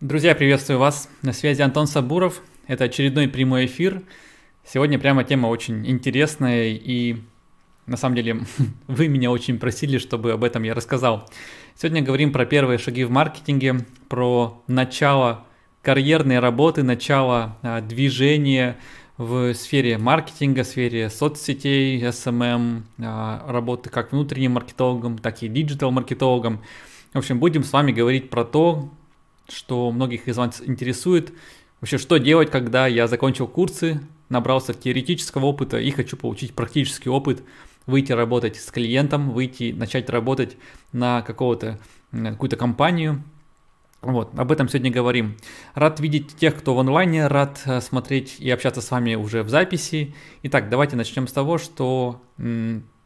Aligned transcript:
Друзья, 0.00 0.34
приветствую 0.34 0.80
вас. 0.80 1.08
На 1.22 1.32
связи 1.32 1.62
Антон 1.62 1.86
Сабуров. 1.86 2.42
Это 2.66 2.84
очередной 2.84 3.28
прямой 3.28 3.66
эфир. 3.66 4.02
Сегодня 4.66 4.98
прямо 4.98 5.22
тема 5.22 5.46
очень 5.46 5.88
интересная 5.88 6.70
и 6.70 7.18
на 7.86 7.96
самом 7.96 8.16
деле 8.16 8.40
вы 8.88 9.06
меня 9.06 9.30
очень 9.30 9.56
просили, 9.56 9.98
чтобы 9.98 10.32
об 10.32 10.42
этом 10.42 10.64
я 10.64 10.74
рассказал. 10.74 11.30
Сегодня 11.76 12.02
говорим 12.02 12.32
про 12.32 12.44
первые 12.44 12.78
шаги 12.78 13.04
в 13.04 13.10
маркетинге, 13.12 13.86
про 14.08 14.60
начало 14.66 15.44
карьерной 15.80 16.40
работы, 16.40 16.82
начало 16.82 17.56
а, 17.62 17.80
движения 17.80 18.76
в 19.16 19.54
сфере 19.54 19.96
маркетинга, 19.96 20.64
в 20.64 20.66
сфере 20.66 21.08
соцсетей, 21.08 22.02
SMM, 22.02 22.82
а, 22.98 23.44
работы 23.46 23.90
как 23.90 24.10
внутренним 24.10 24.52
маркетологом, 24.52 25.18
так 25.18 25.40
и 25.44 25.48
диджитал-маркетологом. 25.48 26.64
В 27.12 27.18
общем, 27.18 27.38
будем 27.38 27.62
с 27.62 27.72
вами 27.72 27.92
говорить 27.92 28.28
про 28.28 28.44
то, 28.44 28.90
что 29.48 29.90
многих 29.90 30.28
из 30.28 30.36
вас 30.36 30.62
интересует. 30.64 31.32
Вообще, 31.80 31.98
что 31.98 32.18
делать, 32.18 32.50
когда 32.50 32.86
я 32.86 33.06
закончил 33.06 33.46
курсы, 33.46 34.00
набрался 34.28 34.74
теоретического 34.74 35.46
опыта 35.46 35.78
и 35.78 35.90
хочу 35.90 36.16
получить 36.16 36.54
практический 36.54 37.10
опыт, 37.10 37.42
выйти 37.86 38.12
работать 38.12 38.56
с 38.56 38.70
клиентом, 38.70 39.30
выйти, 39.30 39.72
начать 39.76 40.08
работать 40.08 40.56
на 40.92 41.22
какого-то, 41.22 41.78
какую-то 42.10 42.56
компанию. 42.56 43.22
Вот, 44.00 44.38
об 44.38 44.52
этом 44.52 44.68
сегодня 44.68 44.90
говорим. 44.90 45.36
Рад 45.74 45.98
видеть 46.00 46.36
тех, 46.36 46.56
кто 46.56 46.74
в 46.74 46.78
онлайне, 46.78 47.26
рад 47.26 47.62
э, 47.64 47.80
смотреть 47.80 48.36
и 48.38 48.50
общаться 48.50 48.82
с 48.82 48.90
вами 48.90 49.14
уже 49.14 49.42
в 49.42 49.48
записи. 49.48 50.14
Итак, 50.42 50.68
давайте 50.68 50.94
начнем 50.94 51.26
с 51.26 51.32
того, 51.32 51.56
что 51.56 52.20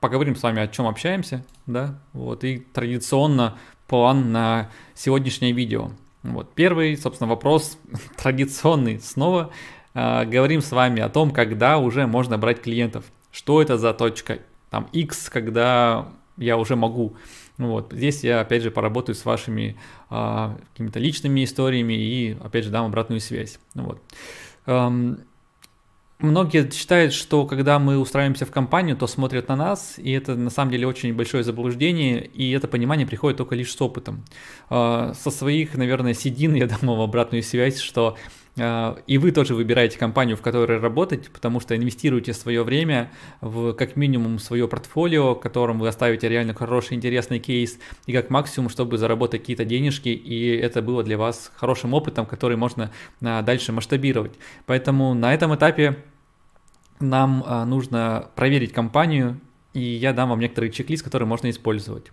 поговорим 0.01 0.35
с 0.35 0.43
вами, 0.43 0.63
о 0.63 0.69
чем 0.69 0.87
общаемся, 0.87 1.45
да, 1.67 2.01
вот, 2.13 2.43
и 2.43 2.59
традиционно 2.59 3.57
план 3.87 4.33
на 4.33 4.71
сегодняшнее 4.95 5.53
видео. 5.53 5.91
Вот 6.23 6.53
первый, 6.55 6.97
собственно, 6.97 7.31
вопрос 7.31 7.79
традиционный. 8.17 9.01
Снова 9.01 9.51
э, 9.95 10.25
говорим 10.25 10.61
с 10.61 10.73
вами 10.73 11.01
о 11.01 11.09
том, 11.09 11.31
когда 11.31 11.79
уже 11.79 12.07
можно 12.07 12.39
брать 12.39 12.63
клиентов. 12.63 13.05
Что 13.31 13.63
это 13.63 13.79
за 13.79 13.95
точка 13.95 14.39
там 14.71 14.89
X, 14.93 15.31
когда 15.31 16.09
я 16.37 16.57
уже 16.57 16.77
могу. 16.77 17.17
Вот. 17.57 17.93
Здесь 17.93 18.23
я, 18.25 18.41
опять 18.41 18.63
же, 18.63 18.71
поработаю 18.71 19.15
с 19.15 19.25
вашими 19.25 19.77
э, 20.11 20.57
какими-то 20.73 20.99
личными 20.99 21.45
историями 21.45 21.95
и, 21.95 22.37
опять 22.43 22.65
же, 22.65 22.71
дам 22.71 22.87
обратную 22.87 23.21
связь. 23.21 23.59
Вот. 23.75 24.01
Эм, 24.67 25.21
Многие 26.21 26.69
считают, 26.73 27.13
что 27.13 27.47
когда 27.47 27.79
мы 27.79 27.97
устраиваемся 27.97 28.45
в 28.45 28.51
компанию, 28.51 28.97
то 28.97 29.07
смотрят 29.07 29.47
на 29.47 29.55
нас, 29.55 29.95
и 29.99 30.11
это 30.11 30.35
на 30.35 30.51
самом 30.51 30.73
деле 30.73 30.85
очень 30.89 31.15
большое 31.15 31.45
заблуждение, 31.45 32.27
и 32.27 32.51
это 32.51 32.67
понимание 32.67 33.07
приходит 33.07 33.39
только 33.39 33.55
лишь 33.55 33.73
с 33.73 33.81
опытом. 33.81 34.25
А, 34.69 35.13
со 35.15 35.31
своих, 35.31 35.77
наверное, 35.77 36.15
седин 36.15 36.55
я 36.57 36.67
дам 36.67 36.81
вам 36.83 37.01
обратную 37.03 37.45
связь, 37.45 37.79
что 37.79 38.17
а, 38.59 38.99
и 39.07 39.19
вы 39.19 39.31
тоже 39.31 39.55
выбираете 39.55 39.99
компанию, 39.99 40.37
в 40.37 40.43
которой 40.43 40.79
работать, 40.81 41.31
потому 41.31 41.61
что 41.61 41.77
инвестируете 41.77 42.33
свое 42.33 42.63
время 42.63 43.13
в 43.41 43.73
как 43.75 43.97
минимум 43.97 44.39
свое 44.39 44.67
портфолио, 44.67 45.35
в 45.35 45.41
котором 45.41 45.79
вы 45.79 45.89
оставите 45.89 46.29
реально 46.29 46.55
хороший, 46.55 46.95
интересный 46.95 47.39
кейс, 47.39 47.79
и 48.07 48.13
как 48.13 48.31
максимум, 48.31 48.71
чтобы 48.71 48.99
заработать 48.99 49.43
какие-то 49.43 49.65
денежки, 49.65 50.09
и 50.09 50.57
это 50.57 50.83
было 50.83 51.03
для 51.03 51.17
вас 51.17 51.53
хорошим 51.55 51.95
опытом, 51.95 52.27
который 52.27 52.57
можно 52.57 52.91
а, 53.23 53.43
дальше 53.43 53.73
масштабировать. 53.73 54.33
Поэтому 54.67 55.15
на 55.15 55.33
этом 55.33 55.55
этапе 55.55 55.97
нам 57.01 57.45
а, 57.47 57.65
нужно 57.65 58.29
проверить 58.35 58.73
компанию, 58.73 59.41
и 59.75 59.81
я 59.81 60.13
дам 60.13 60.31
вам 60.31 60.41
некоторые 60.41 60.73
чек-лист, 60.73 61.03
которые 61.05 61.29
можно 61.29 61.51
использовать. 61.51 62.07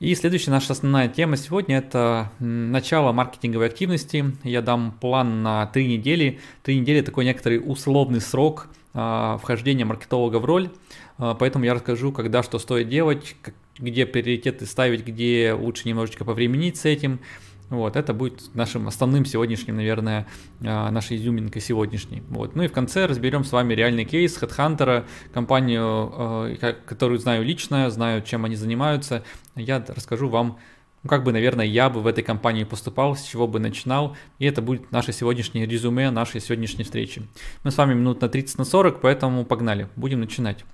И 0.00 0.14
следующая 0.16 0.50
наша 0.50 0.72
основная 0.72 1.08
тема 1.08 1.36
сегодня– 1.36 1.78
это 1.78 2.32
начало 2.40 3.12
маркетинговой 3.12 3.68
активности. 3.68 4.34
Я 4.42 4.60
дам 4.60 4.98
план 5.00 5.44
на 5.44 5.66
три 5.66 5.86
недели. 5.86 6.40
Три 6.64 6.80
недели– 6.80 7.00
такой 7.02 7.24
некоторый 7.24 7.62
условный 7.64 8.20
срок 8.20 8.68
а, 8.94 9.38
вхождения 9.38 9.84
маркетолога 9.84 10.38
в 10.38 10.44
роль. 10.44 10.70
А, 11.18 11.34
поэтому 11.34 11.64
я 11.64 11.74
расскажу, 11.74 12.10
когда 12.10 12.42
что 12.42 12.58
стоит 12.58 12.88
делать, 12.88 13.36
где 13.78 14.04
приоритеты 14.04 14.66
ставить, 14.66 15.06
где 15.06 15.56
лучше 15.58 15.88
немножечко 15.88 16.24
повременить 16.24 16.76
с 16.76 16.84
этим– 16.84 17.20
вот, 17.78 17.96
это 17.96 18.12
будет 18.12 18.54
нашим 18.54 18.86
основным 18.86 19.24
сегодняшним, 19.24 19.76
наверное, 19.76 20.26
а, 20.64 20.90
нашей 20.90 21.16
изюминкой 21.16 21.62
сегодняшней. 21.62 22.22
Вот. 22.28 22.54
Ну 22.54 22.64
и 22.64 22.68
в 22.68 22.72
конце 22.72 23.06
разберем 23.06 23.44
с 23.44 23.52
вами 23.52 23.74
реальный 23.74 24.04
кейс 24.04 24.40
HeadHunter, 24.40 25.04
компанию, 25.32 25.82
а, 25.82 26.74
которую 26.84 27.18
знаю 27.18 27.44
лично, 27.44 27.90
знаю, 27.90 28.22
чем 28.22 28.44
они 28.44 28.56
занимаются. 28.56 29.24
Я 29.56 29.84
расскажу 29.88 30.28
вам, 30.28 30.58
ну, 31.02 31.08
как 31.08 31.24
бы, 31.24 31.32
наверное, 31.32 31.66
я 31.66 31.90
бы 31.90 32.00
в 32.00 32.06
этой 32.06 32.22
компании 32.22 32.64
поступал, 32.64 33.16
с 33.16 33.22
чего 33.22 33.48
бы 33.48 33.58
начинал, 33.58 34.16
и 34.38 34.46
это 34.46 34.62
будет 34.62 34.92
наше 34.92 35.12
сегодняшнее 35.12 35.66
резюме 35.66 36.10
нашей 36.10 36.40
сегодняшней 36.40 36.84
встречи. 36.84 37.22
Мы 37.64 37.70
с 37.70 37.78
вами 37.78 37.94
минут 37.94 38.20
на 38.20 38.28
30 38.28 38.58
на 38.58 38.64
40, 38.64 39.00
поэтому 39.00 39.44
погнали, 39.44 39.88
будем 39.96 40.20
начинать. 40.20 40.64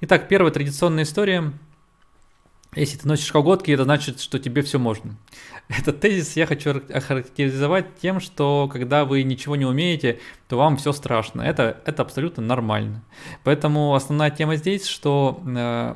Итак, 0.00 0.28
первая 0.28 0.52
традиционная 0.52 1.04
история– 1.04 1.52
если 2.76 2.98
ты 2.98 3.08
носишь 3.08 3.30
колготки, 3.30 3.70
это 3.70 3.84
значит, 3.84 4.20
что 4.20 4.38
тебе 4.38 4.62
все 4.62 4.78
можно. 4.78 5.16
Этот 5.68 6.00
тезис 6.00 6.36
я 6.36 6.46
хочу 6.46 6.82
охарактеризовать 6.92 7.96
тем, 8.00 8.20
что 8.20 8.68
когда 8.72 9.04
вы 9.04 9.22
ничего 9.22 9.56
не 9.56 9.64
умеете, 9.64 10.20
то 10.48 10.56
вам 10.56 10.76
все 10.76 10.92
страшно. 10.92 11.42
Это, 11.42 11.80
это 11.86 12.02
абсолютно 12.02 12.42
нормально. 12.42 13.02
Поэтому 13.44 13.94
основная 13.94 14.30
тема 14.30 14.56
здесь, 14.56 14.86
что 14.86 15.42
э, 15.46 15.94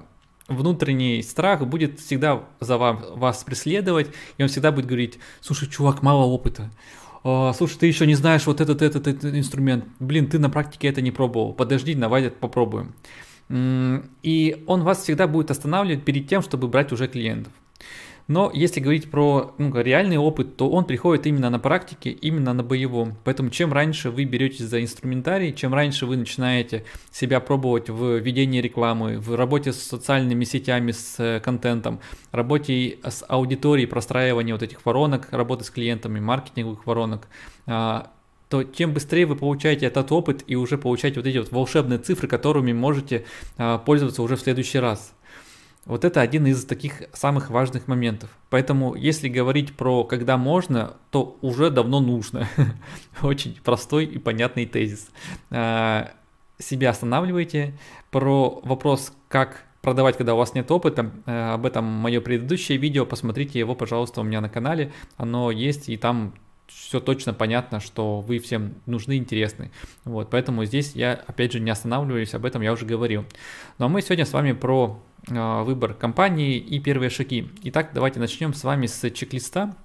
внутренний 0.49 1.23
страх 1.23 1.67
будет 1.67 2.01
всегда 2.01 2.45
за 2.61 2.79
вам, 2.79 3.05
вас 3.15 3.45
преследовать, 3.45 4.09
и 4.37 4.43
он 4.43 4.49
всегда 4.49 4.73
будет 4.73 4.87
говорить, 4.87 5.19
слушай, 5.41 5.69
чувак, 5.69 6.03
мало 6.03 6.25
опыта. 6.25 6.71
Слушай, 7.23 7.79
ты 7.81 7.87
еще 7.87 8.07
не 8.07 8.15
знаешь 8.15 8.47
вот 8.47 8.61
этот, 8.61 8.81
этот, 8.81 9.07
этот 9.07 9.35
инструмент. 9.35 9.85
Блин, 9.99 10.29
ты 10.29 10.39
на 10.39 10.49
практике 10.49 10.89
это 10.89 11.03
не 11.03 11.11
пробовал. 11.11 11.53
Подожди, 11.53 11.95
давай 11.95 12.31
попробуем. 12.31 12.95
И 13.51 14.65
он 14.67 14.83
вас 14.83 15.03
всегда 15.03 15.27
будет 15.27 15.51
останавливать 15.51 16.05
перед 16.05 16.29
тем, 16.29 16.43
чтобы 16.43 16.69
брать 16.69 16.93
уже 16.93 17.09
клиентов. 17.09 17.53
Но 18.29 18.51
если 18.53 18.81
говорить 18.81 19.11
про 19.11 19.55
ну, 19.57 19.75
реальный 19.81 20.19
опыт, 20.19 20.57
то 20.57 20.69
он 20.69 20.85
приходит 20.85 21.27
именно 21.27 21.49
на 21.49 21.59
практике, 21.59 22.11
именно 22.11 22.53
на 22.53 22.63
боевом. 22.63 23.17
Поэтому 23.25 23.49
чем 23.49 23.73
раньше 23.73 24.11
вы 24.11 24.25
беретесь 24.25 24.67
за 24.67 24.83
инструментарий, 24.83 25.55
чем 25.55 25.73
раньше 25.73 26.05
вы 26.05 26.19
начинаете 26.19 26.85
себя 27.11 27.41
пробовать 27.41 27.89
в 27.89 28.19
ведении 28.19 28.61
рекламы, 28.61 29.19
в 29.19 29.35
работе 29.35 29.73
с 29.73 29.83
социальными 29.83 30.45
сетями, 30.45 30.93
с 30.93 31.15
э, 31.19 31.41
контентом, 31.41 32.01
работе 32.31 32.99
с 33.03 33.25
аудиторией, 33.27 33.89
простраивание 33.89 34.55
вот 34.55 34.63
этих 34.63 34.85
воронок, 34.85 35.29
работы 35.31 35.65
с 35.65 35.71
клиентами, 35.71 36.21
маркетинговых 36.21 36.87
воронок, 36.87 37.29
а, 37.67 38.11
то 38.49 38.65
тем 38.65 38.95
быстрее 38.95 39.27
вы 39.27 39.37
получаете 39.37 39.87
этот 39.87 40.11
опыт 40.11 40.43
и 40.47 40.57
уже 40.57 40.79
получаете 40.79 41.21
вот 41.21 41.27
эти 41.27 41.39
вот 41.39 41.53
волшебные 41.53 41.99
цифры, 41.99 42.29
которыми 42.29 42.73
можете 42.73 43.25
а, 43.57 43.79
пользоваться 43.79 44.23
уже 44.23 44.37
в 44.37 44.41
следующий 44.41 44.79
раз. 44.79 45.15
Вот 45.85 46.05
это 46.05 46.21
один 46.21 46.47
из 46.47 46.65
таких 46.67 47.05
самых 47.15 47.49
важных 47.49 47.89
моментов. 47.89 48.29
Поэтому, 48.51 48.95
если 48.95 49.29
говорить 49.29 49.75
про 49.75 50.05
когда 50.05 50.37
можно, 50.37 50.95
то 51.11 51.39
уже 51.41 51.71
давно 51.71 52.01
нужно. 52.01 52.47
Очень 53.23 53.59
простой 53.65 54.05
и 54.05 54.19
понятный 54.19 54.67
тезис. 54.67 55.09
А, 55.51 56.11
себя 56.59 56.91
останавливайте. 56.91 57.79
Про 58.11 58.61
вопрос, 58.65 59.13
как 59.29 59.65
продавать, 59.81 60.17
когда 60.19 60.35
у 60.35 60.39
вас 60.39 60.55
нет 60.55 60.71
опыта. 60.71 61.11
А, 61.25 61.55
об 61.55 61.65
этом 61.65 61.85
мое 61.85 62.21
предыдущее 62.21 62.77
видео. 62.77 63.07
Посмотрите 63.07 63.59
его, 63.59 63.75
пожалуйста, 63.75 64.21
у 64.21 64.25
меня 64.25 64.41
на 64.41 64.51
канале. 64.51 64.93
Оно 65.17 65.51
есть, 65.51 65.89
и 65.89 65.97
там 65.97 66.35
все 66.69 67.01
точно 67.01 67.35
понятно, 67.35 67.81
что 67.81 68.21
вы 68.21 68.39
всем 68.39 68.75
нужны, 68.87 69.17
интересны. 69.17 69.71
Вот, 70.05 70.31
поэтому 70.31 70.65
здесь 70.65 70.93
я, 70.95 71.15
опять 71.27 71.53
же, 71.53 71.61
не 71.61 71.71
останавливаюсь, 71.71 72.35
об 72.35 72.45
этом 72.45 72.63
я 72.63 72.73
уже 72.73 72.87
говорил. 72.87 73.25
Ну 73.79 73.87
а 73.87 73.89
мы 73.89 74.03
сегодня 74.03 74.25
с 74.25 74.33
вами 74.33 74.53
про 74.53 75.03
э, 75.29 75.63
выбор 75.63 75.95
компании 75.95 76.57
и 76.57 76.79
первые 76.79 77.11
шаги. 77.11 77.51
Итак, 77.65 77.91
давайте 77.95 78.21
начнем 78.21 78.55
с 78.55 78.65
вами 78.65 78.87
с 78.87 79.11
чек-листа. 79.11 79.77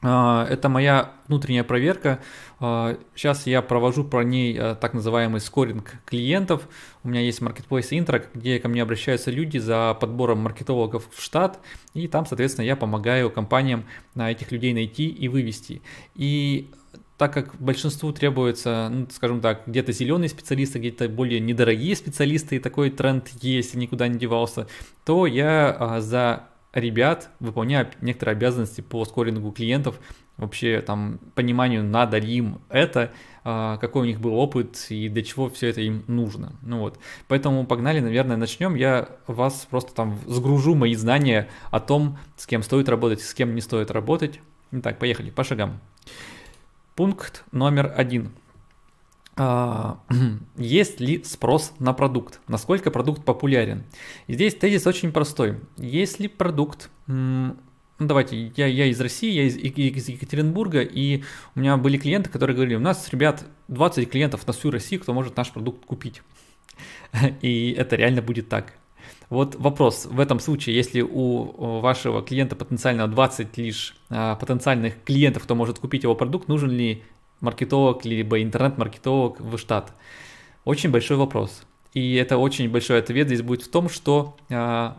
А, 0.00 0.46
это 0.48 0.68
моя 0.68 1.12
внутренняя 1.26 1.64
проверка. 1.64 2.20
Сейчас 2.58 3.46
а, 3.46 3.50
я 3.50 3.62
провожу 3.62 4.04
про 4.04 4.22
ней 4.22 4.56
а, 4.58 4.74
так 4.76 4.94
называемый 4.94 5.40
скоринг 5.40 5.94
клиентов. 6.06 6.68
У 7.02 7.08
меня 7.08 7.20
есть 7.20 7.40
Marketplace 7.40 7.90
Intro, 7.90 8.24
где 8.34 8.60
ко 8.60 8.68
мне 8.68 8.82
обращаются 8.82 9.30
люди 9.30 9.58
за 9.58 9.96
подбором 10.00 10.38
маркетологов 10.38 11.08
в 11.12 11.22
штат. 11.22 11.58
И 11.94 12.06
там, 12.06 12.26
соответственно, 12.26 12.64
я 12.64 12.76
помогаю 12.76 13.30
компаниям 13.30 13.84
этих 14.16 14.52
людей 14.52 14.72
найти 14.72 15.08
и 15.08 15.26
вывести. 15.28 15.82
И 16.14 16.70
так 17.16 17.32
как 17.32 17.56
большинству 17.56 18.12
требуется, 18.12 18.88
ну, 18.92 19.08
скажем 19.10 19.40
так, 19.40 19.62
где-то 19.66 19.90
зеленые 19.90 20.28
специалисты, 20.28 20.78
где-то 20.78 21.08
более 21.08 21.40
недорогие 21.40 21.96
специалисты, 21.96 22.56
и 22.56 22.58
такой 22.60 22.90
тренд 22.90 23.28
есть, 23.42 23.74
никуда 23.74 24.06
не 24.06 24.16
девался, 24.16 24.68
то 25.04 25.26
я 25.26 25.96
за 26.00 26.44
ребят, 26.80 27.30
выполняя 27.40 27.90
некоторые 28.00 28.34
обязанности 28.36 28.80
по 28.80 29.04
скорингу 29.04 29.52
клиентов, 29.52 30.00
вообще 30.36 30.80
там 30.80 31.18
пониманию, 31.34 31.84
надо 31.84 32.18
ли 32.18 32.32
им 32.32 32.60
это, 32.68 33.10
а, 33.44 33.76
какой 33.78 34.02
у 34.02 34.04
них 34.04 34.20
был 34.20 34.34
опыт 34.34 34.86
и 34.88 35.08
для 35.08 35.22
чего 35.22 35.50
все 35.50 35.68
это 35.68 35.80
им 35.80 36.04
нужно. 36.06 36.52
Ну 36.62 36.80
вот, 36.80 36.98
поэтому 37.26 37.66
погнали, 37.66 38.00
наверное, 38.00 38.36
начнем. 38.36 38.74
Я 38.74 39.08
вас 39.26 39.66
просто 39.68 39.94
там 39.94 40.18
сгружу 40.26 40.74
мои 40.74 40.94
знания 40.94 41.48
о 41.70 41.80
том, 41.80 42.18
с 42.36 42.46
кем 42.46 42.62
стоит 42.62 42.88
работать, 42.88 43.20
с 43.20 43.34
кем 43.34 43.54
не 43.54 43.60
стоит 43.60 43.90
работать. 43.90 44.40
Итак, 44.70 44.98
поехали 44.98 45.30
по 45.30 45.44
шагам. 45.44 45.80
Пункт 46.94 47.44
номер 47.52 47.92
один. 47.96 48.32
А, 49.38 50.00
есть 50.56 51.00
ли 51.00 51.22
спрос 51.22 51.72
на 51.78 51.92
продукт? 51.92 52.40
Насколько 52.48 52.90
продукт 52.90 53.24
популярен? 53.24 53.84
Здесь 54.26 54.54
тезис 54.54 54.86
очень 54.86 55.12
простой. 55.12 55.60
Если 55.76 56.26
продукт 56.26 56.90
ну, 58.00 58.06
давайте, 58.06 58.52
я, 58.56 58.66
я 58.66 58.86
из 58.86 59.00
России, 59.00 59.30
я 59.30 59.44
из, 59.44 59.56
из 59.56 60.08
Екатеринбурга, 60.08 60.82
и 60.82 61.22
у 61.56 61.60
меня 61.60 61.76
были 61.76 61.98
клиенты, 61.98 62.30
которые 62.30 62.54
говорили, 62.54 62.76
у 62.76 62.80
нас, 62.80 63.08
ребят, 63.10 63.44
20 63.68 64.08
клиентов 64.08 64.46
на 64.46 64.52
всю 64.52 64.70
Россию, 64.70 65.00
кто 65.00 65.12
может 65.12 65.36
наш 65.36 65.50
продукт 65.50 65.84
купить. 65.84 66.22
И 67.42 67.72
это 67.76 67.96
реально 67.96 68.22
будет 68.22 68.48
так. 68.48 68.74
Вот 69.30 69.56
вопрос, 69.56 70.06
в 70.06 70.20
этом 70.20 70.38
случае, 70.38 70.76
если 70.76 71.00
у 71.00 71.80
вашего 71.80 72.22
клиента 72.22 72.56
потенциально 72.56 73.08
20 73.08 73.58
лишь 73.58 73.96
а, 74.08 74.36
потенциальных 74.36 75.02
клиентов, 75.04 75.42
кто 75.42 75.54
может 75.54 75.78
купить 75.80 76.04
его 76.04 76.14
продукт, 76.14 76.48
нужен 76.48 76.70
ли 76.70 77.02
маркетолог, 77.40 78.04
либо 78.04 78.42
интернет-маркетолог 78.42 79.40
в 79.40 79.58
штат? 79.58 79.92
Очень 80.64 80.90
большой 80.90 81.16
вопрос. 81.16 81.62
И 81.94 82.14
это 82.14 82.38
очень 82.38 82.70
большой 82.70 82.98
ответ 82.98 83.26
здесь 83.28 83.42
будет 83.42 83.62
в 83.62 83.70
том, 83.70 83.88
что 83.88 84.36
а, 84.50 84.98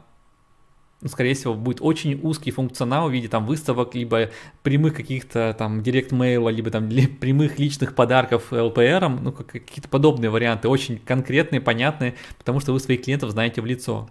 ну, 1.01 1.07
скорее 1.07 1.33
всего, 1.33 1.53
будет 1.53 1.79
очень 1.81 2.19
узкий 2.21 2.51
функционал 2.51 3.09
в 3.09 3.13
виде 3.13 3.29
там 3.29 3.45
выставок, 3.45 3.95
либо 3.95 4.31
прямых 4.63 4.95
каких-то 4.95 5.55
там 5.57 5.81
директ-мейла, 5.81 6.49
либо 6.49 6.71
там 6.71 6.89
прямых 7.21 7.57
личных 7.57 7.95
подарков 7.95 8.51
LPR, 8.51 9.07
ну, 9.07 9.31
какие-то 9.31 9.87
подобные 9.87 10.29
варианты, 10.29 10.67
очень 10.67 10.99
конкретные, 10.99 11.61
понятные, 11.61 12.15
потому 12.37 12.59
что 12.59 12.73
вы 12.73 12.79
своих 12.79 13.03
клиентов 13.03 13.31
знаете 13.31 13.61
в 13.61 13.65
лицо. 13.65 14.09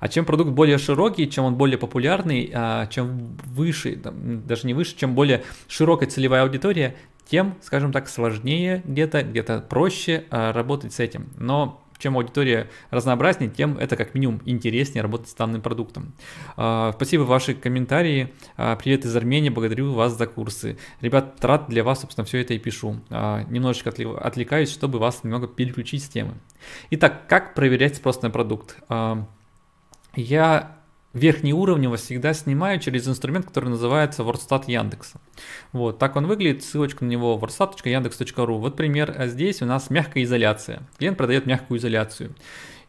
А 0.00 0.08
чем 0.08 0.24
продукт 0.24 0.50
более 0.50 0.78
широкий, 0.78 1.30
чем 1.30 1.44
он 1.44 1.54
более 1.56 1.78
популярный, 1.78 2.50
а 2.54 2.86
чем 2.86 3.36
выше, 3.44 3.96
даже 3.96 4.66
не 4.66 4.74
выше, 4.74 4.96
чем 4.96 5.14
более 5.14 5.42
широкая 5.68 6.08
целевая 6.08 6.42
аудитория, 6.42 6.96
тем, 7.26 7.54
скажем 7.62 7.92
так, 7.92 8.08
сложнее 8.08 8.82
где-то, 8.84 9.22
где-то 9.22 9.60
проще 9.60 10.24
а, 10.30 10.52
работать 10.52 10.92
с 10.92 11.00
этим. 11.00 11.28
Но 11.38 11.80
чем 11.98 12.16
аудитория 12.16 12.68
разнообразнее, 12.90 13.50
тем 13.50 13.78
это 13.78 13.96
как 13.96 14.14
минимум 14.14 14.40
интереснее 14.44 15.02
работать 15.02 15.28
с 15.28 15.34
данным 15.34 15.62
продуктом. 15.62 16.12
А, 16.56 16.92
спасибо 16.92 17.24
за 17.24 17.30
ваши 17.30 17.54
комментарии. 17.54 18.32
А, 18.56 18.76
привет 18.76 19.04
из 19.04 19.16
Армении, 19.16 19.48
благодарю 19.48 19.92
вас 19.92 20.16
за 20.16 20.26
курсы. 20.26 20.76
Ребят, 21.00 21.42
рад 21.42 21.68
для 21.68 21.82
вас, 21.82 22.00
собственно, 22.00 22.24
все 22.24 22.40
это 22.40 22.54
и 22.54 22.58
пишу. 22.58 23.00
Немножечко 23.10 23.90
отвлекаюсь, 23.90 24.70
чтобы 24.70 24.98
вас 24.98 25.24
немного 25.24 25.46
переключить 25.46 26.04
с 26.04 26.08
темы. 26.08 26.34
Итак, 26.90 27.26
как 27.28 27.54
проверять 27.54 27.96
спрос 27.96 28.22
на 28.22 28.30
продукт? 28.30 28.76
я 30.16 30.76
верхний 31.14 31.54
уровень 31.54 31.84
его 31.84 31.96
всегда 31.96 32.34
снимаю 32.34 32.80
через 32.80 33.08
инструмент, 33.08 33.46
который 33.46 33.70
называется 33.70 34.22
WordStat 34.22 34.64
Яндекса. 34.66 35.20
Вот, 35.72 35.98
так 35.98 36.16
он 36.16 36.26
выглядит, 36.26 36.62
ссылочка 36.62 37.04
на 37.04 37.08
него 37.08 37.38
wordstat.yandex.ru. 37.40 38.58
Вот 38.58 38.76
пример, 38.76 39.14
а 39.16 39.28
здесь 39.28 39.62
у 39.62 39.66
нас 39.66 39.88
мягкая 39.88 40.24
изоляция. 40.24 40.82
Клиент 40.98 41.16
продает 41.16 41.46
мягкую 41.46 41.78
изоляцию. 41.78 42.34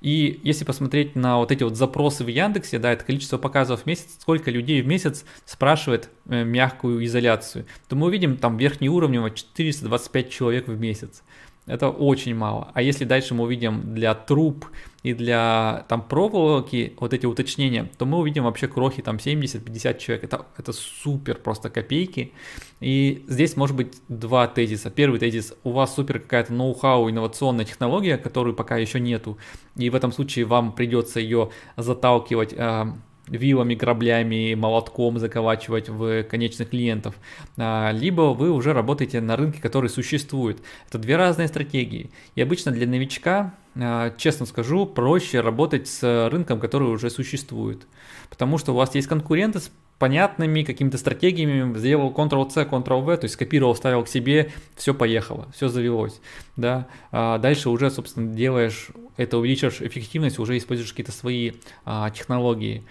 И 0.01 0.39
если 0.43 0.65
посмотреть 0.65 1.15
на 1.15 1.37
вот 1.37 1.51
эти 1.51 1.63
вот 1.63 1.75
запросы 1.77 2.23
в 2.23 2.27
Яндексе, 2.27 2.77
да, 2.79 2.91
это 2.91 3.03
количество 3.03 3.37
показов 3.37 3.83
в 3.83 3.85
месяц, 3.85 4.17
сколько 4.19 4.51
людей 4.51 4.81
в 4.81 4.87
месяц 4.87 5.25
спрашивает 5.45 6.09
э, 6.27 6.43
мягкую 6.43 7.03
изоляцию, 7.05 7.65
то 7.87 7.95
мы 7.95 8.07
увидим 8.07 8.37
там 8.37 8.57
верхний 8.57 8.89
уровень 8.89 9.33
425 9.33 10.29
человек 10.29 10.67
в 10.67 10.79
месяц. 10.79 11.23
Это 11.65 11.89
очень 11.89 12.35
мало. 12.35 12.69
А 12.75 12.81
если 12.83 13.05
дальше 13.05 13.33
мы 13.33 13.45
увидим 13.45 13.95
для 13.95 14.13
труб 14.13 14.65
и 15.01 15.13
для 15.13 15.85
там 15.87 16.01
проволоки 16.03 16.93
вот 16.99 17.13
эти 17.13 17.25
уточнения, 17.25 17.89
то 17.97 18.05
мы 18.05 18.19
увидим 18.19 18.43
вообще 18.43 18.67
крохи 18.67 19.01
там 19.01 19.15
70-50 19.15 19.97
человек. 19.97 20.23
Это, 20.25 20.45
это 20.57 20.73
супер 20.73 21.35
просто 21.35 21.71
копейки. 21.71 22.33
И 22.81 23.25
здесь 23.27 23.55
может 23.55 23.75
быть 23.75 23.95
два 24.09 24.47
тезиса. 24.47 24.91
Первый 24.91 25.19
тезис, 25.19 25.55
у 25.63 25.71
вас 25.71 25.95
супер 25.95 26.19
какая-то 26.19 26.53
ноу-хау, 26.53 27.09
инновационная 27.09 27.65
технология, 27.65 28.17
которую 28.17 28.55
пока 28.55 28.77
еще 28.77 28.99
нету. 28.99 29.39
И 29.75 29.89
в 29.89 29.95
этом 29.95 30.11
случае 30.11 30.45
вам 30.45 30.71
придется 30.71 31.19
ее 31.19 31.49
заталкивать 31.77 32.53
а, 32.55 32.95
вилами, 33.27 33.75
граблями, 33.75 34.53
молотком 34.55 35.19
заколачивать 35.19 35.89
в 35.89 36.23
конечных 36.23 36.69
клиентов, 36.69 37.15
а, 37.57 37.91
либо 37.91 38.33
вы 38.33 38.51
уже 38.51 38.73
работаете 38.73 39.21
на 39.21 39.35
рынке, 39.35 39.61
который 39.61 39.89
существует. 39.89 40.59
Это 40.87 40.99
две 40.99 41.15
разные 41.17 41.47
стратегии. 41.47 42.11
И 42.35 42.41
обычно 42.41 42.71
для 42.71 42.87
новичка, 42.87 43.53
а, 43.75 44.13
честно 44.17 44.45
скажу, 44.45 44.85
проще 44.85 45.41
работать 45.41 45.87
с 45.87 46.29
рынком, 46.29 46.59
который 46.59 46.89
уже 46.89 47.09
существует. 47.09 47.87
Потому 48.29 48.57
что 48.57 48.73
у 48.73 48.75
вас 48.75 48.95
есть 48.95 49.07
конкуренты 49.07 49.59
с 49.59 49.71
понятными 49.99 50.63
какими-то 50.63 50.97
стратегиями, 50.97 51.77
сделал 51.77 52.11
Ctrl-C, 52.11 52.63
Ctrl-V, 52.65 53.17
то 53.17 53.25
есть 53.25 53.35
скопировал, 53.35 53.73
вставил 53.73 54.03
к 54.03 54.09
себе, 54.09 54.51
все 54.75 54.93
поехало, 54.93 55.47
все 55.55 55.69
завелось, 55.69 56.19
да, 56.57 56.87
а 57.11 57.37
дальше 57.37 57.69
уже, 57.69 57.89
собственно, 57.89 58.33
делаешь 58.33 58.89
это, 59.15 59.37
увеличиваешь 59.37 59.81
эффективность, 59.81 60.39
уже 60.39 60.57
используешь 60.57 60.91
какие-то 60.91 61.13
свои 61.13 61.53
а, 61.85 62.09
технологии, 62.09 62.83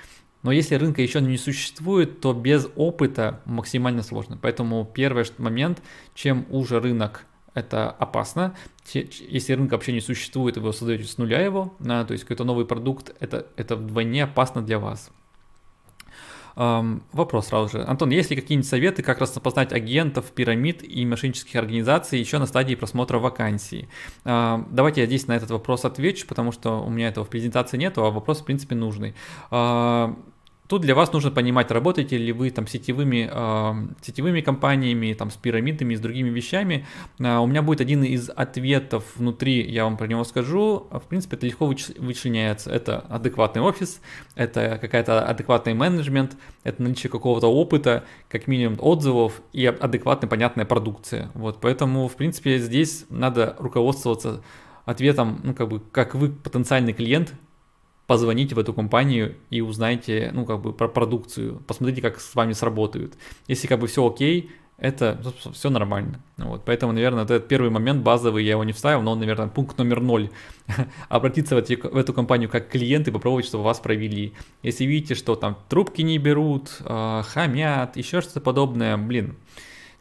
но 0.45 0.53
если 0.53 0.77
рынка 0.77 1.03
еще 1.03 1.21
не 1.21 1.39
существует, 1.39 2.21
то 2.21 2.33
без 2.33 2.69
опыта 2.77 3.41
максимально 3.47 4.03
сложно. 4.03 4.39
Поэтому 4.41 4.85
первый 4.85 5.25
момент, 5.39 5.83
чем 6.15 6.47
уже 6.51 6.79
рынок, 6.79 7.27
это 7.55 7.91
опасно. 7.91 8.55
Если 8.93 9.55
рынка 9.55 9.73
вообще 9.73 9.93
не 9.93 10.01
существует, 10.01 10.59
вы 10.59 10.73
создаете 10.73 11.05
с 11.05 11.19
нуля 11.19 11.41
его, 11.41 11.75
то 11.83 12.07
есть 12.11 12.25
какой-то 12.25 12.45
новый 12.45 12.67
продукт, 12.67 13.15
это, 13.21 13.47
это 13.57 13.75
вдвойне 13.75 14.25
опасно 14.25 14.63
для 14.63 14.79
вас. 14.79 15.11
Um, 16.57 17.03
вопрос 17.13 17.49
сразу 17.49 17.79
же. 17.79 17.85
Антон, 17.85 18.11
есть 18.11 18.31
ли 18.31 18.37
какие-нибудь 18.37 18.69
советы, 18.69 19.03
как 19.03 19.19
распознать 19.19 19.73
агентов, 19.73 20.27
пирамид 20.31 20.85
и 20.85 21.05
мошеннических 21.05 21.57
организаций 21.57 22.21
еще 22.21 22.39
на 22.39 22.47
стадии 22.47 22.77
просмотра 22.77 23.19
вакансии? 23.19 23.89
Uh, 24.25 24.65
давайте 24.71 25.01
я 25.01 25.09
здесь 25.09 25.27
на 25.27 25.35
этот 25.35 25.51
вопрос 25.51 25.85
отвечу, 25.85 26.29
потому 26.29 26.53
что 26.53 26.81
у 26.81 26.91
меня 26.91 27.09
этого 27.09 27.25
в 27.25 27.29
презентации 27.29 27.77
нету, 27.77 28.05
а 28.05 28.11
вопрос 28.13 28.41
в 28.41 28.45
принципе 28.45 28.77
нужный. 28.77 29.17
Uh, 29.51 30.17
Тут 30.67 30.81
для 30.81 30.95
вас 30.95 31.13
нужно 31.13 31.31
понимать, 31.31 31.71
работаете 31.71 32.17
ли 32.17 32.33
вы 32.33 32.51
там 32.51 32.67
сетевыми, 32.67 33.29
э, 33.31 33.87
сетевыми 34.01 34.41
компаниями, 34.41 35.13
там 35.13 35.31
с 35.31 35.37
пирамидами, 35.37 35.95
с 35.95 36.01
другими 36.01 36.31
вещами. 36.31 36.87
Э, 37.19 37.37
у 37.37 37.47
меня 37.47 37.61
будет 37.61 37.83
один 37.83 38.03
из 38.03 38.31
ответов 38.31 39.05
внутри, 39.17 39.61
я 39.71 39.85
вам 39.85 39.99
про 39.99 40.07
него 40.07 40.25
скажу. 40.25 40.87
В 40.91 41.03
принципе, 41.07 41.37
это 41.37 41.47
легко 41.47 41.67
вычленяется. 41.67 42.71
Это 42.71 43.01
адекватный 43.01 43.61
офис, 43.61 44.01
это 44.37 44.79
какая-то 44.81 45.27
адекватный 45.27 45.75
менеджмент, 45.75 46.35
это 46.63 46.83
наличие 46.83 47.11
какого-то 47.11 47.49
опыта, 47.49 48.05
как 48.31 48.47
минимум 48.47 48.79
отзывов 48.81 49.43
и 49.53 49.67
адекватная, 49.67 50.31
понятная 50.31 50.65
продукция. 50.65 51.31
Вот, 51.35 51.61
поэтому, 51.61 52.09
в 52.09 52.17
принципе, 52.17 52.57
здесь 52.59 53.05
надо 53.11 53.55
руководствоваться 53.59 54.43
ответом, 54.87 55.41
ну, 55.43 55.55
как 55.55 55.69
бы, 55.69 55.81
как 55.81 56.15
вы 56.15 56.31
потенциальный 56.31 56.93
клиент, 56.93 57.35
позвоните 58.07 58.55
в 58.55 58.59
эту 58.59 58.73
компанию 58.75 59.37
и 59.51 59.61
узнайте, 59.61 60.31
ну, 60.35 60.45
как 60.45 60.61
бы 60.61 60.73
про 60.73 60.89
продукцию, 60.89 61.63
посмотрите, 61.67 62.03
как 62.03 62.21
с 62.21 62.35
вами 62.35 62.53
сработают. 62.53 63.15
Если 63.49 63.67
как 63.67 63.81
бы 63.81 63.87
все 63.87 64.07
окей, 64.07 64.51
это 64.77 65.21
ну, 65.23 65.53
все 65.53 65.71
нормально. 65.71 66.21
Вот, 66.37 66.65
поэтому, 66.65 66.93
наверное, 66.93 67.25
этот 67.25 67.47
первый 67.49 67.71
момент 67.71 68.03
базовый, 68.03 68.45
я 68.45 68.53
его 68.53 68.65
не 68.65 68.73
вставил, 68.73 69.03
но 69.03 69.13
он, 69.13 69.21
наверное, 69.21 69.47
пункт 69.47 69.79
номер 69.79 70.01
ноль. 70.01 70.31
Обратиться 71.09 71.55
в, 71.55 71.59
эти, 71.59 71.75
в 71.75 71.97
эту 71.97 72.13
компанию 72.13 72.51
как 72.51 72.69
клиент 72.69 73.07
и 73.09 73.13
попробовать, 73.13 73.47
чтобы 73.47 73.65
вас 73.65 73.79
провели. 73.79 74.35
Если 74.63 74.85
видите, 74.85 75.15
что 75.15 75.37
там 75.37 75.57
трубки 75.69 76.03
не 76.03 76.19
берут, 76.19 76.77
э, 76.81 77.23
хамят, 77.25 77.97
еще 77.97 78.21
что-то 78.21 78.41
подобное, 78.41 78.97
блин, 78.97 79.37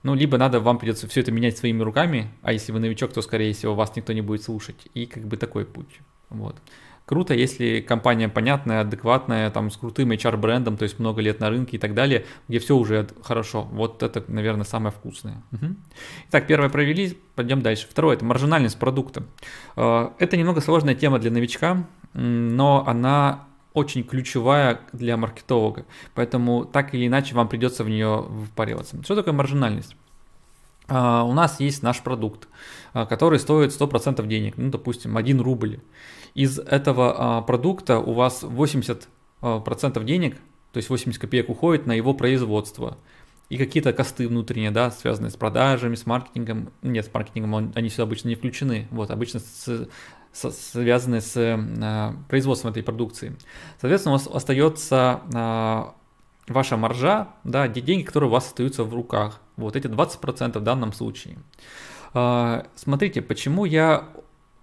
ну, 0.01 0.15
либо 0.15 0.37
надо, 0.37 0.59
вам 0.59 0.79
придется 0.79 1.07
все 1.07 1.21
это 1.21 1.31
менять 1.31 1.57
своими 1.57 1.81
руками, 1.81 2.29
а 2.41 2.51
если 2.51 2.73
вы 2.73 2.79
новичок, 2.79 3.13
то, 3.13 3.21
скорее 3.21 3.53
всего, 3.53 3.75
вас 3.75 3.95
никто 3.95 4.11
не 4.11 4.21
будет 4.21 4.43
слушать. 4.43 4.87
И 4.93 5.05
как 5.05 5.23
бы 5.25 5.37
такой 5.37 5.65
путь. 5.65 6.01
Вот. 6.29 6.57
Круто, 7.05 7.33
если 7.33 7.81
компания 7.81 8.29
понятная, 8.29 8.81
адекватная, 8.81 9.49
там 9.51 9.69
с 9.69 9.77
крутым 9.77 10.11
HR-брендом, 10.11 10.77
то 10.77 10.83
есть 10.83 10.99
много 10.99 11.21
лет 11.21 11.41
на 11.41 11.49
рынке 11.49 11.75
и 11.75 11.79
так 11.79 11.93
далее, 11.93 12.25
где 12.47 12.59
все 12.59 12.77
уже 12.77 13.07
хорошо. 13.21 13.67
Вот 13.71 14.01
это, 14.03 14.23
наверное, 14.27 14.63
самое 14.63 14.93
вкусное. 14.93 15.43
Угу. 15.51 15.75
Итак, 16.29 16.47
первое 16.47 16.69
провели, 16.69 17.17
пойдем 17.35 17.61
дальше. 17.61 17.87
Второе– 17.89 18.15
это 18.17 18.23
маржинальность 18.23 18.79
продукта. 18.79 19.23
Э, 19.75 20.11
это 20.17 20.37
немного 20.37 20.61
сложная 20.61 20.95
тема 20.95 21.19
для 21.19 21.31
новичка, 21.31 21.85
но 22.13 22.85
она 22.87 23.47
очень 23.73 24.03
ключевая 24.03 24.79
для 24.93 25.17
маркетолога. 25.17 25.85
Поэтому 26.13 26.63
так 26.63 26.93
или 26.93 27.07
иначе 27.07 27.35
вам 27.35 27.49
придется 27.49 27.83
в 27.83 27.89
нее 27.89 28.25
впариваться. 28.51 29.01
Что 29.03 29.15
такое 29.15 29.33
маржинальность? 29.33 29.95
Uh, 30.93 31.23
у 31.23 31.33
нас 31.33 31.59
есть 31.59 31.81
наш 31.81 32.01
продукт, 32.01 32.47
uh, 32.93 33.07
который 33.07 33.39
стоит 33.39 33.71
100% 33.71 34.27
денег, 34.27 34.57
ну, 34.57 34.69
допустим, 34.69 35.17
1 35.17 35.41
рубль 35.41 35.79
из 36.33 36.59
этого 36.59 37.37
а, 37.37 37.41
продукта 37.41 37.99
у 37.99 38.13
вас 38.13 38.43
80% 38.43 39.07
а, 39.41 40.03
денег, 40.03 40.35
то 40.71 40.77
есть 40.77 40.89
80 40.89 41.19
копеек 41.21 41.49
уходит 41.49 41.85
на 41.85 41.93
его 41.93 42.13
производство. 42.13 42.97
И 43.49 43.57
какие-то 43.57 43.93
косты 43.93 44.27
внутренние, 44.27 44.71
да, 44.71 44.89
связанные 44.89 45.29
с 45.29 45.35
продажами, 45.35 45.95
с 45.95 46.07
маркетингом. 46.07 46.71
Нет, 46.81 47.05
с 47.05 47.13
маркетингом 47.13 47.71
они 47.75 47.89
сюда 47.89 48.03
обычно 48.03 48.29
не 48.29 48.35
включены. 48.35 48.87
Вот, 48.89 49.11
обычно 49.11 49.41
с, 49.41 49.87
с, 50.31 50.51
связаны 50.71 51.21
с 51.21 51.33
а, 51.37 52.15
производством 52.29 52.71
этой 52.71 52.81
продукции. 52.81 53.35
Соответственно, 53.79 54.15
у 54.15 54.17
вас 54.17 54.27
остается 54.27 55.21
а, 55.33 55.93
ваша 56.47 56.77
маржа, 56.77 57.29
да, 57.43 57.67
деньги, 57.67 58.03
которые 58.03 58.29
у 58.29 58.33
вас 58.33 58.47
остаются 58.47 58.83
в 58.83 58.93
руках. 58.93 59.41
Вот 59.55 59.75
эти 59.75 59.87
20% 59.87 60.59
в 60.59 60.63
данном 60.63 60.93
случае. 60.93 61.37
А, 62.13 62.65
смотрите, 62.75 63.21
почему 63.21 63.65
я 63.65 64.09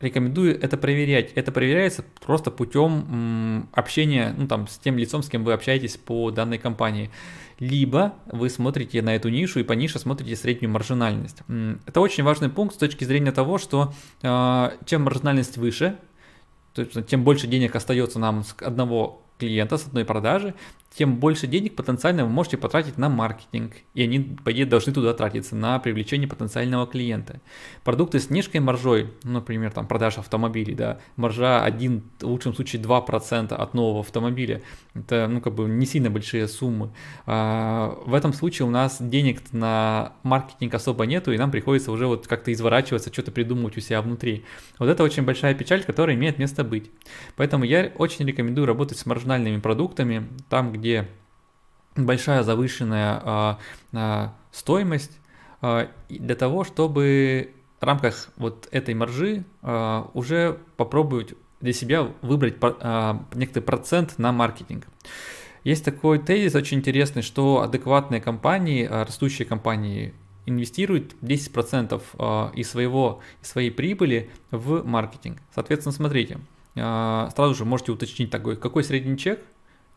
рекомендую 0.00 0.60
это 0.60 0.76
проверять. 0.76 1.32
Это 1.34 1.52
проверяется 1.52 2.04
просто 2.24 2.50
путем 2.50 3.68
общения 3.72 4.34
ну, 4.36 4.48
там, 4.48 4.66
с 4.66 4.78
тем 4.78 4.96
лицом, 4.96 5.22
с 5.22 5.28
кем 5.28 5.44
вы 5.44 5.52
общаетесь 5.52 5.96
по 5.96 6.30
данной 6.30 6.58
компании. 6.58 7.10
Либо 7.58 8.14
вы 8.26 8.48
смотрите 8.48 9.02
на 9.02 9.14
эту 9.14 9.28
нишу 9.28 9.60
и 9.60 9.62
по 9.62 9.74
нише 9.74 9.98
смотрите 9.98 10.34
среднюю 10.36 10.72
маржинальность. 10.72 11.42
Это 11.86 12.00
очень 12.00 12.24
важный 12.24 12.48
пункт 12.48 12.74
с 12.74 12.78
точки 12.78 13.04
зрения 13.04 13.32
того, 13.32 13.58
что 13.58 13.92
э, 14.22 14.70
чем 14.86 15.02
маржинальность 15.02 15.58
выше, 15.58 15.98
то 16.72 16.82
есть, 16.82 17.06
тем 17.06 17.22
больше 17.22 17.46
денег 17.46 17.76
остается 17.76 18.18
нам 18.18 18.44
с 18.44 18.54
одного 18.62 19.22
клиента, 19.38 19.76
с 19.76 19.86
одной 19.86 20.06
продажи, 20.06 20.54
тем 20.96 21.16
больше 21.16 21.46
денег 21.46 21.76
потенциально 21.76 22.24
вы 22.24 22.30
можете 22.30 22.56
потратить 22.56 22.98
на 22.98 23.08
маркетинг, 23.08 23.74
и 23.94 24.02
они, 24.02 24.36
по 24.44 24.50
идее, 24.50 24.66
должны 24.66 24.92
туда 24.92 25.14
тратиться, 25.14 25.54
на 25.54 25.78
привлечение 25.78 26.26
потенциального 26.26 26.86
клиента. 26.86 27.40
Продукты 27.84 28.18
с 28.18 28.28
низкой 28.28 28.58
маржой, 28.58 29.08
ну, 29.22 29.34
например, 29.34 29.70
там 29.70 29.86
продажа 29.86 30.20
автомобилей, 30.20 30.74
да, 30.74 30.98
маржа 31.16 31.62
1, 31.62 32.02
в 32.20 32.24
лучшем 32.24 32.54
случае 32.54 32.82
2% 32.82 33.54
от 33.54 33.74
нового 33.74 34.00
автомобиля, 34.00 34.62
это, 34.94 35.28
ну, 35.28 35.40
как 35.40 35.54
бы 35.54 35.68
не 35.68 35.86
сильно 35.86 36.10
большие 36.10 36.48
суммы. 36.48 36.92
А, 37.24 37.96
в 38.04 38.12
этом 38.12 38.32
случае 38.32 38.66
у 38.66 38.70
нас 38.70 38.96
денег 39.00 39.40
на 39.52 40.14
маркетинг 40.24 40.74
особо 40.74 41.06
нету, 41.06 41.32
и 41.32 41.38
нам 41.38 41.52
приходится 41.52 41.92
уже 41.92 42.08
вот 42.08 42.26
как-то 42.26 42.52
изворачиваться, 42.52 43.12
что-то 43.12 43.30
придумывать 43.30 43.76
у 43.76 43.80
себя 43.80 44.02
внутри. 44.02 44.44
Вот 44.80 44.88
это 44.88 45.04
очень 45.04 45.22
большая 45.22 45.54
печаль, 45.54 45.84
которая 45.84 46.16
имеет 46.16 46.38
место 46.38 46.64
быть. 46.64 46.90
Поэтому 47.36 47.62
я 47.64 47.92
очень 47.96 48.26
рекомендую 48.26 48.66
работать 48.66 48.98
с 48.98 49.06
маржинальными 49.06 49.60
продуктами, 49.60 50.28
там, 50.48 50.72
где 50.72 50.79
большая 51.96 52.42
завышенная 52.42 53.20
а, 53.22 53.58
а, 53.92 54.34
стоимость 54.52 55.18
а, 55.60 55.90
для 56.08 56.34
того, 56.34 56.64
чтобы 56.64 57.54
в 57.80 57.84
рамках 57.84 58.30
вот 58.36 58.68
этой 58.72 58.92
маржи 58.92 59.44
уже 60.12 60.58
попробовать 60.76 61.32
для 61.62 61.72
себя 61.72 62.10
выбрать 62.20 62.56
некоторый 63.34 63.64
процент 63.64 64.18
на 64.18 64.32
маркетинг. 64.32 64.86
Есть 65.64 65.84
такой 65.86 66.18
тезис 66.18 66.54
очень 66.54 66.78
интересный, 66.78 67.22
что 67.22 67.62
адекватные 67.62 68.20
компании, 68.20 68.84
растущие 68.84 69.46
компании 69.46 70.12
инвестируют 70.44 71.14
10% 71.22 72.02
а, 72.18 72.52
из, 72.54 72.70
своего, 72.70 73.20
из 73.42 73.48
своей 73.48 73.70
прибыли 73.70 74.30
в 74.50 74.84
маркетинг. 74.84 75.38
Соответственно, 75.54 75.94
смотрите, 75.94 76.38
сразу 76.74 77.54
же 77.54 77.64
можете 77.64 77.92
уточнить 77.92 78.30
такой, 78.30 78.56
какой 78.56 78.84
средний 78.84 79.16
чек 79.16 79.40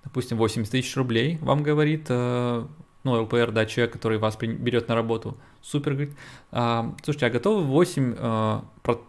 допустим, 0.04 0.38
80 0.38 0.72
тысяч 0.72 0.96
рублей 0.96 1.38
вам 1.42 1.64
говорит, 1.64 2.06
э, 2.10 2.66
ну, 3.04 3.22
ЛПР, 3.24 3.52
да, 3.52 3.66
человек, 3.66 3.94
который 3.94 4.18
вас 4.18 4.38
берет 4.38 4.88
на 4.88 4.96
работу, 4.96 5.38
супер, 5.62 5.94
говорит, 5.94 6.16
а, 6.52 6.96
слушайте, 7.04 7.26
а 7.26 7.30
готовы 7.30 7.64
8, 7.64 8.16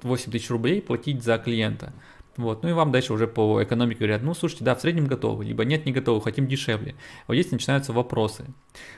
8 0.02 0.28
э, 0.28 0.32
тысяч 0.32 0.50
рублей 0.50 0.82
платить 0.82 1.22
за 1.22 1.38
клиента? 1.38 1.92
Вот, 2.36 2.64
ну 2.64 2.68
и 2.68 2.72
вам 2.72 2.90
дальше 2.90 3.12
уже 3.12 3.28
по 3.28 3.62
экономике 3.62 4.00
говорят, 4.00 4.22
ну 4.22 4.34
слушайте, 4.34 4.64
да, 4.64 4.74
в 4.74 4.80
среднем 4.80 5.06
готовы, 5.06 5.44
либо 5.44 5.64
нет, 5.64 5.86
не 5.86 5.92
готовы, 5.92 6.20
хотим 6.20 6.48
дешевле. 6.48 6.96
Вот 7.28 7.34
здесь 7.34 7.52
начинаются 7.52 7.92
вопросы. 7.92 8.46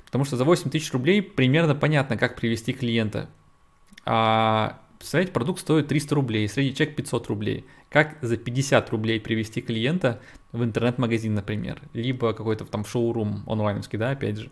Потому 0.06 0.24
что 0.24 0.36
за 0.36 0.44
8 0.44 0.70
тысяч 0.70 0.90
рублей 0.92 1.20
примерно 1.20 1.74
понятно, 1.74 2.16
как 2.16 2.36
привести 2.36 2.72
клиента. 2.72 3.28
А 4.06 4.78
представляете, 4.98 5.32
продукт 5.32 5.60
стоит 5.60 5.88
300 5.88 6.14
рублей, 6.14 6.48
средний 6.48 6.74
чек 6.74 6.96
500 6.96 7.26
рублей. 7.28 7.64
Как 7.88 8.18
за 8.22 8.36
50 8.36 8.90
рублей 8.90 9.20
привести 9.20 9.60
клиента 9.60 10.20
в 10.52 10.62
интернет-магазин, 10.64 11.34
например, 11.34 11.80
либо 11.92 12.32
какой-то 12.32 12.64
там 12.64 12.84
шоурум 12.84 13.42
онлайновский, 13.46 13.98
да, 13.98 14.10
опять 14.10 14.38
же. 14.38 14.50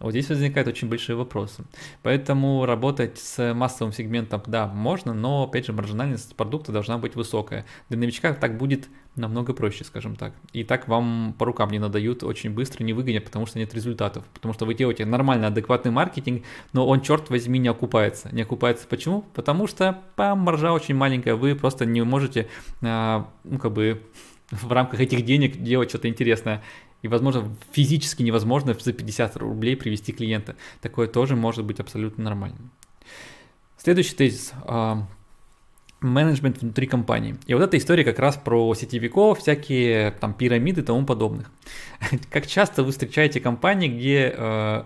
Вот 0.00 0.10
здесь 0.10 0.28
возникают 0.28 0.68
очень 0.68 0.88
большие 0.88 1.14
вопросы. 1.14 1.64
Поэтому 2.02 2.66
работать 2.66 3.18
с 3.18 3.54
массовым 3.54 3.92
сегментом, 3.92 4.42
да, 4.46 4.66
можно, 4.66 5.14
но, 5.14 5.44
опять 5.44 5.66
же, 5.66 5.72
маржинальность 5.72 6.34
продукта 6.34 6.72
должна 6.72 6.98
быть 6.98 7.14
высокая. 7.14 7.64
Для 7.88 7.98
новичка 7.98 8.34
так 8.34 8.58
будет 8.58 8.88
намного 9.14 9.52
проще, 9.52 9.84
скажем 9.84 10.16
так. 10.16 10.34
И 10.52 10.64
так 10.64 10.88
вам 10.88 11.34
по 11.38 11.46
рукам 11.46 11.70
не 11.70 11.78
надают 11.78 12.24
очень 12.24 12.50
быстро, 12.50 12.82
не 12.82 12.92
выгонят, 12.92 13.24
потому 13.24 13.46
что 13.46 13.58
нет 13.58 13.72
результатов. 13.72 14.24
Потому 14.34 14.52
что 14.52 14.66
вы 14.66 14.74
делаете 14.74 15.06
нормальный, 15.06 15.46
адекватный 15.46 15.92
маркетинг, 15.92 16.44
но 16.72 16.86
он, 16.86 17.00
черт 17.00 17.30
возьми, 17.30 17.60
не 17.60 17.68
окупается. 17.68 18.34
Не 18.34 18.42
окупается 18.42 18.88
почему? 18.88 19.22
Потому 19.32 19.68
что 19.68 20.02
по 20.16 20.34
маржа 20.34 20.72
очень 20.72 20.96
маленькая, 20.96 21.36
вы 21.36 21.54
просто 21.54 21.86
не 21.86 22.02
можете, 22.02 22.48
а, 22.82 23.30
ну, 23.44 23.58
как 23.58 23.72
бы, 23.72 24.02
в 24.50 24.70
рамках 24.72 25.00
этих 25.00 25.24
денег 25.24 25.62
делать 25.62 25.88
что-то 25.88 26.08
интересное. 26.08 26.62
И, 27.04 27.08
возможно, 27.08 27.54
физически 27.70 28.22
невозможно 28.22 28.72
за 28.72 28.94
50 28.94 29.36
рублей 29.36 29.76
привести 29.76 30.10
клиента. 30.10 30.56
Такое 30.80 31.06
тоже 31.06 31.36
может 31.36 31.62
быть 31.62 31.78
абсолютно 31.78 32.24
нормальным. 32.24 32.70
Следующий 33.76 34.14
тезис 34.14 34.54
а, 34.62 35.06
менеджмент 36.00 36.62
внутри 36.62 36.86
компании. 36.86 37.36
И 37.46 37.52
вот 37.52 37.62
эта 37.62 37.76
история 37.76 38.04
как 38.04 38.18
раз 38.18 38.38
про 38.38 38.74
сетевиков, 38.74 39.40
всякие 39.40 40.12
там 40.12 40.32
пирамиды 40.32 40.80
и 40.80 40.84
тому 40.84 41.04
подобных. 41.04 41.52
Как 42.30 42.46
часто 42.46 42.82
вы 42.82 42.92
встречаете 42.92 43.38
компании, 43.38 43.88
где 43.88 44.34
э, 44.34 44.84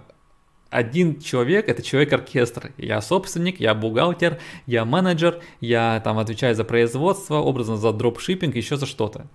один 0.71 1.21
человек– 1.21 1.69
это 1.69 1.85
человек-оркестр. 1.85 2.73
Я 2.79 3.01
собственник, 3.01 3.61
я 3.61 3.77
бухгалтер, 3.77 4.41
я 4.67 4.85
менеджер, 4.85 5.41
я 5.61 6.01
там 6.03 6.19
отвечаю 6.19 6.57
за 6.57 6.65
производство, 6.65 7.37
образно 7.37 7.77
за 7.77 7.93
дропшиппинг, 7.93 8.57
еще 8.57 8.77
за 8.77 8.87
что-то. 8.87 9.29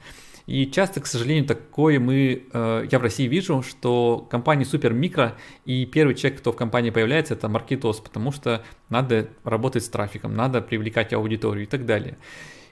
И 0.45 0.69
часто, 0.69 0.99
к 0.99 1.07
сожалению, 1.07 1.45
такое 1.45 1.99
мы, 1.99 2.43
э, 2.51 2.87
я 2.91 2.99
в 2.99 3.01
России 3.01 3.27
вижу, 3.27 3.61
что 3.61 4.27
компании 4.29 4.65
супер-микро, 4.65 5.35
и 5.65 5.85
первый 5.85 6.15
человек, 6.15 6.39
кто 6.39 6.51
в 6.51 6.55
компании 6.55 6.89
появляется, 6.89 7.33
это 7.33 7.47
маркетос, 7.47 8.01
потому 8.01 8.31
что 8.31 8.63
надо 8.89 9.29
работать 9.43 9.85
с 9.85 9.89
трафиком, 9.89 10.35
надо 10.35 10.61
привлекать 10.61 11.13
аудиторию 11.13 11.63
и 11.63 11.67
так 11.67 11.85
далее. 11.85 12.17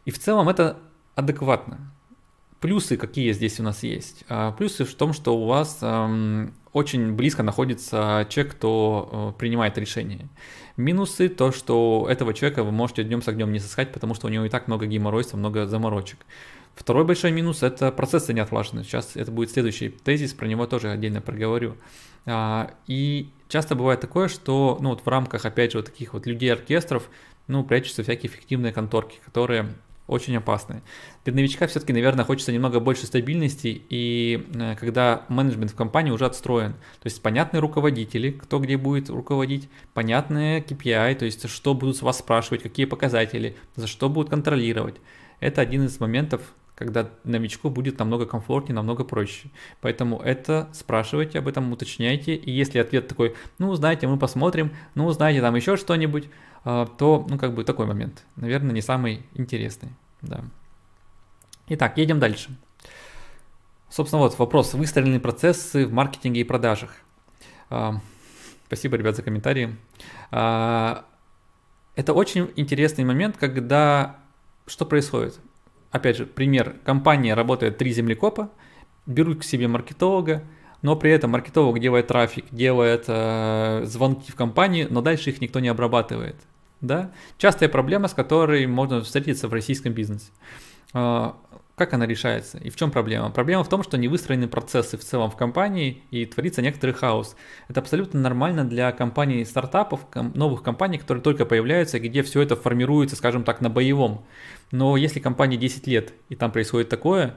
И 0.03 0.11
в 0.11 0.19
целом 0.19 0.49
это 0.49 0.79
адекватно. 1.15 1.93
Плюсы 2.59 2.97
какие 2.97 3.31
здесь 3.31 3.59
у 3.59 3.63
нас 3.63 3.81
есть? 3.83 4.23
А, 4.29 4.51
плюсы 4.51 4.85
в 4.85 4.93
том, 4.93 5.13
что 5.13 5.35
у 5.35 5.47
вас 5.47 5.79
эм, 5.81 6.53
очень 6.73 7.13
близко 7.13 7.41
находится 7.41 8.27
человек, 8.29 8.53
кто 8.53 9.33
э, 9.35 9.39
принимает 9.39 9.79
решение. 9.79 10.29
Минусы 10.77 11.27
то, 11.27 11.51
что 11.51 12.05
этого 12.07 12.35
человека 12.35 12.63
вы 12.63 12.71
можете 12.71 13.03
днем 13.03 13.23
с 13.23 13.27
огнем 13.27 13.51
не 13.51 13.57
сыскать, 13.57 13.91
потому 13.91 14.13
что 14.13 14.27
у 14.27 14.29
него 14.29 14.45
и 14.45 14.49
так 14.49 14.67
много 14.67 14.85
геморройства, 14.85 15.37
много 15.37 15.65
заморочек. 15.65 16.19
Второй 16.75 17.03
большой 17.03 17.31
минус– 17.31 17.63
это 17.63 17.91
процессы 17.91 18.33
не 18.33 18.39
отлажены. 18.39 18.83
Сейчас 18.83 19.15
это 19.15 19.31
будет 19.31 19.51
следующий 19.51 19.89
тезис, 19.89 20.33
про 20.33 20.47
него 20.47 20.65
тоже 20.65 20.89
отдельно 20.89 21.21
проговорю. 21.21 21.75
А, 22.25 22.71
и 22.87 23.29
часто 23.49 23.75
бывает 23.75 23.99
такое, 23.99 24.27
что 24.27 24.77
ну, 24.81 24.89
вот 24.89 25.01
в 25.05 25.07
рамках, 25.07 25.45
опять 25.45 25.73
же, 25.73 25.79
вот 25.79 25.87
таких 25.87 26.13
вот 26.13 26.25
людей-оркестров, 26.25 27.09
ну, 27.47 27.63
прячутся 27.63 28.03
всякие 28.03 28.31
фиктивные 28.31 28.71
конторки, 28.71 29.19
которые 29.25 29.73
очень 30.07 30.35
опасные. 30.35 30.81
Для 31.23 31.33
новичка 31.33 31.67
все-таки, 31.67 31.93
наверное, 31.93 32.25
хочется 32.25 32.51
немного 32.51 32.79
больше 32.79 33.05
стабильности, 33.05 33.81
и 33.89 34.45
э, 34.53 34.75
когда 34.75 35.25
менеджмент 35.29 35.71
в 35.71 35.75
компании 35.75 36.11
уже 36.11 36.25
отстроен, 36.25 36.73
то 36.73 37.05
есть 37.05 37.21
понятные 37.21 37.61
руководители, 37.61 38.31
кто 38.31 38.59
где 38.59 38.75
будет 38.75 39.09
руководить, 39.09 39.69
понятные 39.93 40.59
KPI, 40.61 41.15
то 41.15 41.25
есть 41.25 41.47
что 41.49 41.73
будут 41.73 41.95
с 41.95 42.01
вас 42.01 42.19
спрашивать, 42.19 42.61
какие 42.61 42.85
показатели, 42.85 43.55
за 43.75 43.87
что 43.87 44.09
будут 44.09 44.29
контролировать. 44.29 44.95
Это 45.39 45.61
один 45.61 45.85
из 45.85 45.99
моментов, 45.99 46.41
когда 46.81 47.11
новичку 47.23 47.69
будет 47.69 47.99
намного 47.99 48.25
комфортнее, 48.25 48.75
намного 48.75 49.03
проще. 49.03 49.49
Поэтому 49.81 50.19
это 50.19 50.67
спрашивайте 50.73 51.37
об 51.37 51.47
этом, 51.47 51.71
уточняйте. 51.71 52.33
И 52.33 52.49
если 52.49 52.79
ответ 52.79 53.07
такой, 53.07 53.35
ну, 53.59 53.75
знаете, 53.75 54.07
мы 54.07 54.17
посмотрим, 54.17 54.71
ну, 54.95 55.07
знаете, 55.11 55.41
там 55.41 55.53
еще 55.53 55.77
что-нибудь, 55.77 56.27
а, 56.63 56.87
то, 56.87 57.27
ну, 57.29 57.37
как 57.37 57.53
бы 57.53 57.63
такой 57.63 57.85
момент. 57.85 58.25
Наверное, 58.35 58.73
не 58.73 58.81
самый 58.81 59.23
интересный. 59.35 59.89
Да. 60.23 60.43
Итак, 61.67 61.99
едем 61.99 62.19
дальше. 62.19 62.49
Собственно, 63.87 64.23
вот 64.23 64.39
вопрос. 64.39 64.73
Выстроенные 64.73 65.19
процессы 65.19 65.85
в 65.85 65.93
маркетинге 65.93 66.41
и 66.41 66.43
продажах. 66.43 66.95
А, 67.69 68.01
спасибо, 68.65 68.97
ребят, 68.97 69.15
за 69.15 69.21
комментарии. 69.21 69.77
А, 70.31 71.05
это 71.95 72.13
очень 72.13 72.49
интересный 72.55 73.03
момент, 73.05 73.37
когда 73.37 74.17
что 74.65 74.85
происходит? 74.87 75.39
Опять 75.91 76.17
же, 76.17 76.25
пример, 76.25 76.75
компания 76.83 77.33
работает 77.33 77.77
три 77.77 77.91
землекопа, 77.91 78.49
берут 79.05 79.41
к 79.41 79.43
себе 79.43 79.67
маркетолога, 79.67 80.43
но 80.81 80.95
при 80.95 81.11
этом 81.11 81.31
маркетолог 81.31 81.79
делает 81.79 82.07
трафик, 82.07 82.45
делает 82.51 83.05
э, 83.07 83.83
звонки 83.85 84.31
в 84.31 84.35
компании, 84.35 84.87
но 84.89 85.01
дальше 85.01 85.29
их 85.29 85.41
никто 85.41 85.59
не 85.59 85.67
обрабатывает. 85.67 86.35
Да? 86.79 87.11
Частая 87.37 87.69
проблема, 87.69 88.07
с 88.07 88.13
которой 88.13 88.65
можно 88.65 89.01
встретиться 89.01 89.47
в 89.47 89.53
российском 89.53 89.93
бизнесе. 89.93 90.31
Э, 90.93 91.33
как 91.81 91.95
она 91.95 92.05
решается 92.05 92.59
и 92.59 92.69
в 92.69 92.75
чем 92.75 92.91
проблема? 92.91 93.31
Проблема 93.31 93.63
в 93.63 93.67
том, 93.67 93.81
что 93.81 93.97
не 93.97 94.07
выстроены 94.07 94.47
процессы 94.47 94.97
в 94.97 95.03
целом 95.03 95.31
в 95.31 95.35
компании 95.35 96.03
и 96.11 96.27
творится 96.27 96.61
некоторый 96.61 96.91
хаос. 96.91 97.35
Это 97.69 97.79
абсолютно 97.79 98.19
нормально 98.19 98.65
для 98.65 98.91
компаний 98.91 99.43
стартапов, 99.45 100.01
новых 100.35 100.61
компаний, 100.61 100.99
которые 100.99 101.23
только 101.23 101.43
появляются, 101.43 101.99
где 101.99 102.21
все 102.21 102.43
это 102.43 102.55
формируется, 102.55 103.15
скажем 103.15 103.43
так, 103.43 103.61
на 103.61 103.71
боевом. 103.71 104.23
Но 104.71 104.95
если 104.95 105.19
компании 105.19 105.57
10 105.57 105.87
лет 105.87 106.13
и 106.29 106.35
там 106.35 106.51
происходит 106.51 106.89
такое, 106.89 107.35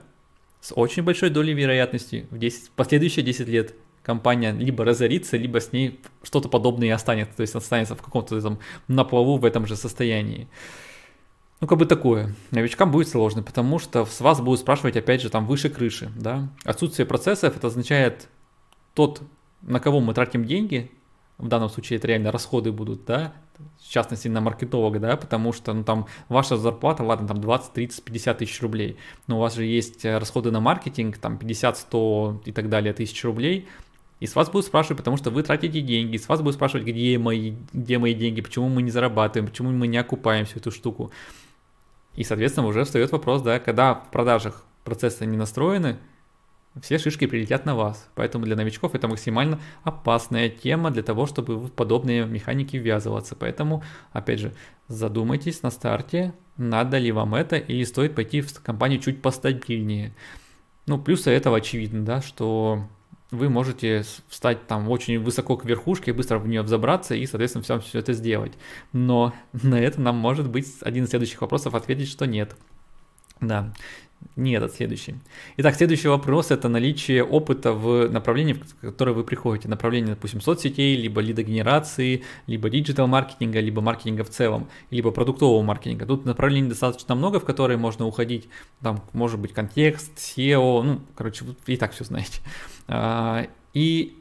с 0.60 0.74
очень 0.76 1.04
большой 1.04 1.30
долей 1.30 1.54
вероятности 1.54 2.26
в 2.30 2.36
10, 2.36 2.72
последующие 2.72 3.24
10 3.24 3.48
лет 3.48 3.74
компания 4.02 4.52
либо 4.52 4.84
разорится, 4.84 5.38
либо 5.38 5.58
с 5.58 5.72
ней 5.72 5.98
что-то 6.22 6.50
подобное 6.50 6.88
и 6.88 6.90
останется, 6.90 7.34
то 7.34 7.40
есть 7.40 7.54
останется 7.54 7.96
в 7.96 8.02
каком-то 8.02 8.38
там 8.42 8.58
на 8.88 9.04
плаву 9.04 9.38
в 9.38 9.46
этом 9.46 9.66
же 9.66 9.74
состоянии. 9.74 10.48
Ну, 11.64 11.68
как 11.68 11.78
бы 11.78 11.87
такое. 11.87 12.35
Новичкам 12.50 12.90
будет 12.90 13.09
сложно, 13.09 13.42
потому 13.42 13.78
что 13.78 14.04
с 14.04 14.21
вас 14.21 14.38
будут 14.42 14.61
спрашивать, 14.61 14.99
опять 14.99 15.23
же, 15.23 15.30
там 15.30 15.47
выше 15.47 15.71
крыши, 15.71 16.12
да. 16.14 16.50
Отсутствие 16.62 17.06
процессов, 17.06 17.56
это 17.56 17.68
означает 17.68 18.28
тот, 18.92 19.23
на 19.62 19.80
кого 19.80 20.00
мы 20.00 20.12
тратим 20.12 20.44
деньги, 20.44 20.90
в 21.38 21.49
данном 21.49 21.71
случае 21.71 21.97
это 21.97 22.09
реально 22.09 22.33
расходы 22.33 22.71
будут, 22.71 23.06
да, 23.06 23.33
в 23.83 23.88
частности 23.88 24.28
на 24.28 24.42
маркетолога, 24.42 24.99
да, 24.99 25.16
потому 25.16 25.54
что, 25.54 25.73
ну, 25.73 25.85
там, 25.85 26.06
ваша 26.28 26.59
зарплата, 26.59 27.02
ладно, 27.02 27.28
там 27.28 27.40
20, 27.40 27.73
30, 27.73 28.04
50 28.04 28.37
тысяч 28.37 28.61
рублей, 28.61 28.99
но 29.26 29.38
у 29.38 29.40
вас 29.40 29.54
же 29.54 29.64
есть 29.64 30.04
э, 30.04 30.18
расходы 30.18 30.50
на 30.50 30.61
маркетинг, 30.61 31.16
там 31.16 31.38
50, 31.38 31.78
100 31.78 32.42
и 32.44 32.52
так 32.52 32.68
далее 32.68 32.92
тысяч 32.92 33.25
рублей, 33.25 33.68
и 34.21 34.26
с 34.26 34.35
вас 34.35 34.50
будут 34.50 34.66
спрашивать, 34.66 34.99
потому 34.99 35.16
что 35.16 35.30
вы 35.30 35.42
тратите 35.42 35.80
деньги, 35.80 36.18
с 36.18 36.28
вас 36.28 36.40
будут 36.40 36.56
спрашивать, 36.56 36.87
где 36.87 37.18
мои, 37.18 37.54
где 37.73 37.97
мои 37.97 38.12
деньги, 38.12 38.42
почему 38.42 38.68
мы 38.68 38.83
не 38.83 38.90
зарабатываем, 38.90 39.50
почему 39.50 39.71
мы 39.71 39.87
не 39.87 39.97
окупаем 39.97 40.44
всю 40.44 40.59
эту 40.59 40.71
штуку. 40.71 41.11
И, 42.16 42.25
соответственно, 42.25 42.66
уже 42.66 42.85
встает 42.85 43.12
вопрос, 43.12 43.42
да, 43.42 43.59
когда 43.59 43.94
в 43.94 44.11
продажах 44.11 44.64
процессы 44.85 45.26
не 45.26 45.37
настроены, 45.37 45.99
все 46.80 46.99
шишки 46.99 47.26
прилетят 47.26 47.66
на 47.66 47.75
вас. 47.75 48.09
Поэтому 48.14 48.44
для 48.44 48.56
новичков 48.56 48.94
это 48.94 49.06
максимально 49.09 49.61
опасная 49.85 50.49
тема 50.49 50.90
для 50.90 51.02
того, 51.02 51.26
чтобы 51.26 51.56
в 51.56 51.71
подобные 51.71 52.26
механики 52.26 52.76
ввязываться. 52.76 53.37
Поэтому, 53.37 53.83
опять 54.12 54.40
же, 54.40 54.54
задумайтесь 54.88 55.62
на 55.62 55.71
старте, 55.71 56.35
надо 56.56 56.99
ли 56.99 57.12
вам 57.12 57.35
это, 57.35 57.56
или 57.56 57.85
стоит 57.85 58.14
пойти 58.14 58.40
в 58.40 58.61
компанию 58.61 59.00
чуть 59.00 59.23
постабильнее. 59.23 60.14
Ну, 60.87 60.99
плюсы 60.99 61.30
этого 61.30 61.59
очевидно, 61.59 62.04
да, 62.04 62.21
что 62.21 62.87
вы 63.35 63.49
можете 63.49 64.05
встать 64.29 64.67
там 64.67 64.88
очень 64.88 65.19
высоко 65.19 65.57
к 65.57 65.64
верхушке, 65.64 66.12
быстро 66.12 66.38
в 66.38 66.49
нее 66.49 66.62
взобраться 66.62 67.14
и, 67.14 67.26
соответственно, 67.26 67.62
все, 67.62 67.81
все 67.81 67.99
это 67.99 68.12
сделать. 68.12 68.53
Но 68.93 69.35
на 69.53 69.79
это 69.79 70.00
нам 70.00 70.17
может 70.17 70.49
быть 70.49 70.67
один 70.81 71.05
из 71.05 71.11
следующих 71.11 71.41
вопросов 71.41 71.75
ответить, 71.75 72.09
что 72.09 72.26
нет. 72.26 72.57
Да, 73.41 73.75
не 74.37 74.54
этот 74.54 74.75
следующий. 74.75 75.14
Итак, 75.59 75.76
следующий 75.76 76.09
вопрос– 76.09 76.50
это 76.50 76.68
наличие 76.68 77.23
опыта 77.23 77.73
в 77.73 78.09
направлении, 78.09 78.54
в 78.54 78.80
которое 78.80 79.12
вы 79.12 79.23
приходите. 79.23 79.68
Направление, 79.68 80.14
допустим, 80.14 80.40
соцсетей, 80.40 80.97
либо 80.97 81.21
лидогенерации, 81.21 82.25
либо 82.47 82.68
диджитал-маркетинга, 82.68 83.61
либо 83.61 83.80
маркетинга 83.80 84.25
в 84.25 84.30
целом, 84.30 84.68
либо 84.90 85.12
продуктового 85.12 85.62
маркетинга. 85.62 86.06
Тут 86.06 86.25
направлений 86.25 86.68
достаточно 86.68 87.14
много, 87.14 87.38
в 87.38 87.44
которые 87.44 87.76
можно 87.76 88.06
уходить. 88.06 88.49
Там 88.83 89.02
может 89.12 89.38
быть 89.38 89.52
контекст, 89.52 90.16
SEO, 90.16 90.83
ну, 90.83 91.00
короче, 91.14 91.44
вы 91.44 91.54
и 91.66 91.76
так 91.76 91.92
все 91.92 92.04
знаете. 92.04 92.40
А, 92.88 93.47
и 93.73 94.16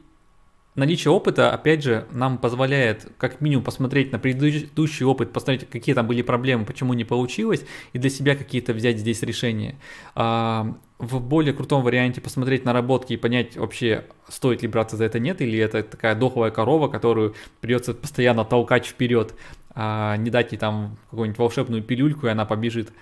наличие 0.74 1.12
опыта, 1.12 1.52
опять 1.52 1.82
же, 1.82 2.06
нам 2.10 2.38
позволяет 2.38 3.06
как 3.18 3.40
минимум 3.40 3.64
посмотреть 3.64 4.12
на 4.12 4.18
предыдущий 4.18 5.04
опыт, 5.04 5.32
посмотреть, 5.32 5.68
какие 5.68 5.94
там 5.94 6.06
были 6.06 6.22
проблемы, 6.22 6.64
почему 6.64 6.94
не 6.94 7.04
получилось, 7.04 7.64
и 7.92 7.98
для 7.98 8.10
себя 8.10 8.36
какие-то 8.36 8.72
взять 8.72 8.98
здесь 8.98 9.22
решения. 9.22 9.76
А, 10.14 10.74
в 10.98 11.20
более 11.20 11.52
крутом 11.52 11.82
варианте 11.82 12.20
посмотреть 12.20 12.64
наработки 12.64 13.12
и 13.12 13.16
понять 13.16 13.56
вообще, 13.56 14.04
стоит 14.28 14.62
ли 14.62 14.68
браться 14.68 14.96
за 14.96 15.04
это, 15.04 15.18
нет, 15.18 15.40
или 15.40 15.58
это 15.58 15.82
такая 15.82 16.14
дохлая 16.14 16.50
корова, 16.50 16.88
которую 16.88 17.34
придется 17.60 17.94
постоянно 17.94 18.44
толкать 18.44 18.86
вперед, 18.86 19.34
а 19.74 20.16
не 20.16 20.30
дать 20.30 20.52
ей 20.52 20.58
там 20.58 20.96
какую-нибудь 21.10 21.38
волшебную 21.38 21.82
пилюльку, 21.82 22.26
и 22.26 22.30
она 22.30 22.44
побежит. 22.44 22.92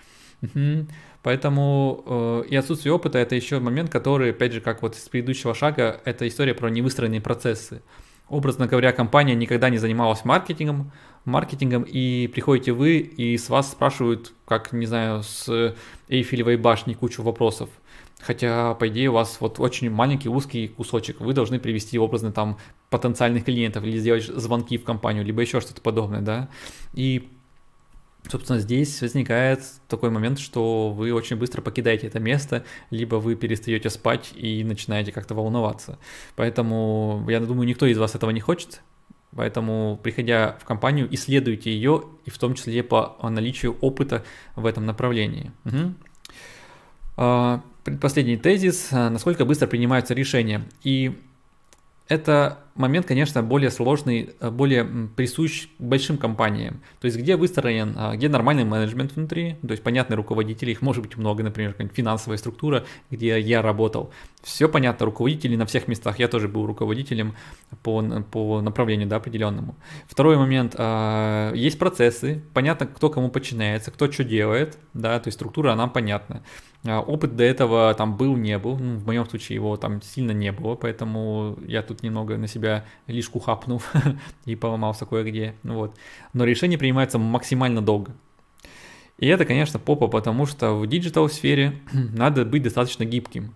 Угу. 0.43 0.87
Поэтому 1.23 2.03
э, 2.05 2.45
и 2.51 2.57
отсутствие 2.57 2.93
опыта 2.93 3.19
это 3.19 3.35
еще 3.35 3.61
момент, 3.61 3.91
который, 3.91 4.31
опять 4.31 4.53
же, 4.53 4.61
как 4.61 4.83
вот 4.83 4.97
с 4.97 5.09
предыдущего 5.09 5.55
шага, 5.55 6.01
это 6.05 6.27
история 6.27 6.55
про 6.55 6.69
невыстроенные 6.69 7.21
процессы. 7.21 7.83
Образно 8.29 8.67
говоря, 8.67 8.93
компания 8.93 9.35
никогда 9.35 9.71
не 9.71 9.79
занималась 9.79 10.25
маркетингом, 10.25 10.91
маркетингом, 11.25 11.83
и 11.83 12.27
приходите 12.27 12.73
вы, 12.73 12.99
и 12.99 13.37
с 13.37 13.49
вас 13.49 13.71
спрашивают, 13.71 14.33
как, 14.47 14.73
не 14.73 14.87
знаю, 14.87 15.23
с 15.23 15.75
Эйфелевой 16.09 16.57
башни 16.57 16.95
кучу 16.95 17.23
вопросов. 17.23 17.69
Хотя, 18.21 18.75
по 18.75 18.89
идее, 18.89 19.11
у 19.11 19.15
вас 19.15 19.37
вот 19.41 19.59
очень 19.61 19.91
маленький 19.91 20.29
узкий 20.29 20.69
кусочек. 20.69 21.21
Вы 21.21 21.35
должны 21.35 21.59
привести 21.59 21.99
образно 21.99 22.33
там 22.33 22.57
потенциальных 22.89 23.45
клиентов 23.45 23.85
или 23.85 23.99
сделать 23.99 24.25
звонки 24.25 24.79
в 24.79 24.85
компанию, 24.85 25.25
либо 25.25 25.43
еще 25.43 25.61
что-то 25.61 25.81
подобное, 25.81 26.21
да. 26.21 26.49
И 26.95 27.29
Собственно, 28.31 28.61
здесь 28.61 29.03
возникает 29.03 29.65
такой 29.89 30.11
момент, 30.11 30.39
что 30.39 30.91
вы 30.91 31.13
очень 31.13 31.37
быстро 31.37 31.61
покидаете 31.61 32.07
это 32.07 32.21
место, 32.21 32.65
либо 32.91 33.17
вы 33.17 33.35
перестаете 33.35 33.91
спать 33.91 34.33
и 34.35 34.63
начинаете 34.65 35.13
как-то 35.13 35.35
волноваться. 35.35 35.99
Поэтому, 36.37 37.27
я 37.29 37.41
думаю, 37.41 37.67
никто 37.67 37.85
из 37.87 37.99
вас 37.99 38.15
этого 38.15 38.31
не 38.31 38.41
хочет. 38.41 38.81
Поэтому, 39.35 39.99
приходя 40.03 40.57
в 40.61 40.65
компанию, 40.65 41.09
исследуйте 41.11 41.73
ее, 41.73 42.05
и 42.25 42.31
в 42.31 42.39
том 42.39 42.55
числе 42.55 42.83
по 42.83 43.17
наличию 43.23 43.77
опыта 43.81 44.25
в 44.57 44.67
этом 44.67 44.87
направлении. 44.87 45.51
Угу. 45.65 47.63
Предпоследний 47.83 48.37
тезис. 48.37 48.91
Насколько 48.93 49.45
быстро 49.45 49.67
принимаются 49.67 50.15
решения. 50.15 50.65
И 50.85 51.19
это 52.09 52.59
момент, 52.75 53.07
конечно, 53.07 53.43
более 53.43 53.71
сложный, 53.71 54.31
э, 54.41 54.51
более 54.51 54.85
присущ 55.17 55.69
большим 55.79 56.19
компаниям. 56.19 56.81
То 57.01 57.07
есть, 57.07 57.19
где 57.19 57.37
выстроен, 57.37 57.95
а, 57.97 58.17
где 58.17 58.29
нормальный 58.29 58.65
менеджмент 58.65 59.15
внутри, 59.15 59.57
то 59.63 59.71
есть, 59.71 59.83
понятные 59.83 60.17
руководители, 60.17 60.71
их 60.71 60.83
может 60.83 61.03
быть 61.03 61.17
много, 61.17 61.43
например, 61.43 61.75
финансовая 61.93 62.39
структура, 62.39 62.85
где 63.11 63.39
я 63.41 63.63
работал. 63.63 64.13
Все 64.43 64.69
понятно, 64.69 65.07
руководители 65.07 65.57
на 65.57 65.67
всех 65.67 65.89
местах, 65.89 66.19
я 66.19 66.29
тоже 66.29 66.49
был 66.49 66.67
руководителем 66.67 67.35
по, 67.83 68.03
по 68.31 68.61
направлению 68.61 69.09
да, 69.09 69.17
определенному. 69.17 69.77
Второй 70.07 70.37
момент, 70.37 70.75
а, 70.79 71.53
есть 71.55 71.79
процессы, 71.79 72.43
понятно, 72.55 72.87
кто 72.87 73.11
кому 73.11 73.29
подчиняется, 73.31 73.91
кто 73.91 74.11
что 74.11 74.25
делает, 74.25 74.79
да, 74.95 75.19
то 75.21 75.29
есть 75.29 75.37
структура 75.37 75.75
нам 75.75 75.91
понятна. 75.91 76.43
А, 76.85 77.01
опыт 77.01 77.37
до 77.37 77.45
этого 77.45 77.95
там 77.95 78.17
был, 78.17 78.37
не 78.37 78.59
был. 78.59 78.77
Ну, 78.77 78.97
в 78.97 79.07
моем 79.07 79.25
случае 79.27 79.55
его 79.55 79.77
там 79.77 80.03
сильно 80.03 80.33
не 80.33 80.51
было, 80.51 80.75
поэтому 80.75 81.57
я 81.67 81.83
тут 81.83 82.03
немного 82.03 82.37
на 82.37 82.49
себя 82.49 82.62
лишку 83.07 83.41
хапнул 83.41 83.83
и 84.45 84.55
поломался 84.55 85.07
кое-где. 85.07 85.55
Вот. 85.63 85.97
Но 86.33 86.45
решение 86.45 86.79
принимается 86.79 87.19
максимально 87.19 87.83
долго. 87.83 88.13
И 89.19 89.27
это, 89.27 89.45
конечно, 89.45 89.79
попа, 89.79 90.09
потому 90.09 90.47
что 90.47 90.75
в 90.75 90.87
digital 90.87 91.29
сфере 91.29 91.81
надо 91.93 92.45
быть 92.45 92.63
достаточно 92.63 93.05
гибким. 93.05 93.55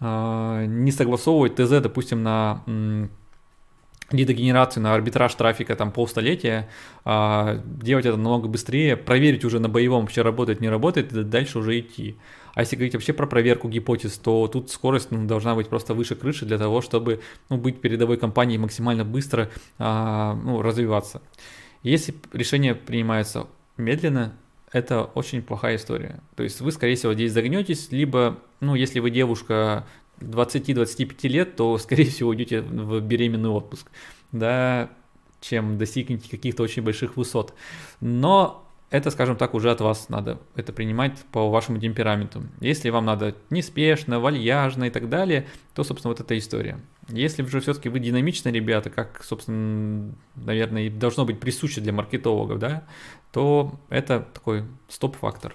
А, 0.00 0.64
не 0.66 0.92
согласовывать 0.92 1.54
ТЗ, 1.54 1.80
допустим, 1.80 2.22
на 2.22 2.62
лидогенерацию, 4.10 4.82
на 4.82 4.94
арбитраж 4.94 5.34
трафика 5.34 5.74
там 5.74 5.90
полстолетия, 5.90 6.68
а, 7.04 7.60
делать 7.64 8.06
это 8.06 8.16
намного 8.16 8.48
быстрее, 8.48 8.96
проверить 8.96 9.44
уже 9.44 9.58
на 9.58 9.68
боевом 9.68 10.02
вообще 10.02 10.22
работает, 10.22 10.60
не 10.60 10.68
работает, 10.68 11.12
и 11.12 11.24
дальше 11.24 11.58
уже 11.58 11.80
идти. 11.80 12.16
А 12.56 12.62
если 12.62 12.74
говорить 12.74 12.94
вообще 12.94 13.12
про 13.12 13.26
проверку 13.26 13.68
гипотез, 13.68 14.16
то 14.16 14.48
тут 14.48 14.70
скорость 14.70 15.10
ну, 15.10 15.26
должна 15.26 15.54
быть 15.54 15.68
просто 15.68 15.92
выше 15.92 16.14
крыши 16.14 16.46
для 16.46 16.56
того, 16.56 16.80
чтобы 16.80 17.20
ну, 17.50 17.58
быть 17.58 17.82
передовой 17.82 18.16
компанией 18.16 18.56
максимально 18.56 19.04
быстро 19.04 19.50
а, 19.78 20.34
ну, 20.42 20.62
развиваться. 20.62 21.20
Если 21.82 22.14
решение 22.32 22.74
принимается 22.74 23.46
медленно, 23.76 24.32
это 24.72 25.04
очень 25.04 25.42
плохая 25.42 25.76
история. 25.76 26.20
То 26.34 26.44
есть 26.44 26.62
вы, 26.62 26.72
скорее 26.72 26.96
всего, 26.96 27.12
здесь 27.12 27.32
загнетесь, 27.32 27.92
либо, 27.92 28.38
ну, 28.60 28.74
если 28.74 29.00
вы 29.00 29.10
девушка 29.10 29.86
20-25 30.20 31.28
лет, 31.28 31.56
то, 31.56 31.76
скорее 31.78 32.06
всего, 32.06 32.30
уйдете 32.30 32.62
в 32.62 33.00
беременный 33.00 33.50
отпуск, 33.50 33.90
да, 34.32 34.88
чем 35.42 35.76
достигнете 35.76 36.30
каких-то 36.30 36.62
очень 36.62 36.80
больших 36.80 37.18
высот. 37.18 37.52
Но 38.00 38.65
это, 38.90 39.10
скажем 39.10 39.36
так, 39.36 39.54
уже 39.54 39.70
от 39.70 39.80
вас 39.80 40.08
надо 40.08 40.38
это 40.54 40.72
принимать 40.72 41.18
по 41.32 41.50
вашему 41.50 41.78
темпераменту. 41.78 42.44
Если 42.60 42.90
вам 42.90 43.04
надо 43.04 43.34
неспешно, 43.50 44.20
вальяжно 44.20 44.84
и 44.84 44.90
так 44.90 45.08
далее, 45.08 45.46
то, 45.74 45.82
собственно, 45.82 46.12
вот 46.12 46.20
эта 46.20 46.38
история. 46.38 46.78
Если 47.08 47.44
же 47.44 47.60
все-таки 47.60 47.88
вы 47.88 47.98
динамичные 47.98 48.52
ребята, 48.52 48.90
как, 48.90 49.22
собственно, 49.24 50.14
наверное, 50.36 50.82
и 50.84 50.90
должно 50.90 51.24
быть 51.24 51.40
присуще 51.40 51.80
для 51.80 51.92
маркетологов, 51.92 52.58
да, 52.58 52.84
то 53.32 53.78
это 53.88 54.26
такой 54.32 54.64
стоп-фактор. 54.88 55.54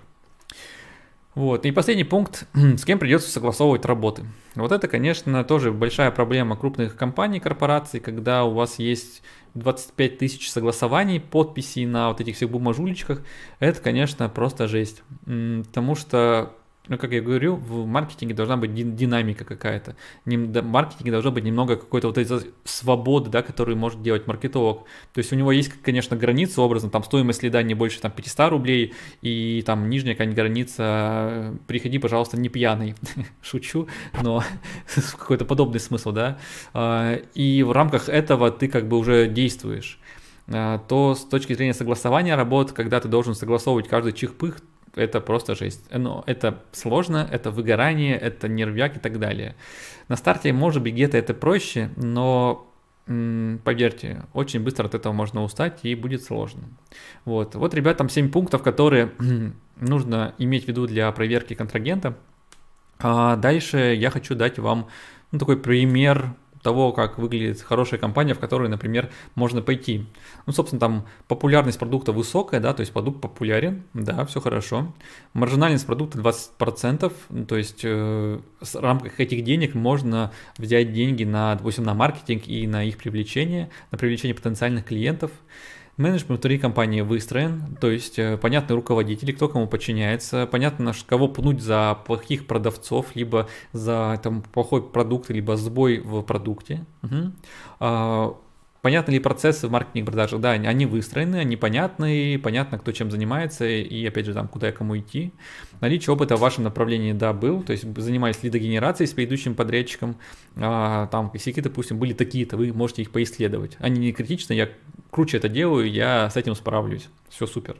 Вот. 1.34 1.65
И 1.65 1.72
последний 1.72 2.04
пункт, 2.04 2.46
с 2.54 2.84
кем 2.84 3.00
придется 3.00 3.30
согласовывать 3.30 3.86
работы. 3.86 4.24
Вот 4.56 4.72
это, 4.72 4.88
конечно, 4.88 5.44
тоже 5.44 5.72
большая 5.72 6.12
проблема 6.12 6.58
крупных 6.58 6.96
компаний, 6.96 7.39
корпораций, 7.39 8.00
когда 8.00 8.44
у 8.44 8.54
вас 8.54 8.80
есть 8.80 9.24
25 9.54 10.17
тысяч 10.17 10.52
согласований, 10.52 11.20
подписей 11.20 11.86
на 11.86 12.10
вот 12.10 12.20
этих 12.22 12.36
всех 12.36 12.50
бумажулечках, 12.50 13.22
это, 13.60 13.80
конечно, 13.80 14.28
просто 14.30 14.67
жесть. 14.67 15.04
Потому 15.26 15.96
что 15.96 16.54
ну, 16.88 16.98
как 16.98 17.12
я 17.12 17.22
говорю, 17.22 17.56
в 17.56 17.86
маркетинге 17.86 18.34
должна 18.34 18.58
быть 18.58 18.74
динамика 18.74 19.46
какая-то. 19.46 19.96
В 20.26 20.62
маркетинге 20.63 21.12
должно 21.12 21.32
быть 21.32 21.44
немного 21.44 21.76
какой-то 21.76 22.08
вот 22.08 22.17
этой 22.17 22.52
свободы, 22.63 23.30
да, 23.30 23.44
которую 23.44 23.78
может 23.78 24.02
делать 24.02 24.26
маркетолог. 24.26 24.86
То 25.13 25.20
есть 25.20 25.32
у 25.32 25.36
него 25.36 25.52
есть, 25.52 25.72
конечно, 25.84 26.17
граница 26.17 26.62
образно, 26.62 26.89
там 26.89 27.04
стоимость 27.04 27.44
лида 27.44 27.62
не 27.62 27.76
больше 27.76 28.02
там 28.02 28.12
500 28.12 28.50
рублей, 28.50 28.94
и 29.22 29.63
там 29.65 29.89
нижняя 29.89 30.15
какая-нибудь 30.15 30.38
граница, 30.38 31.54
приходи, 31.67 32.00
пожалуйста, 32.00 32.38
не 32.38 32.50
пьяный. 32.50 32.96
Шучу, 33.44 33.88
но 34.22 34.44
какой-то 35.17 35.46
подобный 35.46 35.80
смысл, 35.80 36.12
да. 36.12 36.39
А, 36.74 37.15
и 37.36 37.62
в 37.62 37.72
рамках 37.72 38.10
этого 38.10 38.50
ты 38.50 38.67
как 38.67 38.88
бы 38.88 38.98
уже 38.98 39.28
действуешь 39.28 40.00
а, 40.48 40.80
то 40.80 41.13
с 41.13 41.22
точки 41.26 41.54
зрения 41.54 41.76
согласования 41.76 42.36
работ, 42.36 42.72
когда 42.72 43.00
ты 43.00 43.08
должен 43.08 43.36
согласовывать 43.36 43.88
каждый 43.88 44.13
чих-пых, 44.13 44.58
это 44.95 45.21
просто 45.21 45.56
жесть. 45.56 45.86
Но 45.91 46.23
это 46.27 46.63
сложно, 46.71 47.27
это 47.32 47.51
выгорание, 47.51 48.17
это 48.17 48.47
нервяк 48.47 48.97
и 48.97 48.99
так 48.99 49.19
далее. 49.19 49.56
На 50.08 50.15
старте, 50.15 50.54
может 50.54 50.82
быть, 50.82 50.93
где-то 50.93 51.17
это 51.17 51.34
проще, 51.34 51.89
но 51.95 52.67
поверьте, 53.06 54.23
очень 54.34 54.62
быстро 54.62 54.86
от 54.86 54.95
этого 54.95 55.12
можно 55.12 55.43
устать 55.43 55.80
и 55.84 55.95
будет 55.95 56.23
сложно. 56.23 56.63
Вот, 57.25 57.56
вот 57.56 57.73
ребят, 57.73 57.97
там 57.97 58.10
7 58.10 58.32
пунктов, 58.32 58.63
которые 58.63 59.12
нужно 59.80 60.34
иметь 60.38 60.65
в 60.65 60.67
виду 60.67 60.88
для 60.88 61.12
проверки 61.12 61.54
контрагента. 61.54 62.17
А 62.99 63.36
дальше 63.36 63.95
я 63.95 64.12
хочу 64.12 64.36
дать 64.36 64.60
вам 64.60 64.88
ну, 65.32 65.39
такой 65.39 65.58
пример 65.58 66.36
того, 66.62 66.91
как 66.91 67.17
выглядит 67.17 67.62
хорошая 67.62 68.00
компания, 68.00 68.34
в 68.34 68.39
которую, 68.39 68.69
например, 68.69 69.10
можно 69.36 69.62
пойти. 69.62 70.06
Ну, 70.45 70.54
собственно, 70.54 70.80
там 70.80 71.06
популярность 71.28 71.80
продукта 71.80 72.12
высокая, 72.12 72.60
да, 72.60 72.74
то 72.74 72.82
есть 72.82 72.93
продукт 72.93 73.21
популярен, 73.21 73.84
да, 73.93 74.26
все 74.26 74.39
хорошо. 74.41 74.93
Маржинальность 75.34 75.86
продукта 75.86 76.19
20%, 76.19 77.45
то 77.45 77.58
есть 77.58 77.82
э, 77.84 78.39
в 78.60 78.76
рамках 78.76 79.19
этих 79.19 79.43
денег 79.43 79.76
можно 79.76 80.32
взять 80.58 80.93
деньги 80.93 81.24
на, 81.24 81.56
допустим, 81.56 81.84
на 81.84 81.93
маркетинг 81.93 82.47
и 82.47 82.67
на 82.67 82.84
их 82.84 82.97
привлечение, 82.97 83.69
на 83.91 83.97
привлечение 83.97 84.36
потенциальных 84.36 84.86
клиентов. 84.86 85.32
Менеджмент 85.97 86.30
внутри 86.30 86.58
компании 86.58 87.01
выстроен, 87.01 87.77
то 87.80 87.89
есть 87.91 88.17
э, 88.17 88.38
понятны 88.38 88.75
руководители, 88.75 89.32
кто 89.32 89.47
кому 89.47 89.67
подчиняется, 89.67 90.47
понятно, 90.47 90.93
кого 91.06 91.27
пнуть 91.27 91.62
за 91.62 91.97
плохих 92.06 92.47
продавцов, 92.47 93.15
либо 93.15 93.47
за 93.73 94.19
там, 94.23 94.41
плохой 94.41 94.82
продукт, 94.82 95.30
либо 95.30 95.58
сбой 95.58 95.99
в 95.99 96.21
продукте. 96.21 96.86
Угу. 97.04 98.38
Понятны 98.82 99.12
ли 99.12 99.20
процессы 99.20 99.67
в 99.67 99.72
маркетинге 99.72 100.08
продажах? 100.08 100.41
Да, 100.41 100.52
они 100.52 100.86
выстроены, 100.88 101.36
они 101.36 101.56
понятны, 101.56 102.39
понятно, 102.39 102.80
кто 102.80 102.91
чем 102.91 103.12
занимается 103.12 103.67
и, 103.67 104.06
опять 104.08 104.26
же, 104.26 104.34
там, 104.34 104.48
куда 104.48 104.70
и 104.70 104.72
кому 104.72 104.98
идти. 104.98 105.34
Наличие 105.82 106.13
опыта 106.13 106.36
в 106.36 106.39
вашем 106.39 106.63
направлении, 106.63 107.13
да, 107.13 107.32
был, 107.32 107.62
то 107.62 107.74
есть 107.74 107.86
занимались 107.96 108.41
лидогенерацией 108.41 109.08
с 109.08 109.13
предыдущим 109.13 109.54
подрядчиком, 109.54 110.17
а, 110.56 111.06
там 111.08 111.30
косяки, 111.30 111.62
допустим, 111.62 112.00
были 112.00 112.13
такие-то, 112.13 112.58
вы 112.58 112.74
можете 112.74 113.04
их 113.04 113.12
поисследовать. 113.12 113.78
Они 113.80 114.00
не 114.00 114.13
критичны, 114.13 114.54
я 114.54 114.70
круче 115.12 115.38
это 115.38 115.48
делаю, 115.48 115.91
я 115.91 116.30
с 116.32 116.36
этим 116.36 116.56
справлюсь, 116.56 117.08
все 117.30 117.46
супер. 117.46 117.78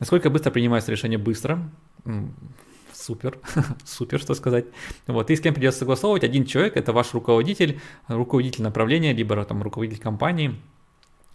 Насколько 0.00 0.28
быстро 0.28 0.50
принимается 0.50 0.92
решение? 0.92 1.18
Быстро 1.18 1.70
супер, 3.00 3.38
супер, 3.84 4.20
что 4.20 4.34
сказать. 4.34 4.66
Вот, 5.06 5.30
и 5.30 5.36
с 5.36 5.40
кем 5.40 5.54
придется 5.54 5.80
согласовывать, 5.80 6.24
один 6.24 6.44
человек, 6.44 6.76
это 6.76 6.92
ваш 6.92 7.12
руководитель, 7.14 7.80
руководитель 8.08 8.62
направления, 8.62 9.12
либо 9.12 9.42
там 9.44 9.62
руководитель 9.62 10.00
компании, 10.00 10.54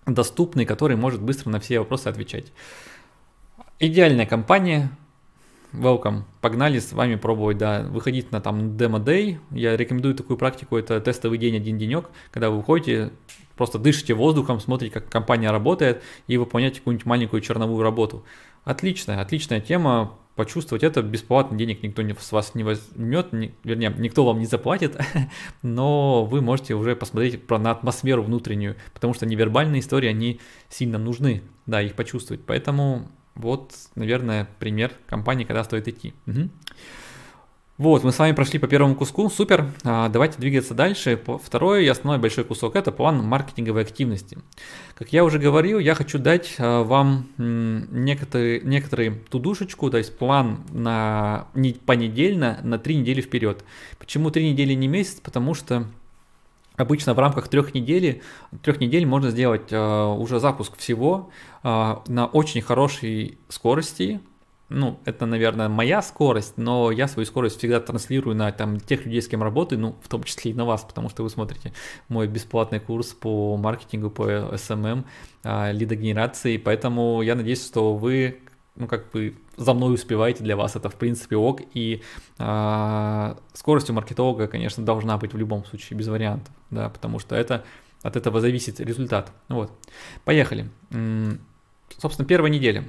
доступный, 0.05 0.65
который 0.65 0.95
может 0.95 1.21
быстро 1.21 1.49
на 1.49 1.59
все 1.59 1.79
вопросы 1.79 2.07
отвечать. 2.07 2.51
Идеальная 3.79 4.25
компания, 4.25 4.89
welcome, 5.73 6.23
погнали 6.41 6.79
с 6.79 6.93
вами 6.93 7.15
пробовать, 7.15 7.57
да, 7.57 7.83
выходить 7.83 8.31
на 8.31 8.39
там 8.39 8.77
демо-дей, 8.77 9.39
я 9.51 9.75
рекомендую 9.75 10.15
такую 10.15 10.37
практику, 10.37 10.77
это 10.77 11.01
тестовый 11.01 11.37
день, 11.37 11.57
один 11.57 11.77
денек, 11.77 12.09
когда 12.31 12.49
вы 12.49 12.57
выходите, 12.57 13.11
просто 13.57 13.79
дышите 13.79 14.13
воздухом, 14.13 14.59
смотрите, 14.59 14.93
как 14.93 15.09
компания 15.09 15.51
работает 15.51 16.03
и 16.27 16.37
выполняете 16.37 16.77
какую-нибудь 16.79 17.05
маленькую 17.05 17.41
черновую 17.41 17.83
работу. 17.83 18.23
Отличная, 18.63 19.21
отличная 19.21 19.61
тема, 19.61 20.17
почувствовать 20.35 20.83
это 20.83 21.01
бесплатно, 21.01 21.57
денег 21.57 21.81
никто 21.83 22.01
не, 22.01 22.13
с 22.13 22.31
вас 22.31 22.55
не 22.55 22.63
возьмет, 22.63 23.31
не, 23.33 23.53
вернее, 23.63 23.93
никто 23.97 24.25
вам 24.25 24.39
не 24.39 24.45
заплатит, 24.45 24.97
но 25.61 26.25
вы 26.25 26.41
можете 26.41 26.75
уже 26.75 26.95
посмотреть 26.95 27.45
про, 27.45 27.57
на 27.57 27.71
атмосферу 27.71 28.23
внутреннюю, 28.23 28.75
потому 28.93 29.13
что 29.13 29.25
невербальные 29.25 29.79
истории, 29.79 30.09
они 30.09 30.39
сильно 30.69 30.97
нужны, 30.97 31.41
да, 31.65 31.81
их 31.81 31.95
почувствовать. 31.95 32.41
Поэтому 32.45 33.09
вот, 33.35 33.73
наверное, 33.95 34.47
пример 34.59 34.91
компании, 35.07 35.45
когда 35.45 35.63
стоит 35.63 35.87
идти. 35.87 36.13
Угу. 36.27 36.49
Вот, 37.77 38.05
мы 38.05 38.13
с 38.13 38.19
вами 38.19 38.31
прошли 38.31 38.57
по 38.57 38.69
первому 38.69 38.95
куску, 38.95 39.29
супер. 39.29 39.69
А, 39.83 40.07
давайте 40.07 40.39
двигаться 40.39 40.73
дальше. 40.73 41.21
Второй 41.43 41.83
и 41.83 41.87
основной 41.89 42.21
большой 42.21 42.45
кусок– 42.45 42.73
это 42.77 42.93
план 42.93 43.21
маркетинговой 43.21 43.81
активности. 43.81 44.37
Как 44.97 45.11
я 45.11 45.25
уже 45.25 45.39
говорил, 45.39 45.79
я 45.79 45.93
хочу 45.93 46.17
дать 46.17 46.55
а, 46.57 46.83
вам 46.83 47.27
некоторые, 47.37 48.61
некоторые 48.61 49.11
тудушечку, 49.11 49.89
то 49.89 49.97
есть 49.97 50.17
план 50.17 50.63
на 50.71 51.47
не 51.53 51.73
понедельно, 51.73 52.61
на 52.63 52.79
три 52.79 52.95
недели 52.95 53.19
вперед. 53.19 53.65
Почему 53.99 54.31
три 54.31 54.49
недели 54.49 54.73
не 54.73 54.87
месяц? 54.87 55.19
Потому 55.19 55.53
что 55.53 55.85
Обычно 56.77 57.13
в 57.13 57.19
рамках 57.19 57.47
трех 57.47 57.73
недель, 57.73 58.21
трех 58.61 58.81
недель 58.81 59.05
можно 59.05 59.31
сделать 59.31 59.71
э, 59.71 59.77
уже 59.77 60.41
запуск 60.41 60.75
всего 60.75 61.29
на 61.63 62.29
очень 62.33 62.61
хорошей 62.61 63.37
скорости, 63.47 64.19
ну, 64.69 64.99
это, 65.05 65.25
наверное, 65.25 65.69
моя 65.69 66.01
скорость, 66.01 66.57
но 66.57 66.91
я 66.91 67.07
свою 67.07 67.25
скорость 67.25 67.59
всегда 67.59 67.79
транслирую 67.79 68.35
на 68.35 68.51
там, 68.51 68.79
тех 68.79 69.05
людей, 69.05 69.21
с 69.21 69.27
кем 69.27 69.43
работаю, 69.43 69.79
ну, 69.79 69.95
в 70.01 70.07
том 70.07 70.23
числе 70.23 70.51
и 70.51 70.53
на 70.55 70.65
вас, 70.65 70.81
потому 70.83 71.09
что 71.09 71.23
вы 71.23 71.29
смотрите 71.29 71.73
мой 72.07 72.27
бесплатный 72.27 72.79
курс 72.79 73.13
по 73.13 73.57
маркетингу, 73.57 74.09
по 74.09 74.23
SMM, 74.23 75.05
а, 75.43 75.71
лидогенерации, 75.71 76.57
поэтому 76.57 77.21
я 77.21 77.35
надеюсь, 77.35 77.63
что 77.63 77.95
вы, 77.95 78.39
ну, 78.75 78.87
как 78.87 79.11
бы 79.11 79.35
за 79.55 79.73
мной 79.75 79.93
успеваете, 79.93 80.43
для 80.43 80.55
вас 80.55 80.75
это, 80.75 80.89
в 80.89 80.95
принципе, 80.95 81.35
ок, 81.35 81.61
и 81.75 82.01
а, 82.39 83.37
скорость 83.53 83.91
у 83.91 83.93
маркетолога, 83.93 84.47
конечно, 84.47 84.83
должна 84.83 85.17
быть 85.17 85.33
в 85.33 85.37
любом 85.37 85.63
случае, 85.65 85.97
без 85.97 86.07
вариантов, 86.07 86.53
да, 86.71 86.89
потому 86.89 87.19
что 87.19 87.35
это, 87.35 87.63
от 88.01 88.15
этого 88.15 88.41
зависит 88.41 88.79
результат. 88.79 89.31
Вот, 89.47 89.71
поехали. 90.23 90.69
Собственно, 91.97 92.27
первая 92.27 92.51
неделя. 92.51 92.83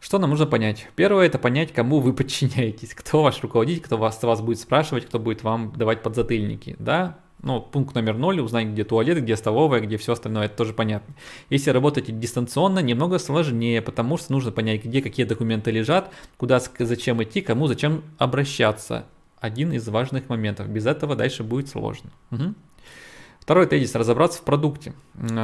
Что 0.00 0.18
нам 0.18 0.30
нужно 0.30 0.46
понять? 0.46 0.88
Первое– 0.96 1.26
это 1.26 1.38
понять, 1.38 1.72
кому 1.72 2.00
вы 2.00 2.12
подчиняетесь, 2.14 2.94
кто 2.94 3.22
ваш 3.22 3.40
руководитель, 3.42 3.82
кто 3.82 3.98
вас, 3.98 4.20
вас 4.22 4.40
будет 4.40 4.58
спрашивать, 4.58 5.06
кто 5.06 5.18
будет 5.18 5.42
вам 5.42 5.72
давать 5.76 6.02
подзатыльники, 6.02 6.74
да? 6.78 7.18
Ну, 7.42 7.60
пункт 7.60 7.94
номер 7.94 8.16
ноль– 8.16 8.40
узнать, 8.42 8.68
где 8.68 8.84
туалет, 8.84 9.22
где 9.22 9.36
столовая, 9.36 9.80
где 9.80 9.96
все 9.96 10.12
остальное, 10.12 10.46
это 10.46 10.56
тоже 10.56 10.74
понятно. 10.74 11.14
Если 11.48 11.70
работаете 11.70 12.12
дистанционно, 12.12 12.80
немного 12.80 13.18
сложнее, 13.18 13.80
потому 13.80 14.18
что 14.18 14.32
нужно 14.32 14.52
понять, 14.52 14.84
где 14.84 15.00
какие 15.00 15.24
документы 15.24 15.70
лежат, 15.70 16.12
куда, 16.36 16.60
зачем 16.78 17.22
идти, 17.22 17.40
кому, 17.40 17.66
зачем 17.66 18.02
обращаться. 18.18 19.06
Один 19.38 19.72
из 19.72 19.88
важных 19.88 20.28
моментов. 20.28 20.68
Без 20.68 20.84
этого 20.84 21.16
дальше 21.16 21.42
будет 21.42 21.68
сложно. 21.68 22.10
Угу. 22.30 22.54
Второй 23.40 23.66
тезис– 23.66 23.94
разобраться 23.96 24.38
в 24.38 24.42
продукте. 24.42 24.92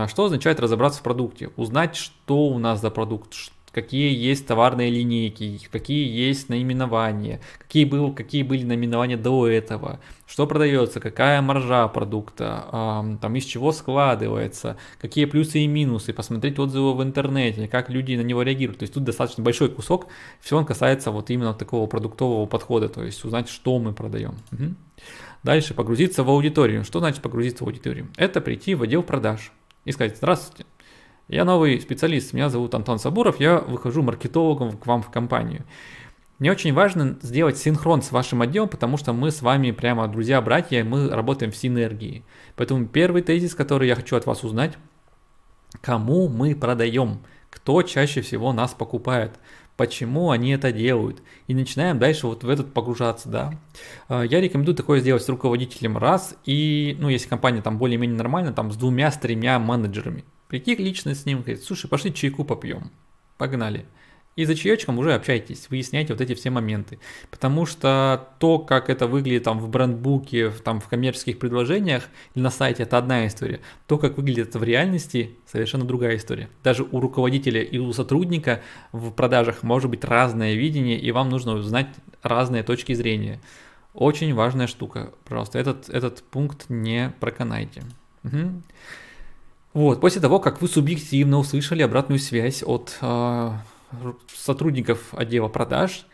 Что 0.09 0.27
означает 0.27 0.61
разобраться 0.61 1.01
в 1.01 1.03
продукте? 1.03 1.51
Узнать, 1.57 1.97
что 1.97 2.49
у 2.49 2.59
нас 2.59 2.83
за 2.83 2.91
продукт, 2.91 3.33
какие 3.77 4.17
есть 4.17 4.47
товарные 4.47 4.89
линейки, 4.89 5.61
какие 5.71 6.09
есть 6.09 6.49
наименования, 6.49 7.43
какие, 7.59 7.85
был, 7.85 8.15
какие 8.15 8.43
были 8.43 8.65
наименования 8.65 9.19
до 9.19 9.47
этого, 9.47 10.01
что 10.27 10.47
продается, 10.47 10.99
какая 10.99 11.43
маржа 11.43 11.87
продукта, 11.89 12.65
там 13.21 13.37
из 13.37 13.45
чего 13.45 13.73
складывается, 13.73 14.79
какие 14.99 15.27
плюсы 15.27 15.59
и 15.59 15.67
минусы, 15.67 16.15
посмотреть 16.15 16.59
отзывы 16.59 16.95
в 16.95 17.03
интернете, 17.03 17.69
как 17.69 17.91
люди 17.91 18.17
на 18.17 18.23
него 18.23 18.41
реагируют. 18.41 18.79
То 18.79 18.85
есть 18.85 18.95
тут 18.95 19.05
достаточно 19.05 19.45
большой 19.45 19.69
кусок, 19.69 20.07
все 20.41 20.57
он 20.57 20.65
касается 20.65 21.11
вот 21.11 21.29
именно 21.29 21.53
такого 21.53 21.87
продуктового 21.87 22.47
подхода, 22.47 22.89
то 22.89 23.05
есть 23.05 23.23
узнать, 23.27 23.51
что 23.51 23.79
мы 23.79 23.93
продаем. 23.93 24.37
Угу. 24.53 24.75
Дальше 25.43 25.75
погрузиться 25.75 26.25
в 26.25 26.31
аудиторию. 26.31 26.83
Что 26.83 27.01
значит 27.01 27.21
погрузиться 27.21 27.63
в 27.65 27.67
аудиторию? 27.67 28.09
Это 28.17 28.41
прийти 28.41 28.75
в 28.75 28.83
отдел 28.83 29.03
продаж 29.03 29.53
и 29.85 29.93
сказать, 29.93 30.17
здравствуйте, 30.17 30.65
я 31.29 31.45
новый 31.45 31.81
специалист, 31.81 32.33
меня 32.33 32.49
зовут 32.49 32.75
Антон 32.75 32.99
Сабуров, 32.99 33.41
я 33.41 33.59
выхожу 33.59 34.03
маркетологом 34.03 34.77
к 34.77 34.87
вам 34.87 35.03
в 35.03 35.11
компанию. 35.11 35.65
Мне 36.39 36.53
очень 36.53 36.75
важно 36.75 37.19
сделать 37.23 37.57
синхрон 37.57 38.03
с 38.03 38.13
вашим 38.13 38.43
отделом, 38.43 38.69
потому 38.69 38.99
что 38.99 39.15
мы 39.15 39.31
с 39.31 39.41
вами 39.41 39.71
прямо 39.71 40.07
друзья-братья, 40.07 40.85
мы 40.85 41.09
работаем 41.09 41.51
в 41.51 41.57
синергии. 41.57 42.25
Поэтому 42.57 42.87
первый 42.87 43.23
тезис, 43.23 43.55
который 43.55 43.89
я 43.89 43.95
хочу 43.95 44.17
от 44.17 44.27
вас 44.27 44.45
узнать, 44.45 44.77
кому 45.81 46.29
мы 46.29 46.55
продаем, 46.55 47.21
кто 47.49 47.83
чаще 47.83 48.21
всего 48.21 48.53
нас 48.53 48.75
покупает, 48.75 49.41
почему 49.79 50.31
они 50.31 50.51
это 50.51 50.73
делают. 50.73 51.23
И 51.47 51.55
начинаем 51.55 51.99
дальше 51.99 52.27
вот 52.27 52.45
в 52.45 52.49
этот 52.51 52.75
погружаться, 52.75 53.31
да. 53.31 53.59
А, 54.09 54.23
я 54.23 54.41
рекомендую 54.43 54.77
такое 54.77 55.01
сделать 55.01 55.23
с 55.23 55.29
руководителем 55.29 55.97
раз, 55.97 56.37
и, 56.45 56.97
ну, 57.01 57.09
если 57.09 57.29
компания 57.29 57.63
там 57.63 57.79
более-менее 57.79 58.19
нормальная, 58.19 58.53
там 58.53 58.71
с 58.73 58.77
двумя, 58.77 59.11
с 59.11 59.17
тремя 59.17 59.59
менеджерами. 59.59 60.25
Прийти 60.49 60.77
лично 60.77 61.15
с 61.15 61.27
ним, 61.27 61.39
говорит, 61.41 61.65
слушай, 61.65 61.89
пошли 61.89 62.15
чайку 62.15 62.45
попьем, 62.45 62.91
погнали. 63.37 63.87
И 64.37 64.45
за 64.45 64.55
чаечком 64.55 64.99
уже 64.99 65.15
общайтесь, 65.15 65.69
выясняйте 65.71 66.13
вот 66.13 66.21
эти 66.21 66.35
все 66.35 66.51
моменты. 66.51 66.99
Потому 67.31 67.65
что 67.65 68.29
то, 68.39 68.59
как 68.59 68.91
это 68.91 69.07
выглядит 69.07 69.45
там 69.45 69.59
в 69.59 69.71
брендбуке, 69.71 70.51
там 70.51 70.81
в 70.81 70.89
коммерческих 70.89 71.39
предложениях 71.39 72.05
или 72.35 72.43
на 72.43 72.51
сайте, 72.51 72.83
это 72.83 72.99
одна 72.99 73.27
история. 73.27 73.61
То, 73.87 73.97
как 73.97 74.19
выглядит 74.19 74.49
это 74.49 74.59
в 74.59 74.63
реальности, 74.63 75.37
совершенно 75.47 75.87
другая 75.87 76.17
история. 76.17 76.51
Даже 76.63 76.85
у 76.85 77.01
руководителя 77.01 77.63
и 77.63 77.79
у 77.79 77.91
сотрудника 77.95 78.61
в 78.93 79.11
продажах 79.11 79.63
может 79.63 79.89
быть 79.89 80.05
разное 80.05 80.53
видение, 80.53 81.01
и 81.01 81.11
вам 81.13 81.31
нужно 81.31 81.55
узнать 81.55 81.89
разные 82.23 82.63
точки 82.63 82.93
зрения. 82.93 83.41
Очень 83.95 84.35
важная 84.35 84.67
штука, 84.67 85.15
пожалуйста, 85.25 85.59
этот, 85.59 85.89
этот 85.89 86.23
пункт 86.23 86.67
не 86.69 87.11
проканайте. 87.21 87.83
Угу. 88.23 88.63
Вот, 89.77 90.01
после 90.01 90.23
того, 90.23 90.41
как 90.41 90.63
вы 90.63 90.69
субъективно 90.69 91.37
услышали 91.37 91.83
обратную 91.83 92.19
связь 92.19 92.63
от 92.63 92.97
э, 93.03 93.51
сотрудников 94.35 95.13
отдела 95.13 95.49
продаж, 95.49 96.07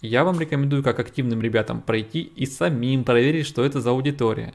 я 0.00 0.24
вам 0.24 0.40
рекомендую 0.40 0.82
как 0.82 0.98
активным 1.00 1.42
ребятам 1.42 1.82
пройти 1.82 2.22
и 2.22 2.46
самим 2.46 3.04
проверить, 3.04 3.46
что 3.46 3.62
это 3.62 3.82
за 3.82 3.90
аудитория. 3.90 4.54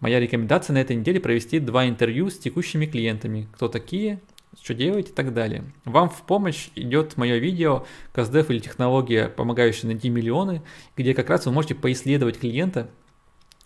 Моя 0.00 0.18
рекомендация 0.18 0.72
на 0.72 0.78
этой 0.78 0.96
неделе 0.96 1.20
провести 1.20 1.58
два 1.58 1.86
интервью 1.86 2.30
с 2.30 2.38
текущими 2.38 2.86
клиентами. 2.86 3.48
Кто 3.52 3.68
такие, 3.68 4.22
что 4.62 4.72
делать 4.72 5.10
и 5.10 5.12
так 5.12 5.34
далее. 5.34 5.64
Вам 5.84 6.08
в 6.08 6.22
помощь 6.22 6.68
идет 6.74 7.18
мое 7.18 7.36
видео 7.36 7.84
«Каздев 8.14 8.48
или 8.48 8.60
технология, 8.60 9.28
помогающая 9.28 9.90
найти 9.90 10.08
миллионы», 10.08 10.62
где 10.96 11.12
как 11.12 11.28
раз 11.28 11.44
вы 11.44 11.52
можете 11.52 11.74
поисследовать 11.74 12.38
клиента, 12.38 12.88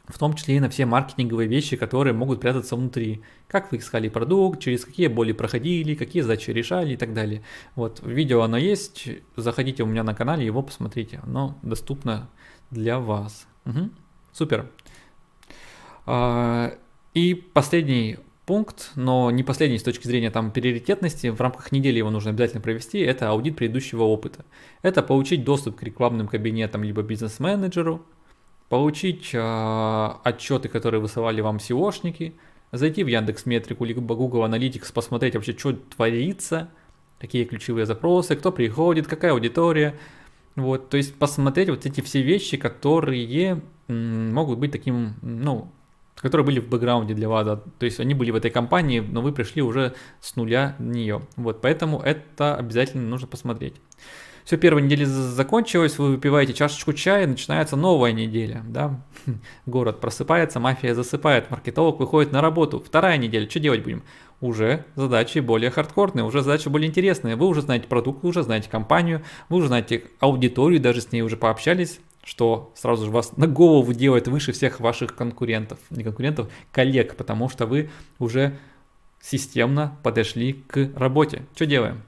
в 0.09 0.19
том 0.19 0.35
числе 0.35 0.57
и 0.57 0.61
на 0.61 0.69
все 0.69 0.87
маркетинговые 0.87 1.49
вещи, 1.49 1.77
которые 1.77 2.15
могут 2.15 2.41
прятаться 2.41 2.77
внутри. 2.77 3.23
Как 3.47 3.71
вы 3.71 3.79
искали 3.79 4.09
продукт, 4.09 4.61
через 4.61 4.85
какие 4.85 5.09
боли 5.09 5.33
проходили, 5.33 5.95
какие 5.95 6.23
задачи 6.23 6.51
решали 6.51 6.95
и 6.95 6.97
так 6.97 7.13
далее. 7.15 7.43
Вот, 7.75 8.01
видео 8.05 8.43
оно 8.43 8.57
есть, 8.57 9.09
заходите 9.37 9.83
у 9.83 9.87
меня 9.87 10.03
на 10.03 10.15
канале, 10.15 10.47
его 10.47 10.63
посмотрите, 10.63 11.21
оно 11.23 11.59
доступно 11.63 12.31
для 12.71 12.99
вас. 12.99 13.47
Угу. 13.67 13.91
Супер. 14.33 14.71
А, 16.07 16.75
и 17.15 17.35
последний 17.35 18.19
пункт, 18.47 18.93
но 18.95 19.31
не 19.31 19.43
последний 19.43 19.79
с 19.79 19.83
точки 19.83 20.07
зрения 20.07 20.31
там 20.31 20.51
приоритетности, 20.53 21.27
в 21.27 21.39
рамках 21.39 21.71
недели 21.71 21.99
его 21.99 22.11
нужно 22.11 22.31
обязательно 22.31 22.63
провести, 22.63 22.99
это 23.01 23.29
аудит 23.29 23.57
предыдущего 23.57 24.05
опыта. 24.05 24.47
Это 24.81 25.03
получить 25.03 25.45
доступ 25.45 25.77
к 25.77 25.83
рекламным 25.83 26.29
кабинетам 26.29 26.83
либо 26.83 27.03
бизнес-менеджеру, 27.03 28.07
получить 28.69 29.31
э, 29.33 30.11
отчеты, 30.25 30.69
которые 30.69 31.01
высылали 31.01 31.41
вам 31.41 31.57
SEOшники, 31.57 32.35
зайти 32.73 33.03
в 33.03 33.07
Яндекс 33.07 33.47
Метрику 33.47 33.85
либо 33.85 34.15
Google 34.15 34.45
Analytics, 34.45 34.93
посмотреть 34.93 35.35
вообще, 35.35 35.57
что 35.57 35.73
творится, 35.73 36.69
какие 37.19 37.45
ключевые 37.45 37.87
запросы, 37.87 38.37
кто 38.37 38.53
приходит, 38.53 39.07
какая 39.07 39.33
аудитория. 39.33 39.95
Вот, 40.57 40.91
то 40.91 40.97
есть 40.97 41.15
посмотреть 41.15 41.71
вот 41.71 41.87
эти 41.87 42.01
все 42.01 42.21
вещи, 42.21 42.57
которые 42.57 43.63
могут 43.87 44.59
быть 44.59 44.73
таким, 44.73 45.15
ну, 45.23 45.71
которые 46.17 46.45
были 46.45 46.61
в 46.61 46.69
бэкграунде 46.69 47.15
для 47.15 47.29
вас, 47.29 47.47
да, 47.47 47.57
то 47.57 47.87
есть 47.87 48.01
они 48.01 48.13
были 48.13 48.33
в 48.33 48.35
этой 48.35 48.51
компании, 48.51 49.01
но 49.01 49.23
вы 49.23 49.33
пришли 49.33 49.63
уже 49.63 49.95
с 50.21 50.35
нуля 50.37 50.75
в 50.79 50.83
нее. 50.83 51.23
Вот, 51.37 51.61
поэтому 51.61 52.01
это 52.01 52.57
обязательно 52.57 53.09
нужно 53.09 53.29
посмотреть. 53.29 53.75
Все, 54.49 54.57
первая 54.57 54.83
неделя 54.83 55.05
закончилась, 55.05 55.99
вы 55.99 56.13
выпиваете 56.13 56.55
чашечку 56.55 56.95
чая, 56.95 57.27
начинается 57.27 57.77
новая 57.77 58.13
неделя, 58.13 58.65
да, 58.67 58.99
город 59.67 60.01
просыпается, 60.01 60.59
мафия 60.59 60.95
засыпает, 60.95 61.51
маркетолог 61.51 62.01
выходит 62.01 62.33
на 62.33 62.41
работу, 62.41 62.81
вторая 62.81 63.19
неделя, 63.19 63.47
что 63.51 63.61
делать 63.61 63.83
будем? 63.83 64.03
Уже 64.41 64.87
задачи 64.97 65.41
более 65.41 65.71
хардкорные, 65.71 66.25
уже 66.25 66.41
задачи 66.41 66.71
более 66.71 66.89
интересные, 66.89 67.37
вы 67.37 67.47
уже 67.47 67.61
знаете 67.61 67.89
продукт, 67.89 68.23
вы 68.23 68.31
уже 68.31 68.43
знаете 68.43 68.71
компанию, 68.71 69.23
вы 69.51 69.59
уже 69.59 69.67
знаете 69.67 70.05
аудиторию, 70.19 70.81
даже 70.81 71.03
с 71.03 71.13
ней 71.13 71.21
уже 71.21 71.37
пообщались, 71.37 72.01
что 72.25 72.73
сразу 72.75 73.05
же 73.05 73.11
вас 73.11 73.37
на 73.37 73.49
голову 73.49 73.93
делает 73.93 74.29
выше 74.29 74.53
всех 74.53 74.81
ваших 74.81 75.15
конкурентов, 75.15 75.79
не 75.91 76.03
конкурентов, 76.03 76.49
коллег, 76.73 77.17
потому 77.17 77.51
что 77.51 77.67
вы 77.67 77.91
уже 78.19 78.57
системно 79.21 79.99
подошли 80.03 80.55
к 80.55 80.89
работе. 80.97 81.43
Что 81.55 81.67
делаем? 81.67 82.03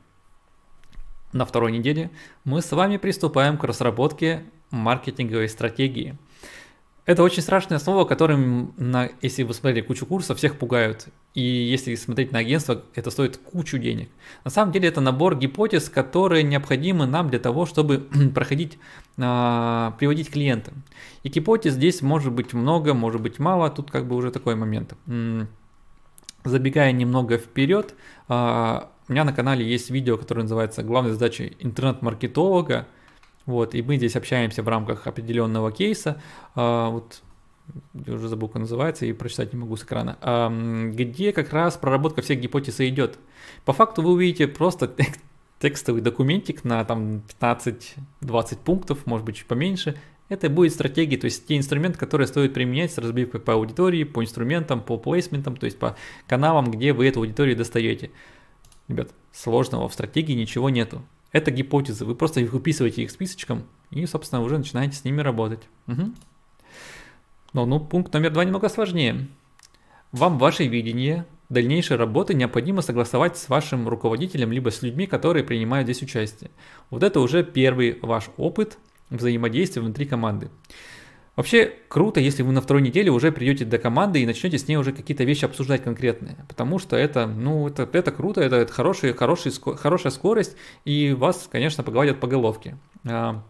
На 1.32 1.44
второй 1.44 1.70
неделе 1.70 2.10
мы 2.44 2.60
с 2.60 2.72
вами 2.72 2.96
приступаем 2.96 3.56
к 3.56 3.64
разработке 3.64 4.44
маркетинговой 4.70 5.48
стратегии. 5.48 6.18
Это 7.06 7.22
очень 7.22 7.42
страшное 7.42 7.78
слово, 7.78 8.04
которым, 8.04 8.74
на, 8.76 9.08
если 9.22 9.42
вы 9.42 9.54
смотрели 9.54 9.80
кучу 9.80 10.06
курсов, 10.06 10.38
всех 10.38 10.58
пугают. 10.58 11.08
И 11.34 11.40
если 11.40 11.94
смотреть 11.94 12.30
на 12.30 12.40
агентство, 12.40 12.82
это 12.94 13.10
стоит 13.10 13.36
кучу 13.36 13.78
денег. 13.78 14.10
На 14.44 14.50
самом 14.50 14.70
деле 14.72 14.88
это 14.88 15.00
набор 15.00 15.36
гипотез, 15.36 15.88
которые 15.88 16.42
необходимы 16.42 17.06
нам 17.06 17.28
для 17.28 17.38
того, 17.38 17.66
чтобы 17.66 17.98
проходить, 18.34 18.78
а, 19.18 19.96
приводить 19.98 20.30
клиента. 20.30 20.72
И 21.22 21.28
гипотез 21.28 21.74
здесь 21.74 22.02
может 22.02 22.32
быть 22.32 22.52
много, 22.52 22.94
может 22.94 23.20
быть 23.20 23.38
мало, 23.38 23.70
тут 23.70 23.90
как 23.90 24.06
бы 24.06 24.14
уже 24.16 24.30
такой 24.30 24.54
момент. 24.54 24.94
Забегая 26.44 26.92
немного 26.92 27.38
вперед, 27.38 27.94
а, 28.28 28.90
у 29.10 29.12
меня 29.12 29.24
на 29.24 29.32
канале 29.32 29.68
есть 29.68 29.90
видео, 29.90 30.16
которое 30.16 30.42
называется 30.42 30.84
«Главная 30.84 31.12
задача 31.12 31.50
интернет-маркетолога». 31.58 32.86
Вот, 33.44 33.74
и 33.74 33.82
мы 33.82 33.96
здесь 33.96 34.14
общаемся 34.14 34.62
в 34.62 34.68
рамках 34.68 35.08
определенного 35.08 35.72
кейса. 35.72 36.22
А, 36.54 36.90
вот, 36.90 37.20
я 38.06 38.14
уже 38.14 38.28
забыл, 38.28 38.46
как 38.46 38.60
называется, 38.60 39.06
и 39.06 39.12
прочитать 39.12 39.52
не 39.52 39.58
могу 39.58 39.76
с 39.76 39.82
экрана. 39.82 40.16
А, 40.20 40.48
где 40.92 41.32
как 41.32 41.52
раз 41.52 41.76
проработка 41.76 42.22
всех 42.22 42.38
гипотез 42.38 42.78
идет. 42.82 43.18
По 43.64 43.72
факту 43.72 44.02
вы 44.02 44.12
увидите 44.12 44.46
просто 44.46 44.94
текстовый 45.58 46.02
документик 46.02 46.62
на 46.62 46.84
там 46.84 47.22
15-20 47.40 48.58
пунктов, 48.64 49.06
может 49.06 49.26
быть 49.26 49.38
чуть 49.38 49.46
поменьше. 49.46 49.96
Это 50.28 50.48
будет 50.48 50.72
стратегии, 50.72 51.16
то 51.16 51.24
есть 51.24 51.48
те 51.48 51.56
инструменты, 51.56 51.98
которые 51.98 52.28
стоит 52.28 52.54
применять 52.54 52.92
с 52.92 52.98
разбивкой 52.98 53.40
по 53.40 53.54
аудитории, 53.54 54.04
по 54.04 54.22
инструментам, 54.22 54.80
по 54.80 54.98
плейсментам, 54.98 55.56
то 55.56 55.64
есть 55.64 55.80
по 55.80 55.96
каналам, 56.28 56.70
где 56.70 56.92
вы 56.92 57.08
эту 57.08 57.18
аудиторию 57.18 57.56
достаете. 57.56 58.12
Ребят, 58.90 59.12
сложного 59.30 59.88
в 59.88 59.92
стратегии 59.92 60.32
ничего 60.32 60.68
нету. 60.68 61.00
Это 61.30 61.52
гипотезы, 61.52 62.04
вы 62.04 62.16
просто 62.16 62.40
их 62.40 62.52
выписываете 62.52 63.04
их 63.04 63.12
списочком 63.12 63.62
и, 63.90 64.04
собственно, 64.04 64.42
уже 64.42 64.58
начинаете 64.58 64.96
с 64.96 65.04
ними 65.04 65.20
работать. 65.20 65.60
Угу. 65.86 66.12
Но 67.52 67.66
ну, 67.66 67.78
пункт 67.78 68.12
номер 68.12 68.32
два 68.32 68.44
немного 68.44 68.68
сложнее. 68.68 69.28
Вам 70.10 70.38
ваше 70.38 70.66
видение 70.66 71.24
дальнейшей 71.48 71.98
работы 71.98 72.34
необходимо 72.34 72.82
согласовать 72.82 73.38
с 73.38 73.48
вашим 73.48 73.88
руководителем, 73.88 74.50
либо 74.50 74.72
с 74.72 74.82
людьми, 74.82 75.06
которые 75.06 75.44
принимают 75.44 75.86
здесь 75.86 76.02
участие. 76.02 76.50
Вот 76.90 77.04
это 77.04 77.20
уже 77.20 77.44
первый 77.44 77.96
ваш 78.02 78.28
опыт 78.36 78.76
взаимодействия 79.08 79.82
внутри 79.82 80.04
команды. 80.04 80.50
Вообще 81.40 81.72
круто, 81.88 82.20
если 82.20 82.42
вы 82.42 82.52
на 82.52 82.60
второй 82.60 82.82
неделе 82.82 83.10
уже 83.10 83.32
придете 83.32 83.64
до 83.64 83.78
команды 83.78 84.20
и 84.20 84.26
начнете 84.26 84.58
с 84.58 84.68
ней 84.68 84.76
уже 84.76 84.92
какие-то 84.92 85.24
вещи 85.24 85.46
обсуждать 85.46 85.82
конкретные, 85.82 86.36
потому 86.46 86.78
что 86.78 86.96
это, 86.96 87.26
ну, 87.26 87.66
это, 87.66 87.88
это 87.90 88.12
круто, 88.12 88.42
это, 88.42 88.56
это 88.56 88.70
хороший, 88.70 89.14
хороший, 89.14 89.50
хорошая 89.78 90.12
скорость, 90.12 90.54
и 90.84 91.14
вас, 91.14 91.48
конечно, 91.50 91.82
погладят 91.82 92.20
по 92.20 92.26
головке. 92.26 92.76
А, 93.08 93.42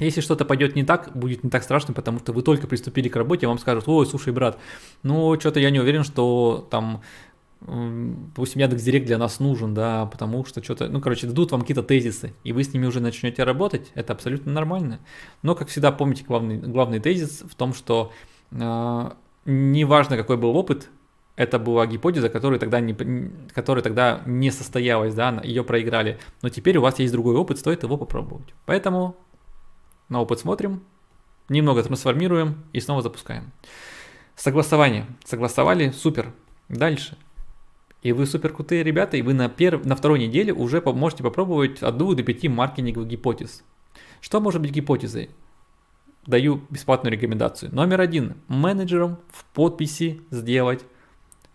если 0.00 0.22
что-то 0.22 0.44
пойдет 0.44 0.74
не 0.74 0.82
так, 0.82 1.16
будет 1.16 1.44
не 1.44 1.50
так 1.50 1.62
страшно, 1.62 1.94
потому 1.94 2.18
что 2.18 2.32
вы 2.32 2.42
только 2.42 2.66
приступили 2.66 3.08
к 3.08 3.14
работе, 3.14 3.46
вам 3.46 3.60
скажут, 3.60 3.84
ой, 3.86 4.06
слушай, 4.06 4.32
брат, 4.32 4.58
ну, 5.04 5.38
что-то 5.38 5.60
я 5.60 5.70
не 5.70 5.78
уверен, 5.78 6.02
что 6.02 6.66
там 6.68 7.00
допустим, 7.66 8.60
Яндекс.Директ 8.60 9.06
для 9.06 9.18
нас 9.18 9.40
нужен, 9.40 9.74
да, 9.74 10.06
потому 10.06 10.44
что 10.44 10.62
что-то, 10.62 10.88
ну, 10.88 11.00
короче, 11.00 11.26
дадут 11.26 11.50
вам 11.52 11.62
какие-то 11.62 11.82
тезисы, 11.82 12.34
и 12.44 12.52
вы 12.52 12.62
с 12.62 12.72
ними 12.72 12.86
уже 12.86 13.00
начнете 13.00 13.42
работать, 13.44 13.90
это 13.94 14.12
абсолютно 14.12 14.52
нормально. 14.52 15.00
Но, 15.42 15.54
как 15.54 15.68
всегда, 15.68 15.90
помните 15.90 16.24
главный, 16.24 16.58
главный 16.58 17.00
тезис 17.00 17.42
в 17.48 17.54
том, 17.54 17.72
что 17.72 18.12
э, 18.50 19.10
неважно, 19.46 20.16
какой 20.16 20.36
был 20.36 20.56
опыт, 20.56 20.90
это 21.36 21.58
была 21.58 21.86
гипотеза, 21.86 22.28
которая 22.28 22.60
тогда 22.60 22.80
не, 22.80 22.94
которая 23.52 23.82
тогда 23.82 24.22
не 24.26 24.50
состоялась, 24.50 25.14
да, 25.14 25.40
ее 25.42 25.64
проиграли. 25.64 26.18
Но 26.42 26.48
теперь 26.48 26.76
у 26.76 26.82
вас 26.82 26.98
есть 26.98 27.12
другой 27.12 27.34
опыт, 27.34 27.58
стоит 27.58 27.82
его 27.82 27.96
попробовать. 27.96 28.54
Поэтому 28.66 29.16
на 30.08 30.20
опыт 30.20 30.38
смотрим, 30.40 30.82
немного 31.48 31.82
трансформируем 31.82 32.64
и 32.72 32.80
снова 32.80 33.02
запускаем. 33.02 33.52
Согласование. 34.36 35.06
Согласовали, 35.24 35.90
супер. 35.90 36.32
Дальше. 36.68 37.16
И 38.04 38.12
вы 38.12 38.26
супер 38.26 38.52
крутые 38.52 38.84
ребята, 38.84 39.16
и 39.16 39.22
вы 39.22 39.32
на, 39.32 39.48
перв... 39.48 39.84
на 39.86 39.96
второй 39.96 40.18
неделе 40.18 40.52
уже 40.52 40.82
можете 40.82 41.22
попробовать 41.22 41.82
от 41.82 41.96
2 41.96 42.14
до 42.14 42.22
5 42.22 42.48
маркетинговых 42.48 43.08
гипотез. 43.08 43.64
Что 44.20 44.40
может 44.40 44.60
быть 44.60 44.72
гипотезой? 44.72 45.30
Даю 46.26 46.60
бесплатную 46.68 47.14
рекомендацию. 47.14 47.74
Номер 47.74 48.02
один. 48.02 48.34
Менеджерам 48.46 49.18
в 49.32 49.46
подписи 49.46 50.20
сделать. 50.30 50.84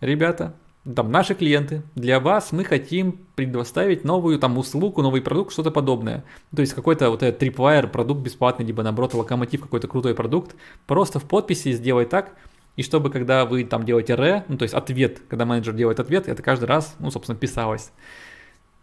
Ребята, 0.00 0.56
там 0.96 1.12
наши 1.12 1.36
клиенты, 1.36 1.82
для 1.94 2.18
вас 2.18 2.50
мы 2.50 2.64
хотим 2.64 3.20
предоставить 3.36 4.02
новую 4.02 4.38
там 4.40 4.58
услугу, 4.58 5.02
новый 5.02 5.22
продукт, 5.22 5.52
что-то 5.52 5.70
подобное. 5.70 6.24
То 6.54 6.62
есть 6.62 6.74
какой-то 6.74 7.10
вот 7.10 7.22
этот 7.22 7.40
Tripwire 7.40 7.86
продукт 7.86 8.22
бесплатный, 8.22 8.66
либо 8.66 8.82
наоборот 8.82 9.14
локомотив 9.14 9.60
какой-то 9.60 9.86
крутой 9.86 10.16
продукт. 10.16 10.56
Просто 10.88 11.20
в 11.20 11.24
подписи 11.24 11.70
сделай 11.72 12.06
так, 12.06 12.34
и 12.76 12.82
чтобы, 12.82 13.10
когда 13.10 13.44
вы 13.44 13.64
там 13.64 13.84
делаете 13.84 14.14
ре, 14.14 14.44
ну, 14.48 14.56
то 14.56 14.62
есть 14.62 14.74
ответ, 14.74 15.20
когда 15.28 15.44
менеджер 15.44 15.74
делает 15.74 16.00
ответ, 16.00 16.28
это 16.28 16.42
каждый 16.42 16.64
раз, 16.64 16.94
ну, 16.98 17.10
собственно, 17.10 17.36
писалось. 17.36 17.92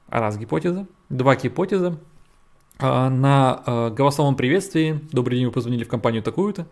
Раз 0.09 0.37
гипотеза. 0.37 0.87
Два 1.09 1.35
гипотеза. 1.35 1.97
А, 2.79 3.09
на 3.09 3.63
а, 3.65 3.89
голосовом 3.89 4.35
приветствии 4.35 5.01
«Добрый 5.11 5.37
день, 5.37 5.47
вы 5.47 5.51
позвонили 5.51 5.83
в 5.83 5.87
компанию 5.87 6.21
такую-то». 6.21 6.67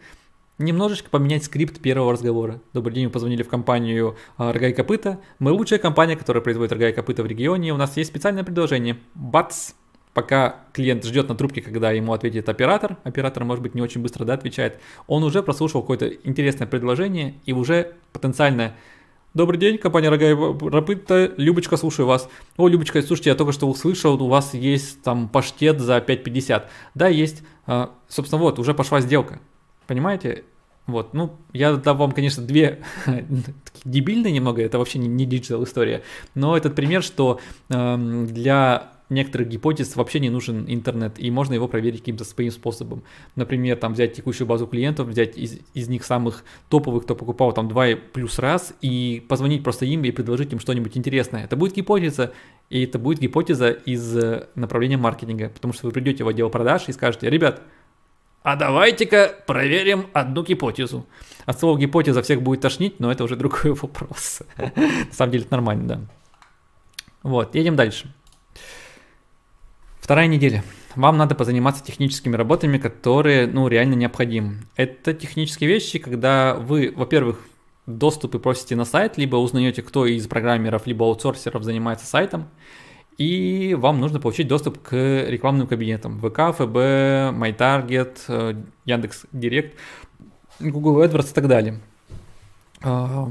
Немножечко 0.57 1.09
поменять 1.09 1.43
скрипт 1.43 1.81
первого 1.81 2.13
разговора. 2.13 2.61
«Добрый 2.73 2.93
день, 2.95 3.05
вы 3.07 3.11
позвонили 3.11 3.43
в 3.43 3.49
компанию 3.49 4.15
а, 4.37 4.53
«Рога 4.53 4.67
и 4.67 4.73
копыта». 4.73 5.19
Мы 5.39 5.51
лучшая 5.51 5.79
компания, 5.79 6.15
которая 6.15 6.43
производит 6.43 6.71
«Рога 6.71 6.89
и 6.89 6.93
копыта» 6.93 7.23
в 7.23 7.25
регионе. 7.25 7.73
У 7.73 7.77
нас 7.77 7.97
есть 7.97 8.11
специальное 8.11 8.43
предложение. 8.43 8.97
Бац! 9.15 9.71
Пока 10.15 10.61
клиент 10.71 11.03
ждет 11.03 11.27
на 11.27 11.35
трубке, 11.35 11.61
когда 11.61 11.91
ему 11.91 12.13
ответит 12.13 12.47
оператор, 12.47 12.95
оператор, 13.03 13.43
может 13.43 13.61
быть, 13.61 13.75
не 13.75 13.81
очень 13.81 14.01
быстро 14.01 14.23
да, 14.23 14.35
отвечает, 14.35 14.79
он 15.07 15.25
уже 15.25 15.43
прослушал 15.43 15.81
какое-то 15.81 16.07
интересное 16.07 16.65
предложение 16.65 17.35
и 17.45 17.51
уже 17.51 17.91
потенциально 18.13 18.73
Добрый 19.33 19.59
день, 19.59 19.77
компания 19.77 20.07
Рога 20.07 20.33
и 20.69 20.77
копыта. 20.77 21.33
Любочка, 21.35 21.75
слушаю 21.75 22.05
вас. 22.05 22.29
О, 22.55 22.69
Любочка, 22.69 23.01
слушайте, 23.01 23.31
я 23.31 23.35
только 23.35 23.51
что 23.51 23.67
услышал, 23.67 24.13
у 24.23 24.29
вас 24.29 24.53
есть 24.53 25.03
там 25.03 25.27
паштет 25.27 25.81
за 25.81 25.97
5.50. 25.97 26.63
Да, 26.93 27.09
есть. 27.09 27.43
А, 27.67 27.91
собственно, 28.07 28.41
вот, 28.41 28.57
уже 28.57 28.73
пошла 28.73 29.01
сделка. 29.01 29.41
Понимаете? 29.87 30.45
Вот, 30.87 31.13
ну, 31.13 31.35
я 31.51 31.73
дам 31.73 31.97
вам, 31.97 32.13
конечно, 32.13 32.41
идеи 32.41 32.79
дебильные 33.83 34.31
немного, 34.31 34.61
это 34.61 34.77
вообще 34.77 34.99
не, 34.99 35.09
не 35.09 35.25
digital 35.25 35.65
история, 35.65 36.03
но 36.35 36.55
этот 36.55 36.75
пример, 36.75 37.03
что 37.03 37.41
э, 37.69 38.25
для 38.29 38.94
некоторых 39.09 39.49
гипотез 39.49 39.95
вообще 39.95 40.19
не 40.19 40.29
нужен 40.29 40.65
интернет, 40.67 41.19
и 41.19 41.29
можно 41.31 41.53
его 41.53 41.67
проверить 41.67 41.99
каким-то 41.99 42.23
своим 42.23 42.51
способом. 42.51 43.03
Например, 43.35 43.77
там 43.77 43.93
взять 43.93 44.13
текущую 44.13 44.47
базу 44.47 44.67
клиентов, 44.67 45.07
взять 45.07 45.37
из, 45.37 45.59
из 45.73 45.87
них 45.87 46.03
самых 46.03 46.43
топовых, 46.69 47.03
кто 47.03 47.15
покупал 47.15 47.53
там 47.53 47.67
2 47.67 47.87
плюс 48.13 48.39
раз, 48.39 48.73
и 48.81 49.23
позвонить 49.27 49.63
просто 49.63 49.85
им 49.85 50.03
и 50.03 50.11
предложить 50.11 50.53
им 50.53 50.59
что-нибудь 50.59 50.97
интересное. 50.97 51.43
Это 51.43 51.55
будет 51.55 51.75
гипотеза, 51.75 52.33
и 52.69 52.83
это 52.83 52.97
будет 52.97 53.19
гипотеза 53.19 53.69
из 53.69 54.17
э, 54.17 54.47
направления 54.55 54.97
маркетинга, 54.97 55.49
потому 55.49 55.73
что 55.73 55.85
вы 55.85 55.91
придете 55.91 56.23
в 56.23 56.27
отдел 56.27 56.49
продаж 56.49 56.85
и 56.87 56.91
скажете, 56.91 57.29
ребят, 57.29 57.61
а 58.45 58.55
давайте-ка 58.55 59.33
проверим 59.47 60.05
одну 60.13 60.43
гипотезу. 60.43 61.07
От 61.47 61.59
слова 61.59 61.79
гипотеза 61.79 62.21
всех 62.21 62.43
будет 62.43 62.61
тошнить, 62.61 62.99
но 62.99 63.11
это 63.11 63.23
уже 63.23 63.35
другой 63.37 63.73
вопрос. 63.73 64.41
На 64.57 65.11
самом 65.11 65.31
деле 65.31 65.45
это 65.45 65.53
нормально, 65.53 65.87
да. 65.87 66.01
Вот, 67.23 67.55
едем 67.55 67.75
дальше. 67.75 68.13
Вторая 70.05 70.27
неделя. 70.27 70.63
Вам 70.95 71.17
надо 71.17 71.33
позаниматься 71.33 71.83
техническими 71.83 72.35
работами, 72.35 72.77
которые, 72.77 73.47
ну, 73.47 73.67
реально 73.67 73.95
необходимы. 73.95 74.59
Это 74.75 75.15
технические 75.15 75.67
вещи, 75.67 75.97
когда 75.97 76.53
вы, 76.53 76.93
во-первых, 76.95 77.39
доступы 77.87 78.37
просите 78.37 78.75
на 78.75 78.85
сайт, 78.85 79.17
либо 79.17 79.37
узнаете, 79.37 79.81
кто 79.81 80.05
из 80.05 80.27
программеров, 80.27 80.85
либо 80.85 81.07
аутсорсеров 81.07 81.63
занимается 81.63 82.05
сайтом, 82.05 82.49
и 83.17 83.75
вам 83.79 83.99
нужно 83.99 84.19
получить 84.19 84.47
доступ 84.47 84.79
к 84.79 84.93
рекламным 84.93 85.65
кабинетам. 85.65 86.19
ВК, 86.19 86.55
ФБ, 86.55 86.75
MyTarget, 87.33 88.17
э, 88.27 88.63
Яндекс 88.85 89.25
Директ, 89.31 89.75
Google 90.59 91.03
AdWords 91.03 91.31
и 91.31 91.33
так 91.33 91.47
далее. 91.47 91.79
А, 92.83 93.27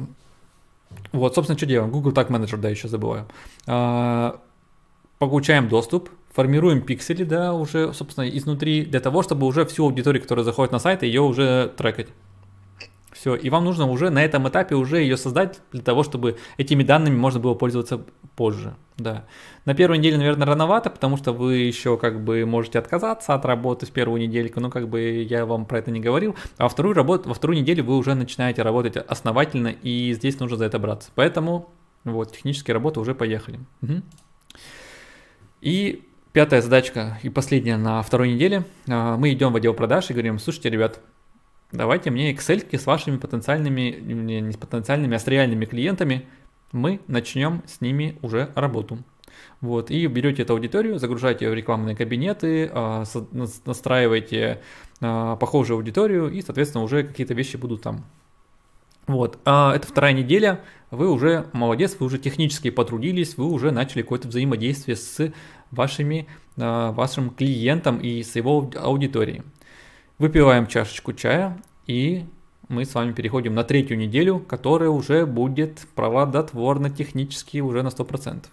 вот, 1.13 1.37
собственно, 1.37 1.57
что 1.57 1.67
делаем? 1.67 1.93
Google 1.93 2.11
Tag 2.11 2.31
Manager, 2.31 2.57
да, 2.57 2.69
еще 2.69 2.89
забываю. 2.89 3.29
А, 3.69 4.41
получаем 5.21 5.69
доступ, 5.69 6.11
формируем 6.35 6.83
пиксели, 6.83 7.23
да, 7.23 7.55
уже, 7.55 7.94
собственно, 7.94 8.29
изнутри, 8.29 8.85
для 8.85 9.01
того, 9.01 9.23
чтобы 9.23 9.47
уже 9.47 9.64
всю 9.64 9.85
аудиторию, 9.85 10.20
которая 10.20 10.44
заходит 10.44 10.73
на 10.73 10.81
сайт, 10.81 11.05
ее 11.05 11.23
уже 11.23 11.73
трекать. 11.77 12.09
Все, 13.12 13.37
и 13.37 13.49
вам 13.49 13.64
нужно 13.64 13.88
уже 13.88 14.11
на 14.11 14.23
этом 14.23 14.49
этапе 14.49 14.75
уже 14.75 14.99
ее 14.99 15.16
создать 15.16 15.61
для 15.73 15.81
того, 15.81 16.03
чтобы 16.03 16.37
этими 16.59 16.83
данными 16.83 17.16
можно 17.16 17.38
было 17.38 17.55
пользоваться 17.55 18.05
позже, 18.35 18.75
да. 18.99 19.25
На 19.64 19.75
первой 19.75 19.99
неделе, 19.99 20.18
наверное, 20.18 20.47
рановато, 20.47 20.90
потому 20.90 21.16
что 21.16 21.33
вы 21.33 21.55
еще 21.59 21.97
как 21.97 22.23
бы 22.23 22.44
можете 22.44 22.81
отказаться 22.81 23.33
от 23.33 23.44
работы 23.44 23.87
в 23.87 23.92
первую 23.92 24.20
недельку, 24.20 24.59
ну 24.59 24.70
как 24.70 24.88
бы 24.88 25.23
я 25.23 25.47
вам 25.47 25.64
про 25.64 25.79
это 25.79 25.92
не 25.92 26.01
говорил, 26.01 26.35
а 26.59 26.64
во 26.64 26.68
вторую, 26.68 26.94
работу, 26.94 27.29
во 27.29 27.35
вторую 27.35 27.61
неделю 27.61 27.85
вы 27.85 27.97
уже 27.97 28.14
начинаете 28.14 28.62
работать 28.62 28.97
основательно, 28.97 29.68
и 29.68 30.12
здесь 30.12 30.40
нужно 30.40 30.57
за 30.57 30.64
это 30.64 30.81
браться. 30.81 31.11
Поэтому 31.14 31.70
вот, 32.03 32.33
технические 32.33 32.75
работы 32.75 32.99
уже 32.99 33.14
поехали. 33.14 33.61
Угу. 33.81 34.03
И 35.62 36.03
Пятая 36.35 36.62
задачка 36.62 37.20
и 37.23 37.29
последняя 37.29 37.77
на 37.77 38.03
второй 38.03 38.33
неделе. 38.33 38.64
А, 38.88 39.16
мы 39.16 39.33
идем 39.33 39.53
в 39.53 39.57
отдел 39.57 39.73
продаж 39.73 40.11
и 40.11 40.14
говорим, 40.14 40.40
слушайте, 40.40 40.68
ребят, 40.68 40.99
давайте 41.70 42.11
мне 42.11 42.33
Excel 42.33 42.77
с 42.77 42.87
вашими 42.87 43.18
потенциальными, 43.18 44.01
не 44.01 44.51
с 44.51 44.57
потенциальными, 44.57 45.14
а 45.14 45.20
с 45.20 45.29
реальными 45.29 45.64
клиентами. 45.64 46.27
Мы 46.73 46.99
начнем 47.07 47.62
с 47.68 47.81
ними 47.81 48.18
уже 48.20 48.51
работу. 48.57 48.99
Вот, 49.61 49.92
и 49.92 50.09
берете 50.09 50.42
эту 50.42 50.55
аудиторию, 50.55 50.99
загружаете 50.99 51.49
в 51.49 51.55
рекламные 51.55 51.94
кабинеты, 51.94 52.68
а, 52.75 53.05
настраиваете 53.64 54.61
а, 55.01 55.37
похожую 55.37 55.77
аудиторию, 55.77 56.33
и, 56.33 56.42
соответственно, 56.42 56.83
уже 56.83 57.05
какие-то 57.05 57.35
вещи 57.35 57.57
будут 57.57 57.83
там 57.83 58.05
вот, 59.07 59.38
а 59.45 59.75
это 59.75 59.87
вторая 59.87 60.12
неделя, 60.12 60.61
вы 60.90 61.11
уже 61.11 61.47
молодец, 61.53 61.97
вы 61.99 62.07
уже 62.07 62.19
технически 62.19 62.71
потрудились, 62.71 63.37
вы 63.37 63.47
уже 63.47 63.71
начали 63.71 64.03
какое-то 64.03 64.29
взаимодействие 64.29 64.97
с 64.97 65.33
вашими, 65.71 66.27
а, 66.57 66.93
вашим 66.93 67.31
клиентом 67.31 67.99
и 67.99 68.23
с 68.23 68.37
его 68.37 68.71
аудиторией. 68.77 69.43
Выпиваем 70.19 70.67
чашечку 70.67 71.12
чая 71.12 71.61
и 71.87 72.25
мы 72.69 72.85
с 72.85 72.95
вами 72.95 73.12
переходим 73.12 73.55
на 73.55 73.64
третью 73.64 73.99
неделю, 73.99 74.38
которая 74.38 74.88
уже 74.88 75.27
будет 75.27 75.87
праводотворно 75.95 76.88
технически 76.88 77.59
уже 77.59 77.83
на 77.83 77.88
100%. 77.88 78.45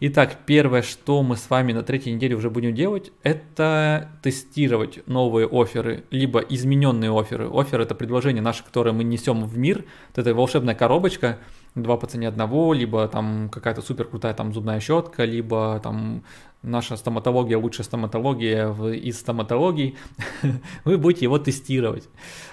Итак, 0.00 0.38
первое, 0.46 0.82
что 0.82 1.22
мы 1.22 1.36
с 1.36 1.48
вами 1.48 1.72
на 1.72 1.82
третьей 1.82 2.12
неделе 2.12 2.34
уже 2.34 2.50
будем 2.50 2.74
делать, 2.74 3.12
это 3.22 4.10
тестировать 4.22 5.06
новые 5.06 5.46
оферы, 5.46 6.04
либо 6.10 6.40
измененные 6.40 7.16
оферы. 7.16 7.48
Офер 7.52 7.80
это 7.80 7.94
предложение 7.94 8.42
наше, 8.42 8.64
которое 8.64 8.92
мы 8.92 9.04
несем 9.04 9.44
в 9.44 9.56
мир. 9.56 9.84
Вот 10.08 10.18
эта 10.18 10.34
волшебная 10.34 10.74
коробочка, 10.74 11.38
два 11.74 11.96
по 11.96 12.06
цене 12.06 12.28
одного, 12.28 12.74
либо 12.74 13.08
там 13.08 13.48
какая-то 13.50 13.82
супер 13.82 14.04
крутая 14.04 14.34
там 14.34 14.52
зубная 14.52 14.80
щетка, 14.80 15.24
либо 15.24 15.80
там 15.82 16.22
наша 16.62 16.96
стоматология, 16.96 17.58
лучшая 17.58 17.84
стоматология 17.84 18.68
в, 18.68 18.92
из 18.92 19.18
стоматологии, 19.18 19.96
вы 20.84 20.98
будете 20.98 21.24
его 21.24 21.38
тестировать. 21.38 22.08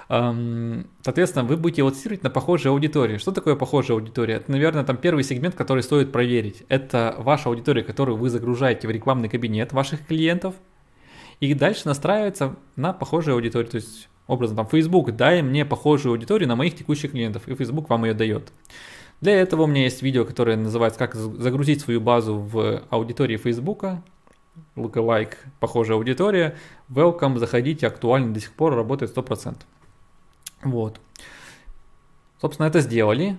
Соответственно, 0.08 1.46
вы 1.46 1.58
будете 1.58 1.82
его 1.82 1.92
тестировать 1.92 2.24
на 2.24 2.30
похожей 2.30 2.72
аудитории. 2.72 3.18
Что 3.18 3.32
такое 3.32 3.56
похожая 3.56 3.98
аудитория? 3.98 4.36
Это, 4.36 4.52
наверное, 4.52 4.84
там 4.84 4.98
первый 4.98 5.24
сегмент, 5.24 5.56
который 5.56 5.84
стоит 5.84 6.12
проверить. 6.12 6.64
Это 6.70 7.16
ваша 7.20 7.50
аудитория, 7.50 7.84
которую 7.84 8.18
вы 8.18 8.30
загружаете 8.30 8.88
в 8.88 8.92
рекламный 8.92 9.30
кабинет 9.30 9.74
ваших 9.74 10.06
клиентов, 10.08 10.56
и 11.40 11.54
дальше 11.54 11.84
настраивается 11.86 12.56
на 12.76 12.92
похожую 12.92 13.36
аудиторию. 13.36 13.70
То 13.70 13.78
есть, 13.78 14.10
образно, 14.28 14.58
там, 14.58 14.68
Facebook, 14.68 15.16
дай 15.16 15.42
мне 15.42 15.66
похожую 15.66 16.14
аудиторию 16.14 16.50
на 16.50 16.56
моих 16.56 16.76
текущих 16.76 17.12
клиентов, 17.12 17.48
и 17.48 17.56
Facebook 17.56 17.90
вам 17.90 18.06
ее 18.06 18.14
дает. 18.14 18.52
Для 19.22 19.40
этого 19.40 19.64
у 19.64 19.68
меня 19.68 19.84
есть 19.84 20.02
видео, 20.02 20.24
которое 20.24 20.56
называется 20.56 20.98
«Как 20.98 21.16
загрузить 21.16 21.82
свою 21.82 22.00
базу 22.00 22.38
в 22.38 22.84
аудитории 22.90 23.38
Facebook». 23.38 23.86
Lookalike, 24.76 25.36
похожая 25.60 25.98
аудитория. 25.98 26.56
Welcome, 26.90 27.38
заходите, 27.38 27.88
актуально 27.88 28.34
до 28.34 28.40
сих 28.40 28.54
пор, 28.54 28.76
работает 28.76 29.16
100%. 29.16 29.58
Вот. 30.64 31.00
Собственно, 32.42 32.68
это 32.68 32.82
сделали. 32.82 33.38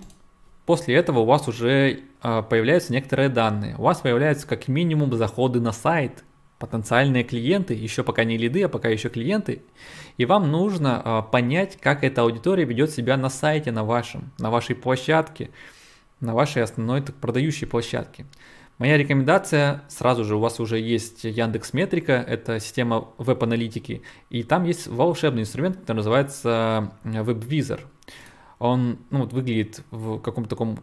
После 0.65 0.95
этого 0.95 1.19
у 1.19 1.25
вас 1.25 1.47
уже 1.47 2.01
а, 2.21 2.43
появляются 2.43 2.93
некоторые 2.93 3.29
данные. 3.29 3.75
У 3.77 3.81
вас 3.81 3.99
появляются 3.99 4.47
как 4.47 4.67
минимум 4.67 5.13
заходы 5.15 5.59
на 5.59 5.71
сайт, 5.71 6.23
потенциальные 6.61 7.23
клиенты, 7.23 7.73
еще 7.73 8.03
пока 8.03 8.23
не 8.23 8.37
лиды, 8.37 8.61
а 8.61 8.69
пока 8.69 8.87
еще 8.87 9.09
клиенты, 9.09 9.63
и 10.17 10.25
вам 10.25 10.51
нужно 10.51 11.01
а, 11.03 11.21
понять, 11.23 11.77
как 11.81 12.03
эта 12.03 12.21
аудитория 12.21 12.65
ведет 12.65 12.91
себя 12.91 13.17
на 13.17 13.29
сайте, 13.29 13.71
на 13.71 13.83
вашем, 13.83 14.31
на 14.37 14.51
вашей 14.51 14.75
площадке, 14.75 15.49
на 16.19 16.35
вашей 16.35 16.61
основной 16.61 17.01
так, 17.01 17.15
продающей 17.15 17.65
площадке. 17.65 18.25
Моя 18.77 18.97
рекомендация, 18.97 19.83
сразу 19.89 20.23
же 20.23 20.35
у 20.35 20.39
вас 20.39 20.59
уже 20.59 20.79
есть 20.79 21.23
Яндекс 21.23 21.73
Метрика, 21.73 22.13
это 22.13 22.59
система 22.59 23.09
веб-аналитики, 23.17 24.03
и 24.29 24.43
там 24.43 24.63
есть 24.63 24.85
волшебный 24.85 25.41
инструмент, 25.41 25.77
который 25.77 25.97
называется 25.97 26.91
WebVisor. 27.03 27.81
Он 28.59 28.99
ну, 29.09 29.21
вот, 29.21 29.33
выглядит 29.33 29.81
в 29.89 30.19
каком-то 30.19 30.51
таком 30.51 30.79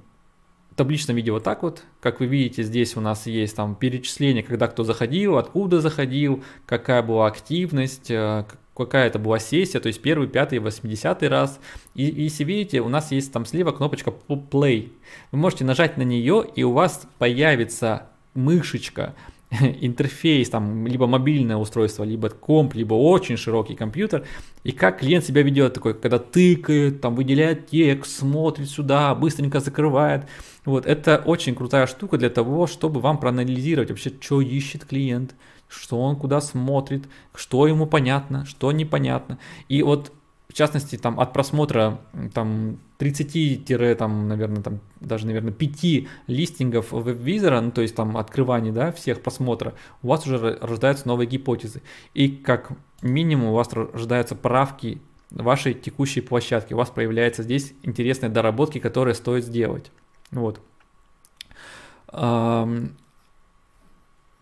табличном 0.78 1.16
виде 1.16 1.30
вот 1.30 1.44
так 1.44 1.62
вот. 1.62 1.82
Как 2.00 2.20
вы 2.20 2.26
видите, 2.26 2.62
здесь 2.62 2.96
у 2.96 3.00
нас 3.00 3.26
есть 3.26 3.54
там 3.54 3.74
перечисление, 3.74 4.42
когда 4.42 4.68
кто 4.68 4.84
заходил, 4.84 5.36
откуда 5.36 5.80
заходил, 5.80 6.42
какая 6.66 7.02
была 7.02 7.26
активность, 7.26 8.10
э, 8.10 8.44
какая 8.74 9.08
это 9.08 9.18
была 9.18 9.38
сессия, 9.38 9.80
то 9.80 9.88
есть 9.88 10.00
первый, 10.00 10.28
пятый, 10.28 10.60
восьмидесятый 10.60 11.28
раз. 11.28 11.60
И, 11.94 12.08
и 12.08 12.22
если 12.22 12.44
видите, 12.44 12.80
у 12.80 12.88
нас 12.88 13.12
есть 13.12 13.32
там 13.32 13.44
слева 13.44 13.72
кнопочка 13.72 14.14
Play. 14.28 14.92
Вы 15.32 15.38
можете 15.38 15.64
нажать 15.64 15.98
на 15.98 16.02
нее, 16.02 16.44
и 16.54 16.62
у 16.62 16.72
вас 16.72 17.06
появится 17.18 18.06
мышечка 18.34 19.14
интерфейс, 19.80 20.50
там, 20.50 20.86
либо 20.86 21.06
мобильное 21.06 21.56
устройство, 21.56 22.04
либо 22.04 22.28
комп, 22.28 22.74
либо 22.74 22.94
очень 22.94 23.36
широкий 23.36 23.74
компьютер, 23.74 24.26
и 24.62 24.72
как 24.72 25.00
клиент 25.00 25.24
себя 25.24 25.42
ведет 25.42 25.74
такой, 25.74 25.94
когда 25.94 26.18
тыкает, 26.18 27.00
там, 27.00 27.14
выделяет 27.14 27.68
текст, 27.68 28.18
смотрит 28.18 28.68
сюда, 28.68 29.14
быстренько 29.14 29.60
закрывает. 29.60 30.24
Вот, 30.68 30.84
это 30.84 31.22
очень 31.24 31.54
крутая 31.54 31.86
штука 31.86 32.18
для 32.18 32.28
того, 32.28 32.66
чтобы 32.66 33.00
вам 33.00 33.16
проанализировать 33.16 33.88
вообще, 33.88 34.12
что 34.20 34.42
ищет 34.42 34.84
клиент, 34.84 35.34
что 35.66 35.98
он 35.98 36.14
куда 36.14 36.42
смотрит, 36.42 37.08
что 37.34 37.66
ему 37.66 37.86
понятно, 37.86 38.44
что 38.44 38.70
непонятно. 38.70 39.38
И 39.68 39.82
вот 39.82 40.12
в 40.46 40.52
частности, 40.52 40.96
там 40.96 41.20
от 41.20 41.32
просмотра 41.32 42.00
там 42.34 42.80
30, 42.98 43.96
там, 43.96 44.28
наверное, 44.28 44.62
там 44.62 44.80
даже, 45.00 45.26
наверное, 45.26 45.52
5 45.52 46.06
листингов 46.26 46.92
веб-визора, 46.92 47.62
ну, 47.62 47.70
то 47.70 47.80
есть 47.80 47.94
там 47.94 48.18
открываний, 48.18 48.70
да, 48.70 48.92
всех 48.92 49.22
просмотра, 49.22 49.72
у 50.02 50.08
вас 50.08 50.26
уже 50.26 50.58
рождаются 50.60 51.08
новые 51.08 51.28
гипотезы. 51.28 51.80
И 52.12 52.28
как 52.28 52.72
минимум 53.00 53.48
у 53.48 53.54
вас 53.54 53.72
рождаются 53.72 54.34
правки 54.34 55.00
вашей 55.30 55.72
текущей 55.72 56.20
площадки. 56.20 56.74
У 56.74 56.76
вас 56.76 56.90
появляются 56.90 57.42
здесь 57.42 57.72
интересные 57.82 58.28
доработки, 58.28 58.78
которые 58.78 59.14
стоит 59.14 59.46
сделать. 59.46 59.90
Вот 60.32 60.60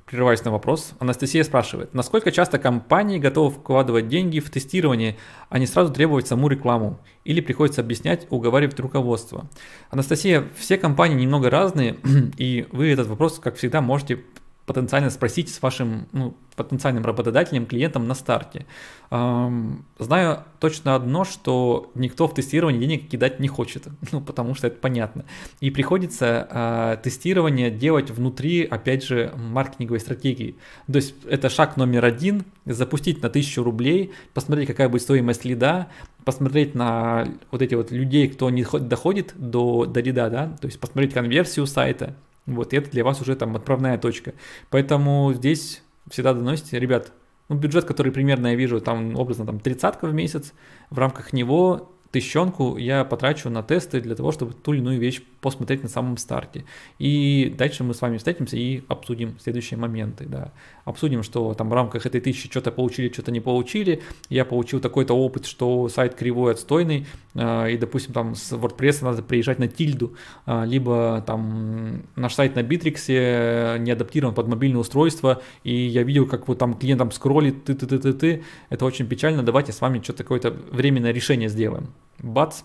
прерываюсь 0.07 0.45
на 0.45 0.53
вопрос. 0.53 0.93
Анастасия 1.01 1.43
спрашивает, 1.43 1.93
насколько 1.93 2.31
часто 2.31 2.59
компании 2.59 3.19
готовы 3.19 3.51
вкладывать 3.51 4.09
деньги 4.09 4.39
в 4.39 4.49
тестирование, 4.51 5.17
а 5.49 5.59
не 5.59 5.67
сразу 5.67 5.93
требовать 5.93 6.29
саму 6.29 6.49
рекламу? 6.49 7.01
Или 7.25 7.41
приходится 7.41 7.81
объяснять, 7.81 8.27
уговаривать 8.31 8.79
руководство? 8.79 9.47
Анастасия, 9.91 10.49
все 10.57 10.79
компании 10.79 11.17
немного 11.17 11.51
разные, 11.51 11.97
и 12.39 12.69
вы 12.71 12.89
этот 12.89 13.09
вопрос, 13.09 13.41
как 13.41 13.57
всегда, 13.57 13.81
можете 13.81 14.23
потенциально 14.67 15.11
спросить 15.11 15.49
с 15.49 15.63
вашим 15.63 16.09
ну, 16.13 16.37
потенциальным 16.57 17.05
работодателем, 17.05 17.67
клиентом 17.67 18.09
на 18.09 18.15
старте. 18.15 18.67
Знаю 19.11 20.45
точно 20.59 20.97
одно, 20.97 21.25
что 21.25 21.91
никто 21.95 22.27
в 22.27 22.35
тестирование 22.35 22.81
денег 22.81 23.09
кидать 23.09 23.39
не 23.39 23.49
хочет, 23.49 23.87
ну, 24.13 24.21
потому 24.21 24.55
что 24.55 24.67
это 24.67 24.77
понятно. 24.77 25.25
И 25.61 25.71
приходится 25.71 26.49
э, 26.51 27.03
тестирование 27.03 27.71
делать 27.71 28.11
внутри, 28.11 28.65
опять 28.65 29.05
же, 29.05 29.33
маркетинговой 29.37 30.01
стратегии. 30.01 30.57
То 30.87 30.97
есть 30.97 31.15
это 31.27 31.49
шаг 31.49 31.77
номер 31.77 32.05
один, 32.05 32.45
запустить 32.65 33.23
на 33.23 33.29
1000 33.29 33.63
рублей, 33.63 34.13
посмотреть, 34.35 34.67
какая 34.67 34.89
будет 34.89 35.03
стоимость 35.03 35.45
лида, 35.45 35.87
посмотреть 36.25 36.75
на 36.75 37.29
вот 37.53 37.63
эти 37.63 37.75
вот 37.75 37.93
людей, 37.93 38.29
кто 38.29 38.51
не 38.51 38.65
доходит 38.65 39.35
до, 39.37 39.87
до 39.87 40.01
лида, 40.01 40.29
да, 40.29 40.57
то 40.61 40.67
есть 40.67 40.81
посмотреть 40.81 41.15
конверсию 41.15 41.67
сайта, 41.67 42.17
вот, 42.47 42.73
и 42.73 42.77
это 42.77 42.91
для 42.91 43.05
вас 43.05 43.21
уже 43.21 43.37
там 43.37 43.57
отправная 43.57 43.99
точка. 43.99 44.35
Поэтому 44.71 45.33
здесь 45.35 45.83
всегда 46.09 46.33
доносите, 46.33 46.79
ребят, 46.79 47.13
ну, 47.49 47.57
бюджет, 47.57 47.85
который 47.85 48.13
примерно 48.13 48.49
я 48.49 48.55
вижу, 48.55 48.81
там 48.81 49.17
образно 49.17 49.47
там 49.47 49.61
тридцатка 49.61 50.07
в 50.07 50.15
месяц, 50.15 50.53
в 50.91 50.99
рамках 50.99 51.33
него 51.33 51.96
тысячонку 52.11 52.77
я 52.77 53.05
потрачу 53.05 53.51
на 53.51 53.63
тесты 53.63 54.01
для 54.01 54.15
того, 54.15 54.33
чтобы 54.33 54.53
ту 54.53 54.73
или 54.73 54.81
иную 54.81 54.99
вещь 54.99 55.23
посмотреть 55.41 55.83
на 55.83 55.89
самом 55.89 56.17
старте. 56.17 56.65
И 56.99 57.55
дальше 57.57 57.85
мы 57.85 57.95
с 57.95 58.01
вами 58.01 58.17
встретимся 58.19 58.57
и 58.57 58.83
обсудим 58.89 59.39
следующие 59.41 59.79
моменты. 59.79 60.25
Да. 60.27 60.53
Обсудим, 60.85 61.23
что 61.23 61.55
там 61.55 61.69
в 61.69 61.73
рамках 61.73 62.07
этой 62.07 62.21
тысячи 62.21 62.49
что-то 62.49 62.71
получили, 62.71 63.13
что-то 63.13 63.33
не 63.33 63.41
получили. 63.41 64.03
Я 64.29 64.45
получил 64.45 64.81
такой-то 64.81 65.15
опыт, 65.15 65.47
что 65.47 65.89
сайт 65.89 66.15
кривой, 66.15 66.53
отстойный, 66.53 67.07
э, 67.35 67.73
и, 67.73 67.77
допустим, 67.77 68.13
там 68.13 68.35
с 68.35 68.53
WordPress 68.53 69.05
надо 69.05 69.23
приезжать 69.23 69.59
на 69.59 69.69
тильду, 69.69 70.15
э, 70.47 70.65
либо 70.67 71.23
там 71.27 72.03
наш 72.17 72.35
сайт 72.35 72.57
на 72.57 72.63
Битриксе 72.63 73.77
не 73.79 73.91
адаптирован 73.91 74.35
под 74.35 74.49
мобильное 74.49 74.81
устройство, 74.81 75.43
и 75.65 75.75
я 75.75 76.03
видел, 76.03 76.27
как 76.27 76.49
вот 76.49 76.59
там 76.59 76.75
клиент 76.75 76.99
там 76.99 77.11
скроллит, 77.11 77.65
ты-ты-ты-ты-ты. 77.65 78.43
Это 78.71 78.85
очень 78.85 79.07
печально. 79.07 79.43
Давайте 79.43 79.73
с 79.73 79.81
вами 79.81 80.01
что-то 80.03 80.23
какое-то 80.23 80.51
временное 80.71 81.13
решение 81.13 81.49
сделаем 81.49 81.89
бац, 82.19 82.63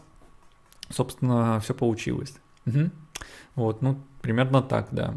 собственно, 0.90 1.60
все 1.60 1.74
получилось. 1.74 2.36
Угу. 2.66 2.90
Вот, 3.56 3.82
ну, 3.82 4.00
примерно 4.22 4.62
так, 4.62 4.88
да. 4.92 5.16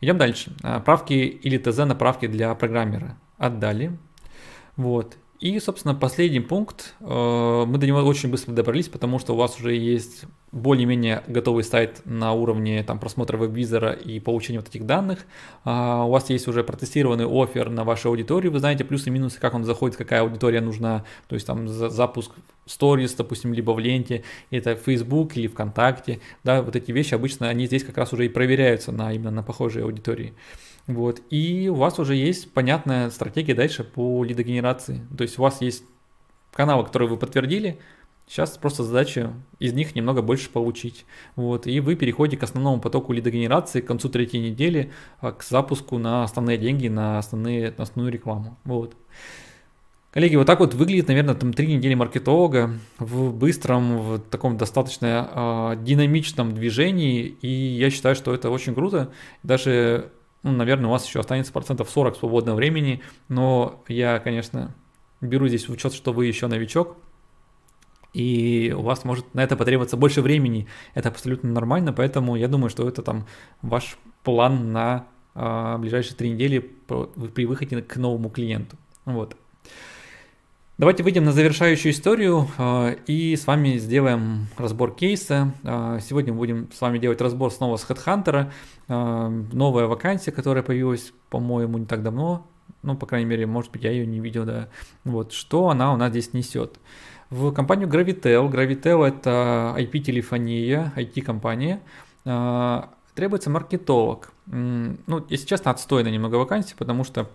Идем 0.00 0.18
дальше. 0.18 0.54
А, 0.62 0.80
правки 0.80 1.12
или 1.14 1.58
ТЗ 1.58 1.78
на 1.78 1.94
правки 1.94 2.26
для 2.26 2.54
программера. 2.54 3.16
Отдали. 3.38 3.96
Вот. 4.76 5.16
И, 5.44 5.60
собственно, 5.60 5.94
последний 5.94 6.40
пункт. 6.40 6.94
Э, 7.00 7.64
мы 7.66 7.76
до 7.76 7.86
него 7.86 7.98
очень 7.98 8.30
быстро 8.30 8.52
добрались, 8.52 8.88
потому 8.88 9.18
что 9.18 9.34
у 9.34 9.36
вас 9.36 9.60
уже 9.60 9.74
есть 9.74 10.24
более-менее 10.52 11.22
готовый 11.26 11.64
сайт 11.64 12.00
на 12.06 12.32
уровне 12.32 12.82
там, 12.82 12.98
просмотра 12.98 13.36
веб-визора 13.36 13.92
и 13.92 14.20
получения 14.20 14.60
вот 14.60 14.68
этих 14.68 14.86
данных. 14.86 15.26
А, 15.64 16.06
у 16.06 16.10
вас 16.12 16.30
есть 16.30 16.48
уже 16.48 16.64
протестированный 16.64 17.26
офер 17.26 17.68
на 17.68 17.84
вашей 17.84 18.06
аудитории, 18.06 18.48
вы 18.48 18.58
знаете 18.58 18.84
плюсы 18.84 19.10
и 19.10 19.12
минусы, 19.12 19.38
как 19.38 19.52
он 19.52 19.64
заходит, 19.64 19.98
какая 19.98 20.22
аудитория 20.22 20.62
нужна, 20.62 21.04
то 21.28 21.34
есть 21.34 21.46
там 21.46 21.68
запуск 21.68 22.30
сторис, 22.64 23.12
допустим, 23.12 23.52
либо 23.52 23.72
в 23.72 23.78
ленте, 23.78 24.24
это 24.50 24.76
Facebook 24.76 25.36
или 25.36 25.48
ВКонтакте, 25.48 26.20
да, 26.42 26.62
вот 26.62 26.74
эти 26.74 26.90
вещи 26.90 27.12
обычно, 27.12 27.50
они 27.50 27.66
здесь 27.66 27.84
как 27.84 27.98
раз 27.98 28.14
уже 28.14 28.24
и 28.24 28.28
проверяются 28.30 28.92
на 28.92 29.12
именно 29.12 29.30
на 29.30 29.42
похожей 29.42 29.82
аудитории. 29.82 30.32
Вот, 30.86 31.22
и 31.30 31.68
у 31.68 31.76
вас 31.76 31.98
уже 31.98 32.14
есть 32.14 32.52
понятная 32.52 33.10
стратегия 33.10 33.54
дальше 33.54 33.84
по 33.84 34.22
лидогенерации, 34.22 35.00
то 35.16 35.22
есть 35.22 35.38
у 35.38 35.42
вас 35.42 35.62
есть 35.62 35.84
каналы, 36.52 36.84
которые 36.84 37.08
вы 37.08 37.16
подтвердили, 37.16 37.80
Сейчас 38.26 38.56
просто 38.56 38.84
задача 38.84 39.34
из 39.58 39.74
них 39.74 39.94
немного 39.94 40.22
больше 40.22 40.48
получить. 40.48 41.04
Вот, 41.36 41.66
и 41.66 41.80
вы 41.80 41.94
переходите 41.94 42.38
к 42.38 42.42
основному 42.42 42.80
потоку 42.80 43.12
лидогенерации 43.12 43.80
к 43.80 43.86
концу 43.86 44.08
третьей 44.08 44.40
недели, 44.40 44.92
а, 45.20 45.32
к 45.32 45.42
запуску 45.42 45.98
на 45.98 46.24
основные 46.24 46.56
деньги, 46.56 46.88
на, 46.88 47.18
основные, 47.18 47.74
на 47.76 47.82
основную 47.82 48.12
рекламу. 48.12 48.58
Вот. 48.64 48.96
Коллеги, 50.10 50.36
вот 50.36 50.46
так 50.46 50.60
вот 50.60 50.74
выглядит, 50.74 51.08
наверное, 51.08 51.34
там 51.34 51.52
три 51.52 51.66
недели 51.66 51.94
маркетолога 51.94 52.78
в 52.98 53.32
быстром, 53.34 53.98
в 53.98 54.18
таком 54.20 54.56
достаточно 54.56 55.74
э, 55.74 55.84
динамичном 55.84 56.54
движении, 56.54 57.26
и 57.26 57.48
я 57.48 57.90
считаю, 57.90 58.14
что 58.14 58.32
это 58.32 58.48
очень 58.48 58.74
круто. 58.74 59.12
Даже, 59.42 60.12
ну, 60.44 60.52
наверное, 60.52 60.88
у 60.88 60.90
вас 60.90 61.06
еще 61.06 61.20
останется 61.20 61.52
процентов 61.52 61.88
40 61.88 62.16
свободного 62.16 62.56
времени, 62.56 63.02
но 63.28 63.82
я, 63.88 64.18
конечно, 64.20 64.74
беру 65.22 65.48
здесь 65.48 65.68
в 65.68 65.72
учет, 65.72 65.94
что 65.94 66.12
вы 66.12 66.26
еще 66.26 66.46
новичок, 66.48 66.98
и 68.12 68.72
у 68.76 68.82
вас 68.82 69.04
может 69.04 69.34
на 69.34 69.42
это 69.42 69.56
потребоваться 69.56 69.96
больше 69.96 70.20
времени. 70.20 70.68
Это 70.92 71.08
абсолютно 71.08 71.50
нормально, 71.50 71.94
поэтому 71.94 72.36
я 72.36 72.46
думаю, 72.46 72.68
что 72.68 72.86
это 72.86 73.02
там 73.02 73.26
ваш 73.62 73.96
план 74.22 74.70
на 74.70 75.06
э, 75.34 75.78
ближайшие 75.78 76.14
три 76.14 76.30
недели 76.30 76.58
при 76.58 77.46
выходе 77.46 77.80
к 77.80 77.96
новому 77.96 78.28
клиенту. 78.28 78.76
Вот. 79.06 79.36
Давайте 80.76 81.04
выйдем 81.04 81.22
на 81.22 81.30
завершающую 81.30 81.92
историю 81.92 82.48
э, 82.58 82.96
и 83.06 83.36
с 83.36 83.46
вами 83.46 83.76
сделаем 83.76 84.48
разбор 84.56 84.92
кейса. 84.92 85.54
Э, 85.62 86.00
сегодня 86.02 86.32
мы 86.32 86.40
будем 86.40 86.72
с 86.72 86.80
вами 86.80 86.98
делать 86.98 87.20
разбор 87.20 87.52
снова 87.52 87.76
с 87.76 87.88
HeadHunter. 87.88 88.50
Э, 88.88 89.28
новая 89.52 89.86
вакансия, 89.86 90.32
которая 90.32 90.64
появилась, 90.64 91.12
по-моему, 91.30 91.78
не 91.78 91.86
так 91.86 92.02
давно. 92.02 92.44
Ну, 92.82 92.96
по 92.96 93.06
крайней 93.06 93.26
мере, 93.26 93.46
может 93.46 93.70
быть, 93.70 93.84
я 93.84 93.92
ее 93.92 94.04
не 94.04 94.18
видел, 94.18 94.44
да. 94.46 94.68
Вот, 95.04 95.32
что 95.32 95.68
она 95.68 95.94
у 95.94 95.96
нас 95.96 96.10
здесь 96.10 96.32
несет 96.32 96.80
в 97.30 97.52
компанию 97.52 97.88
Gravitel. 97.88 98.50
Gravitel 98.50 99.06
это 99.06 99.76
IP-телефония, 99.78 100.92
IT-компания. 100.96 101.82
Требуется 103.14 103.48
маркетолог. 103.48 104.32
Ну, 104.46 105.24
если 105.28 105.46
честно, 105.46 105.70
отстойно 105.70 106.08
немного 106.08 106.34
вакансий, 106.34 106.74
потому 106.76 107.04
что 107.04 107.30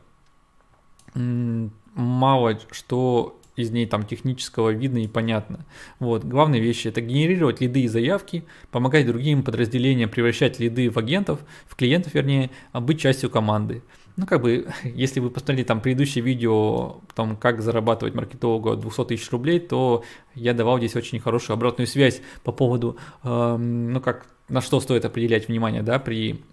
мало 1.99 2.59
что 2.71 3.39
из 3.59 3.71
ней 3.71 3.85
там 3.85 4.05
технического 4.05 4.69
видно 4.69 4.99
и 4.99 5.07
понятно. 5.07 5.65
Вот. 5.99 6.23
Главные 6.23 6.61
вещи 6.61 6.87
это 6.87 7.01
генерировать 7.01 7.61
лиды 7.61 7.81
и 7.81 7.87
заявки, 7.87 8.45
помогать 8.71 9.05
другим 9.05 9.43
подразделениям 9.43 10.09
превращать 10.09 10.59
лиды 10.59 10.89
в 10.89 10.97
агентов, 10.97 11.39
в 11.67 11.75
клиентов 11.75 12.13
вернее, 12.13 12.51
а 12.71 12.79
быть 12.79 12.99
частью 12.99 13.29
команды. 13.29 13.83
Ну, 14.15 14.25
как 14.25 14.41
бы, 14.41 14.67
если 14.83 15.19
вы 15.19 15.29
посмотрели 15.29 15.63
там 15.63 15.81
предыдущее 15.81 16.23
видео, 16.23 17.01
там, 17.15 17.35
как 17.35 17.61
зарабатывать 17.61 18.15
маркетологу 18.15 18.75
200 18.75 19.05
тысяч 19.05 19.29
рублей, 19.31 19.59
то 19.59 20.03
я 20.35 20.53
давал 20.53 20.77
здесь 20.77 20.95
очень 20.95 21.19
хорошую 21.19 21.55
обратную 21.55 21.87
связь 21.87 22.21
по 22.43 22.51
поводу, 22.51 22.97
э, 23.23 23.57
ну, 23.57 23.99
как, 24.01 24.25
на 24.49 24.61
что 24.61 24.79
стоит 24.79 25.05
уделять 25.05 25.47
внимание, 25.47 25.83
да, 25.83 25.99
при, 25.99 26.43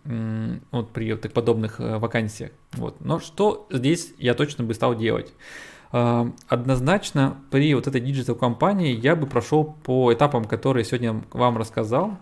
вот, 0.71 0.91
при 0.91 1.13
вот 1.13 1.33
подобных 1.33 1.81
э, 1.81 1.99
вакансиях. 1.99 2.53
Вот. 2.73 3.01
Но 3.01 3.19
что 3.21 3.67
здесь 3.71 4.13
я 4.19 4.35
точно 4.35 4.65
бы 4.65 4.75
стал 4.75 4.95
делать? 4.95 5.33
Э, 5.93 6.31
однозначно 6.49 7.39
при 7.51 7.75
вот 7.75 7.87
этой 7.87 8.01
digital 8.01 8.35
компании 8.35 8.95
я 8.95 9.17
бы 9.17 9.27
прошел 9.27 9.65
по 9.65 10.13
этапам, 10.13 10.45
которые 10.45 10.85
сегодня 10.85 11.23
вам 11.33 11.57
рассказал, 11.57 12.19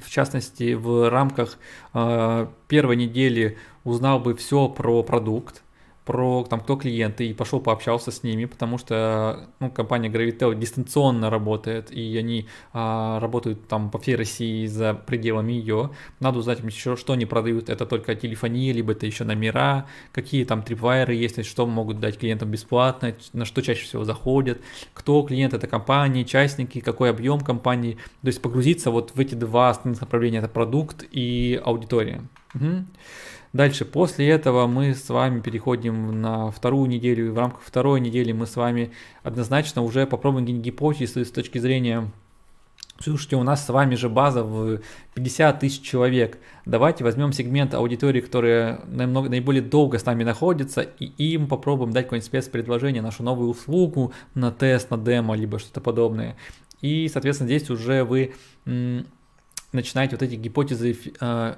в 0.00 0.10
частности, 0.10 0.74
в 0.74 1.10
рамках 1.10 1.58
э, 1.94 2.46
первой 2.68 2.96
недели 2.96 3.58
узнал 3.84 4.20
бы 4.20 4.34
все 4.34 4.68
про 4.68 5.02
продукт, 5.02 5.62
про 6.08 6.42
там, 6.44 6.60
кто 6.60 6.76
клиенты, 6.76 7.26
и 7.26 7.34
пошел 7.34 7.60
пообщался 7.60 8.10
с 8.10 8.22
ними, 8.22 8.46
потому 8.46 8.78
что 8.78 9.50
ну, 9.60 9.70
компания 9.70 10.08
Gravitel 10.08 10.58
дистанционно 10.58 11.28
работает, 11.28 11.92
и 11.92 12.16
они 12.16 12.48
а, 12.72 13.20
работают 13.20 13.68
там 13.68 13.90
по 13.90 13.98
всей 13.98 14.16
России 14.16 14.64
за 14.64 14.94
пределами 14.94 15.52
ее. 15.52 15.90
Надо 16.18 16.38
узнать 16.38 16.60
еще, 16.60 16.96
что 16.96 17.12
они 17.12 17.26
продают, 17.26 17.68
это 17.68 17.84
только 17.84 18.14
телефония, 18.14 18.72
либо 18.72 18.92
это 18.92 19.04
еще 19.04 19.24
номера, 19.24 19.84
какие 20.12 20.46
там 20.46 20.62
трипвайеры 20.62 21.14
есть, 21.14 21.44
что 21.44 21.66
могут 21.66 22.00
дать 22.00 22.18
клиентам 22.18 22.50
бесплатно, 22.50 23.14
на 23.34 23.44
что 23.44 23.60
чаще 23.60 23.84
всего 23.84 24.04
заходят, 24.04 24.62
кто 24.94 25.22
клиент 25.24 25.52
это 25.52 25.66
компании, 25.66 26.24
частники, 26.24 26.80
какой 26.80 27.10
объем 27.10 27.40
компании. 27.40 27.98
То 28.22 28.28
есть 28.28 28.40
погрузиться 28.40 28.90
вот 28.90 29.10
в 29.14 29.20
эти 29.20 29.34
два 29.34 29.68
основных 29.68 30.00
направления, 30.00 30.38
это 30.38 30.48
продукт 30.48 31.04
и 31.10 31.60
аудитория. 31.62 32.22
Угу. 32.54 32.86
Дальше, 33.52 33.84
после 33.84 34.28
этого 34.28 34.66
мы 34.66 34.94
с 34.94 35.08
вами 35.08 35.40
переходим 35.40 36.20
на 36.20 36.50
вторую 36.50 36.88
неделю, 36.88 37.26
и 37.26 37.30
в 37.30 37.38
рамках 37.38 37.62
второй 37.62 38.00
недели 38.00 38.32
мы 38.32 38.46
с 38.46 38.56
вами 38.56 38.92
однозначно 39.22 39.82
уже 39.82 40.06
попробуем 40.06 40.46
гипотезы 40.46 41.24
с 41.24 41.30
точки 41.30 41.58
зрения 41.58 42.10
Слушайте, 43.00 43.36
у 43.36 43.44
нас 43.44 43.64
с 43.64 43.68
вами 43.68 43.94
же 43.94 44.08
база 44.08 44.42
в 44.42 44.80
50 45.14 45.60
тысяч 45.60 45.82
человек. 45.82 46.38
Давайте 46.66 47.04
возьмем 47.04 47.32
сегмент 47.32 47.72
аудитории, 47.72 48.20
которая 48.20 48.80
намного, 48.86 49.28
наиболее 49.28 49.62
долго 49.62 50.00
с 50.00 50.04
нами 50.04 50.24
находится, 50.24 50.80
и 50.80 51.04
им 51.04 51.46
попробуем 51.46 51.92
дать 51.92 52.06
какое-нибудь 52.06 52.26
спецпредложение, 52.26 53.00
нашу 53.00 53.22
новую 53.22 53.50
услугу 53.50 54.12
на 54.34 54.50
тест, 54.50 54.90
на 54.90 54.98
демо, 54.98 55.36
либо 55.36 55.60
что-то 55.60 55.80
подобное. 55.80 56.36
И, 56.80 57.08
соответственно, 57.08 57.48
здесь 57.48 57.70
уже 57.70 58.02
вы 58.02 58.34
начинаете 59.72 60.16
вот 60.16 60.22
эти 60.22 60.34
гипотезы 60.34 60.98
э, 61.20 61.54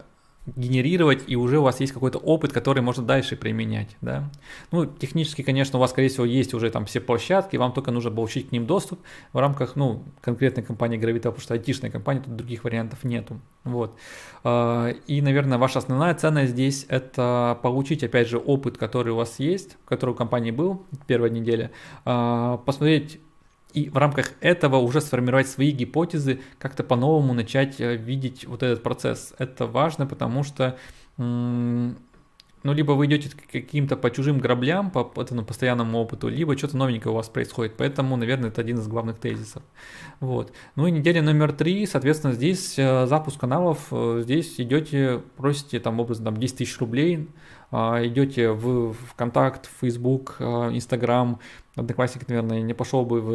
генерировать, 0.47 1.25
и 1.27 1.37
уже 1.37 1.59
у 1.59 1.63
вас 1.63 1.81
есть 1.81 1.93
какой-то 1.93 2.19
опыт, 2.19 2.53
который 2.53 2.83
можно 2.83 3.05
дальше 3.05 3.37
применять, 3.37 3.97
да. 4.01 4.31
Ну, 4.73 4.87
технически, 4.87 5.43
конечно, 5.43 5.79
у 5.79 5.81
вас, 5.81 5.91
скорее 5.91 6.09
всего, 6.09 6.25
есть 6.25 6.55
уже 6.55 6.71
там 6.71 6.87
все 6.87 7.01
площадки, 7.01 7.57
вам 7.57 7.73
только 7.73 7.91
нужно 7.91 8.11
получить 8.11 8.49
к 8.49 8.53
ним 8.53 8.67
доступ 8.67 9.01
в 9.33 9.39
рамках, 9.39 9.77
ну, 9.77 10.05
конкретной 10.21 10.63
компании 10.63 10.99
Gravitel, 10.99 11.25
потому 11.25 11.41
что 11.41 11.55
айтишная 11.55 11.91
компания, 11.91 12.21
тут 12.21 12.37
других 12.37 12.65
вариантов 12.65 13.05
нету, 13.05 13.41
вот. 13.65 13.97
А, 14.43 14.89
и, 14.89 15.21
наверное, 15.21 15.59
ваша 15.59 15.79
основная 15.79 16.15
ценность 16.15 16.53
здесь– 16.53 16.87
это 16.89 17.59
получить, 17.63 18.03
опять 18.03 18.29
же, 18.29 18.39
опыт, 18.39 18.79
который 18.79 19.13
у 19.13 19.17
вас 19.17 19.39
есть, 19.39 19.77
который 19.85 20.11
у 20.11 20.15
компании 20.15 20.51
был 20.51 20.87
в 20.91 21.05
первой 21.07 21.31
неделе, 21.31 21.71
а, 22.05 22.57
посмотреть 22.59 23.21
и 23.73 23.89
в 23.89 23.97
рамках 23.97 24.33
этого 24.41 24.77
уже 24.77 25.01
сформировать 25.01 25.49
свои 25.49 25.71
гипотезы, 25.71 26.41
как-то 26.59 26.85
по-новому 26.85 27.35
начать 27.35 27.81
э, 27.81 27.97
видеть 27.97 28.45
вот 28.47 28.63
этот 28.63 28.83
процесс. 28.83 29.35
Это 29.39 29.67
важно, 29.67 30.07
потому 30.07 30.43
что 30.43 30.77
ну, 32.63 32.73
либо 32.73 32.93
вы 32.93 33.07
идете 33.07 33.31
каким-то 33.51 33.97
по 33.97 34.11
чужим 34.11 34.39
граблям, 34.39 34.91
по 34.91 35.13
этому 35.21 35.45
постоянному 35.45 35.99
опыту, 35.99 36.29
либо 36.29 36.57
что-то 36.57 36.77
новенькое 36.77 37.13
у 37.13 37.17
вас 37.17 37.29
происходит. 37.29 37.75
Поэтому, 37.77 38.17
наверное, 38.17 38.51
это 38.51 38.61
один 38.61 38.79
из 38.79 38.87
главных 38.87 39.19
тезисов. 39.19 39.63
Вот. 40.21 40.53
Ну 40.77 40.87
и 40.87 40.91
неделя 40.91 41.23
номер 41.23 41.53
три, 41.53 41.87
соответственно, 41.87 42.35
здесь 42.35 42.79
э, 42.79 43.07
запуск 43.07 43.41
каналов, 43.41 43.89
э, 43.91 44.21
здесь 44.23 44.61
идете, 44.61 45.23
просите 45.37 45.81
там 45.81 46.01
образно 46.01 46.27
там 46.27 46.37
10 46.37 46.59
тысяч 46.59 46.79
рублей, 46.79 47.29
а, 47.73 48.05
идете 48.05 48.51
в 48.51 48.95
ВКонтакт, 48.95 49.71
Facebook, 49.81 50.37
Instagram, 50.41 51.39
Одноклассник, 51.77 52.29
наверное, 52.29 52.63
не 52.63 52.75
пошел 52.75 53.07
бы 53.07 53.21
в 53.21 53.33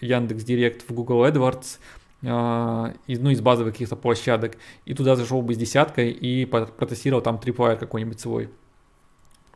Яндекс 0.00 0.42
Директ, 0.42 0.88
в 0.88 0.92
Google 0.92 1.24
AdWords, 1.24 1.78
из, 2.22 3.18
ну, 3.18 3.30
из 3.30 3.40
базовых 3.40 3.72
каких-то 3.72 3.96
площадок, 3.96 4.56
и 4.84 4.94
туда 4.94 5.16
зашел 5.16 5.40
бы 5.40 5.54
с 5.54 5.56
десяткой 5.56 6.10
и 6.10 6.44
протестировал 6.44 7.22
там 7.22 7.38
трипвайр 7.38 7.78
какой-нибудь 7.78 8.20
свой. 8.20 8.50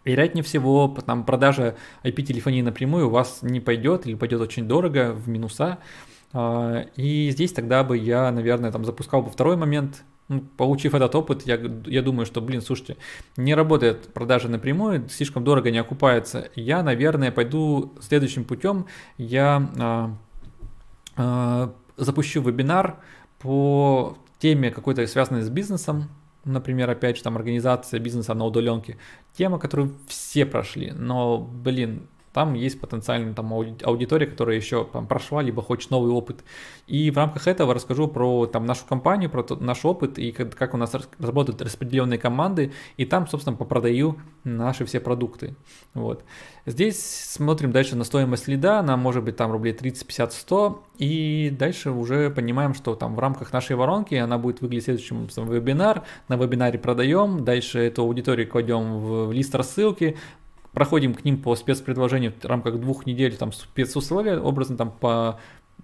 Вероятнее 0.04 0.44
всего, 0.44 0.94
там 1.06 1.24
продажа 1.24 1.76
IP-телефонии 2.02 2.62
напрямую 2.62 3.08
у 3.08 3.10
вас 3.10 3.38
не 3.42 3.60
пойдет 3.60 4.06
или 4.06 4.14
пойдет 4.14 4.40
очень 4.40 4.68
дорого, 4.68 5.12
в 5.12 5.28
минуса. 5.28 5.78
А, 6.32 6.86
и 6.96 7.30
здесь 7.30 7.52
тогда 7.52 7.84
бы 7.84 7.96
я, 7.96 8.30
наверное, 8.30 8.70
там 8.70 8.84
запускал 8.84 9.22
бы 9.22 9.30
второй 9.30 9.56
момент, 9.56 10.04
ну, 10.28 10.40
получив 10.56 10.94
этот 10.94 11.14
опыт, 11.14 11.42
я, 11.46 11.60
я 11.86 12.02
думаю, 12.02 12.24
что, 12.26 12.40
блин, 12.40 12.62
слушайте, 12.62 12.96
не 13.36 13.54
работает 13.54 14.12
продажа 14.12 14.48
напрямую, 14.48 15.08
слишком 15.08 15.44
дорого 15.44 15.70
не 15.70 15.78
окупается. 15.78 16.48
Я, 16.54 16.82
наверное, 16.82 17.30
пойду 17.30 17.94
следующим 18.00 18.44
путем. 18.44 18.86
Я 19.18 19.70
а, 19.78 20.16
а, 21.16 21.74
запущу 21.96 22.42
вебинар 22.42 22.96
по 23.38 24.16
теме 24.38 24.70
какой-то 24.70 25.06
связанной 25.06 25.42
с 25.42 25.50
бизнесом, 25.50 26.10
например, 26.44 26.90
опять 26.90 27.16
же, 27.16 27.22
там 27.22 27.36
организация 27.36 28.00
бизнеса 28.00 28.34
на 28.34 28.44
удаленке, 28.44 28.98
тема, 29.36 29.58
которую 29.58 29.94
все 30.08 30.46
прошли, 30.46 30.92
но, 30.92 31.38
блин, 31.38 32.06
там 32.34 32.54
есть 32.54 32.80
потенциально 32.80 33.32
там 33.32 33.52
аудитория, 33.52 34.26
которая 34.26 34.56
еще 34.56 34.84
там, 34.92 35.06
прошла, 35.06 35.40
либо 35.40 35.62
хочет 35.62 35.92
новый 35.92 36.10
опыт. 36.10 36.42
И 36.88 37.12
в 37.12 37.16
рамках 37.16 37.46
этого 37.46 37.72
расскажу 37.72 38.08
про 38.08 38.46
там, 38.46 38.66
нашу 38.66 38.84
компанию, 38.86 39.30
про 39.30 39.44
тот, 39.44 39.60
наш 39.60 39.84
опыт 39.84 40.18
и 40.18 40.32
как, 40.32 40.52
как 40.56 40.74
у 40.74 40.76
нас 40.76 40.92
работают 41.20 41.62
распределенные 41.62 42.18
команды, 42.18 42.72
и 42.96 43.04
там, 43.06 43.28
собственно, 43.28 43.56
попродаю 43.56 44.18
наши 44.42 44.84
все 44.84 44.98
продукты. 44.98 45.54
Вот. 45.94 46.24
Здесь 46.66 47.00
смотрим 47.04 47.70
дальше 47.70 47.94
на 47.94 48.02
стоимость 48.02 48.48
лида, 48.48 48.80
она 48.80 48.96
может 48.96 49.22
быть 49.22 49.36
там 49.36 49.52
рублей 49.52 49.72
30, 49.72 50.04
50, 50.04 50.32
100, 50.32 50.84
и 50.98 51.54
дальше 51.56 51.92
уже 51.92 52.30
понимаем, 52.30 52.74
что 52.74 52.96
там 52.96 53.14
в 53.14 53.18
рамках 53.20 53.52
нашей 53.52 53.76
воронки 53.76 54.16
она 54.16 54.38
будет 54.38 54.60
выглядеть 54.60 54.86
следующим. 54.86 55.28
Вебинар, 55.28 56.02
на 56.26 56.36
вебинаре 56.36 56.80
продаем, 56.80 57.44
дальше 57.44 57.78
эту 57.78 58.02
аудиторию 58.02 58.48
кладем 58.48 58.98
в 58.98 59.30
лист 59.30 59.54
рассылки, 59.54 60.16
проходим 60.74 61.14
к 61.14 61.24
ним 61.24 61.40
по 61.40 61.54
спецпредложению 61.56 62.32
в 62.32 62.44
рамках 62.44 62.78
двух 62.80 63.06
недель, 63.06 63.36
там 63.36 63.52
спецусловия, 63.52 64.38
образно 64.38 64.76
там 64.76 64.90
по 64.90 65.38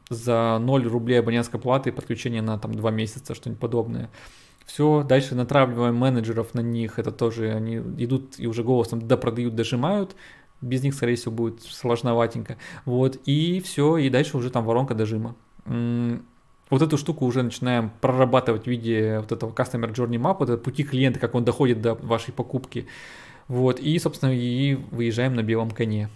за 0.09 0.59
0 0.61 0.89
рублей 0.89 1.21
абонентской 1.21 1.61
платы 1.61 1.93
подключение 1.93 2.43
на 2.43 2.59
там 2.59 2.75
2 2.75 2.91
месяца, 2.91 3.35
что-нибудь 3.35 3.61
подобное. 3.61 4.11
Все, 4.67 5.03
дальше 5.03 5.35
натравливаем 5.35 5.97
менеджеров 5.97 6.55
на 6.55 6.61
них, 6.61 6.99
это 6.99 7.11
тоже 7.13 7.53
они 7.53 7.77
идут 7.77 8.35
и 8.39 8.47
уже 8.47 8.63
голосом 8.63 9.07
допродают, 9.07 9.55
дожимают, 9.55 10.15
без 10.61 10.83
них, 10.83 10.95
скорее 10.95 11.17
всего, 11.17 11.33
будет 11.33 11.63
сложноватенько. 11.63 12.57
Вот, 12.85 13.19
и 13.25 13.61
все, 13.61 13.97
и 13.97 14.11
дальше 14.11 14.37
уже 14.37 14.51
там 14.51 14.65
воронка 14.65 14.95
дожима. 14.95 15.35
Вот 15.65 16.83
эту 16.83 16.99
штуку 16.99 17.27
уже 17.27 17.43
начинаем 17.43 17.91
прорабатывать 18.01 18.65
в 18.65 18.67
виде 18.69 19.19
вот 19.21 19.33
этого 19.33 19.51
Customer 19.53 19.93
Journey 19.93 20.21
Map, 20.21 20.37
вот 20.39 20.51
это 20.51 20.63
пути 20.63 20.85
клиента, 20.85 21.19
как 21.19 21.35
он 21.35 21.45
доходит 21.45 21.81
до 21.81 21.95
вашей 21.95 22.33
покупки. 22.33 22.87
Вот, 23.51 23.81
и, 23.81 23.99
собственно, 23.99 24.31
и 24.31 24.77
выезжаем 24.93 25.35
на 25.35 25.43
белом 25.43 25.73
коне. 25.73 26.09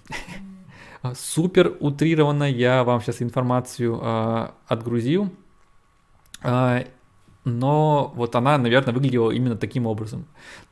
Супер 1.17 1.77
утрированно 1.81 2.45
я 2.45 2.85
вам 2.85 3.01
сейчас 3.01 3.23
информацию 3.23 3.99
э, 4.01 4.51
отгрузил, 4.69 5.33
э, 6.45 6.85
но 7.45 8.13
вот 8.15 8.37
она, 8.37 8.57
наверное, 8.57 8.95
выглядела 8.95 9.33
именно 9.33 9.57
таким 9.57 9.87
образом. 9.87 10.27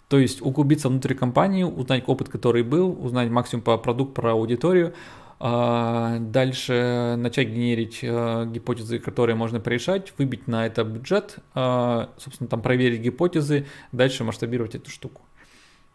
То 0.06 0.20
есть 0.20 0.40
углубиться 0.40 0.88
внутрь 0.88 1.14
компании, 1.14 1.64
узнать 1.64 2.04
опыт, 2.06 2.28
который 2.28 2.62
был, 2.62 2.96
узнать 3.04 3.28
максимум 3.28 3.64
по 3.64 3.76
продукту, 3.76 4.14
про 4.14 4.30
аудиторию, 4.30 4.94
дальше 5.40 7.16
начать 7.18 7.48
генерить 7.48 8.02
гипотезы, 8.02 9.00
которые 9.00 9.34
можно 9.34 9.58
порешать, 9.58 10.12
выбить 10.16 10.46
на 10.46 10.66
это 10.66 10.84
бюджет, 10.84 11.38
собственно, 11.52 12.48
там 12.48 12.62
проверить 12.62 13.00
гипотезы, 13.00 13.66
дальше 13.90 14.22
масштабировать 14.22 14.76
эту 14.76 14.88
штуку 14.90 15.22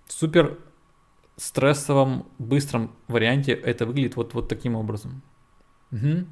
супер 0.07 0.57
стрессовом, 1.37 2.25
быстром 2.39 2.91
варианте 3.07 3.53
это 3.53 3.85
выглядит 3.85 4.15
вот, 4.15 4.33
вот 4.33 4.47
таким 4.47 4.75
образом. 4.75 5.21
Угу. 5.91 6.25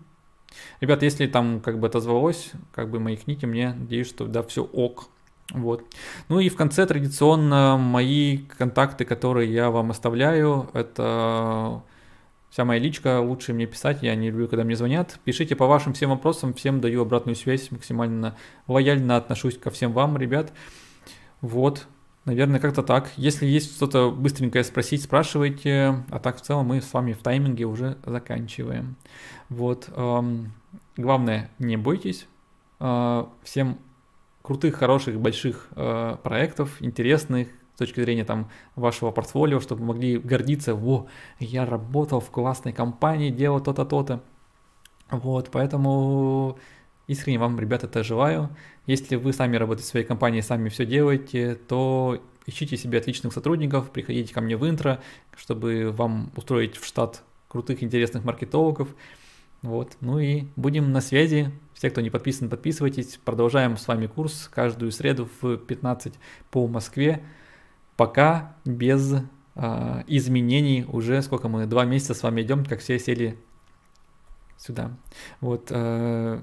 Ребят, 0.81 1.03
если 1.03 1.27
там 1.27 1.59
как 1.61 1.79
бы 1.79 1.87
отозвалось, 1.87 2.51
как 2.71 2.89
бы 2.89 2.99
мои 2.99 3.15
книги, 3.15 3.45
мне 3.45 3.73
надеюсь, 3.73 4.07
что 4.07 4.25
да, 4.25 4.41
все 4.43 4.63
ок. 4.63 5.09
Вот. 5.51 5.83
Ну 6.27 6.39
и 6.39 6.49
в 6.49 6.55
конце 6.55 6.85
традиционно 6.87 7.77
мои 7.77 8.39
контакты, 8.39 9.05
которые 9.05 9.53
я 9.53 9.69
вам 9.69 9.91
оставляю, 9.91 10.69
это 10.73 11.83
вся 12.49 12.65
моя 12.65 12.79
личка, 12.79 13.19
лучше 13.19 13.53
мне 13.53 13.67
писать, 13.67 14.01
я 14.01 14.15
не 14.15 14.29
люблю, 14.29 14.47
когда 14.47 14.63
мне 14.63 14.75
звонят. 14.75 15.19
Пишите 15.23 15.55
по 15.55 15.67
вашим 15.67 15.93
всем 15.93 16.09
вопросам, 16.09 16.53
всем 16.53 16.81
даю 16.81 17.01
обратную 17.01 17.35
связь, 17.35 17.69
максимально 17.69 18.37
лояльно 18.67 19.17
отношусь 19.17 19.57
ко 19.57 19.69
всем 19.69 19.93
вам, 19.93 20.17
ребят. 20.17 20.51
Вот, 21.41 21.85
Наверное, 22.25 22.59
как-то 22.59 22.81
так. 22.81 23.11
Если 23.17 23.45
есть 23.45 23.75
что-то 23.75 24.09
быстренькое 24.09 24.63
спросить, 24.63 25.03
спрашивайте. 25.03 26.03
А 26.09 26.19
так 26.19 26.37
в 26.37 26.41
целом 26.41 26.67
мы 26.67 26.81
с 26.81 26.91
вами 26.91 27.13
в 27.13 27.19
тайминге 27.19 27.65
уже 27.65 27.97
заканчиваем. 28.03 28.95
Вот. 29.49 29.89
Эм, 29.95 30.51
главное, 30.97 31.51
не 31.59 31.77
бойтесь. 31.77 32.27
Э, 32.79 33.25
всем 33.43 33.77
крутых, 34.41 34.75
хороших, 34.75 35.19
больших 35.19 35.67
э, 35.75 36.17
проектов, 36.23 36.81
интересных, 36.81 37.49
с 37.75 37.77
точки 37.77 37.99
зрения 37.99 38.23
там 38.23 38.49
вашего 38.75 39.11
портфолио, 39.11 39.59
чтобы 39.59 39.81
вы 39.81 39.87
могли 39.87 40.17
гордиться, 40.17 40.75
во, 40.75 41.07
я 41.39 41.65
работал 41.65 42.21
в 42.21 42.31
классной 42.31 42.71
компании, 42.71 43.31
делал 43.31 43.59
то-то, 43.59 43.85
то-то. 43.85 44.21
Вот, 45.09 45.49
поэтому 45.51 46.57
Искренне 47.07 47.37
вам, 47.37 47.59
ребята, 47.59 47.87
это 47.87 48.03
желаю. 48.03 48.49
Если 48.87 49.15
вы 49.15 49.33
сами 49.33 49.57
работаете 49.57 49.87
в 49.87 49.91
своей 49.91 50.05
компании, 50.05 50.41
сами 50.41 50.69
все 50.69 50.85
делаете, 50.85 51.55
то 51.55 52.19
ищите 52.47 52.77
себе 52.77 52.97
отличных 52.97 53.33
сотрудников, 53.33 53.91
приходите 53.91 54.33
ко 54.33 54.41
мне 54.41 54.57
в 54.57 54.67
интро, 54.67 55.01
чтобы 55.35 55.91
вам 55.91 56.31
устроить 56.35 56.77
в 56.77 56.85
штат 56.85 57.23
крутых, 57.47 57.83
интересных 57.83 58.23
маркетологов. 58.23 58.89
Вот. 59.61 59.97
Ну 60.01 60.19
и 60.19 60.45
будем 60.55 60.91
на 60.91 61.01
связи. 61.01 61.51
Все, 61.73 61.89
кто 61.89 62.01
не 62.01 62.09
подписан, 62.09 62.49
подписывайтесь. 62.49 63.19
Продолжаем 63.23 63.77
с 63.77 63.87
вами 63.87 64.07
курс 64.07 64.49
каждую 64.53 64.91
среду 64.91 65.27
в 65.41 65.57
15 65.57 66.13
по 66.51 66.67
Москве. 66.67 67.23
Пока 67.97 68.55
без 68.65 69.15
э, 69.55 70.03
изменений. 70.07 70.85
Уже 70.87 71.21
сколько 71.21 71.47
мы, 71.47 71.65
два 71.65 71.85
месяца 71.85 72.13
с 72.13 72.23
вами 72.23 72.41
идем, 72.41 72.65
как 72.65 72.79
все 72.79 72.99
сели 72.99 73.37
сюда. 74.57 74.91
Вот. 75.41 75.67
Э, 75.71 76.41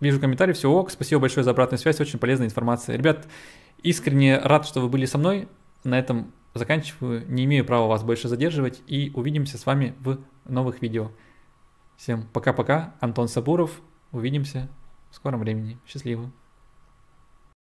вижу 0.00 0.20
комментарий, 0.20 0.54
все 0.54 0.70
ок. 0.70 0.90
Спасибо 0.90 1.20
большое 1.20 1.44
за 1.44 1.50
обратную 1.50 1.78
связь, 1.78 2.00
очень 2.00 2.18
полезная 2.18 2.46
информация. 2.46 2.96
Ребят, 2.96 3.26
искренне 3.82 4.38
рад, 4.38 4.66
что 4.66 4.80
вы 4.80 4.88
были 4.88 5.06
со 5.06 5.18
мной. 5.18 5.48
На 5.84 5.98
этом 5.98 6.32
заканчиваю. 6.54 7.24
Не 7.30 7.44
имею 7.44 7.64
права 7.64 7.86
вас 7.86 8.02
больше 8.02 8.28
задерживать. 8.28 8.82
И 8.86 9.12
увидимся 9.14 9.58
с 9.58 9.66
вами 9.66 9.94
в 10.00 10.18
новых 10.44 10.82
видео. 10.82 11.10
Всем 11.96 12.26
пока-пока. 12.32 12.94
Антон 13.00 13.28
Сабуров. 13.28 13.80
Увидимся 14.12 14.68
в 15.10 15.16
скором 15.16 15.40
времени. 15.40 15.78
Счастливо. 15.86 16.30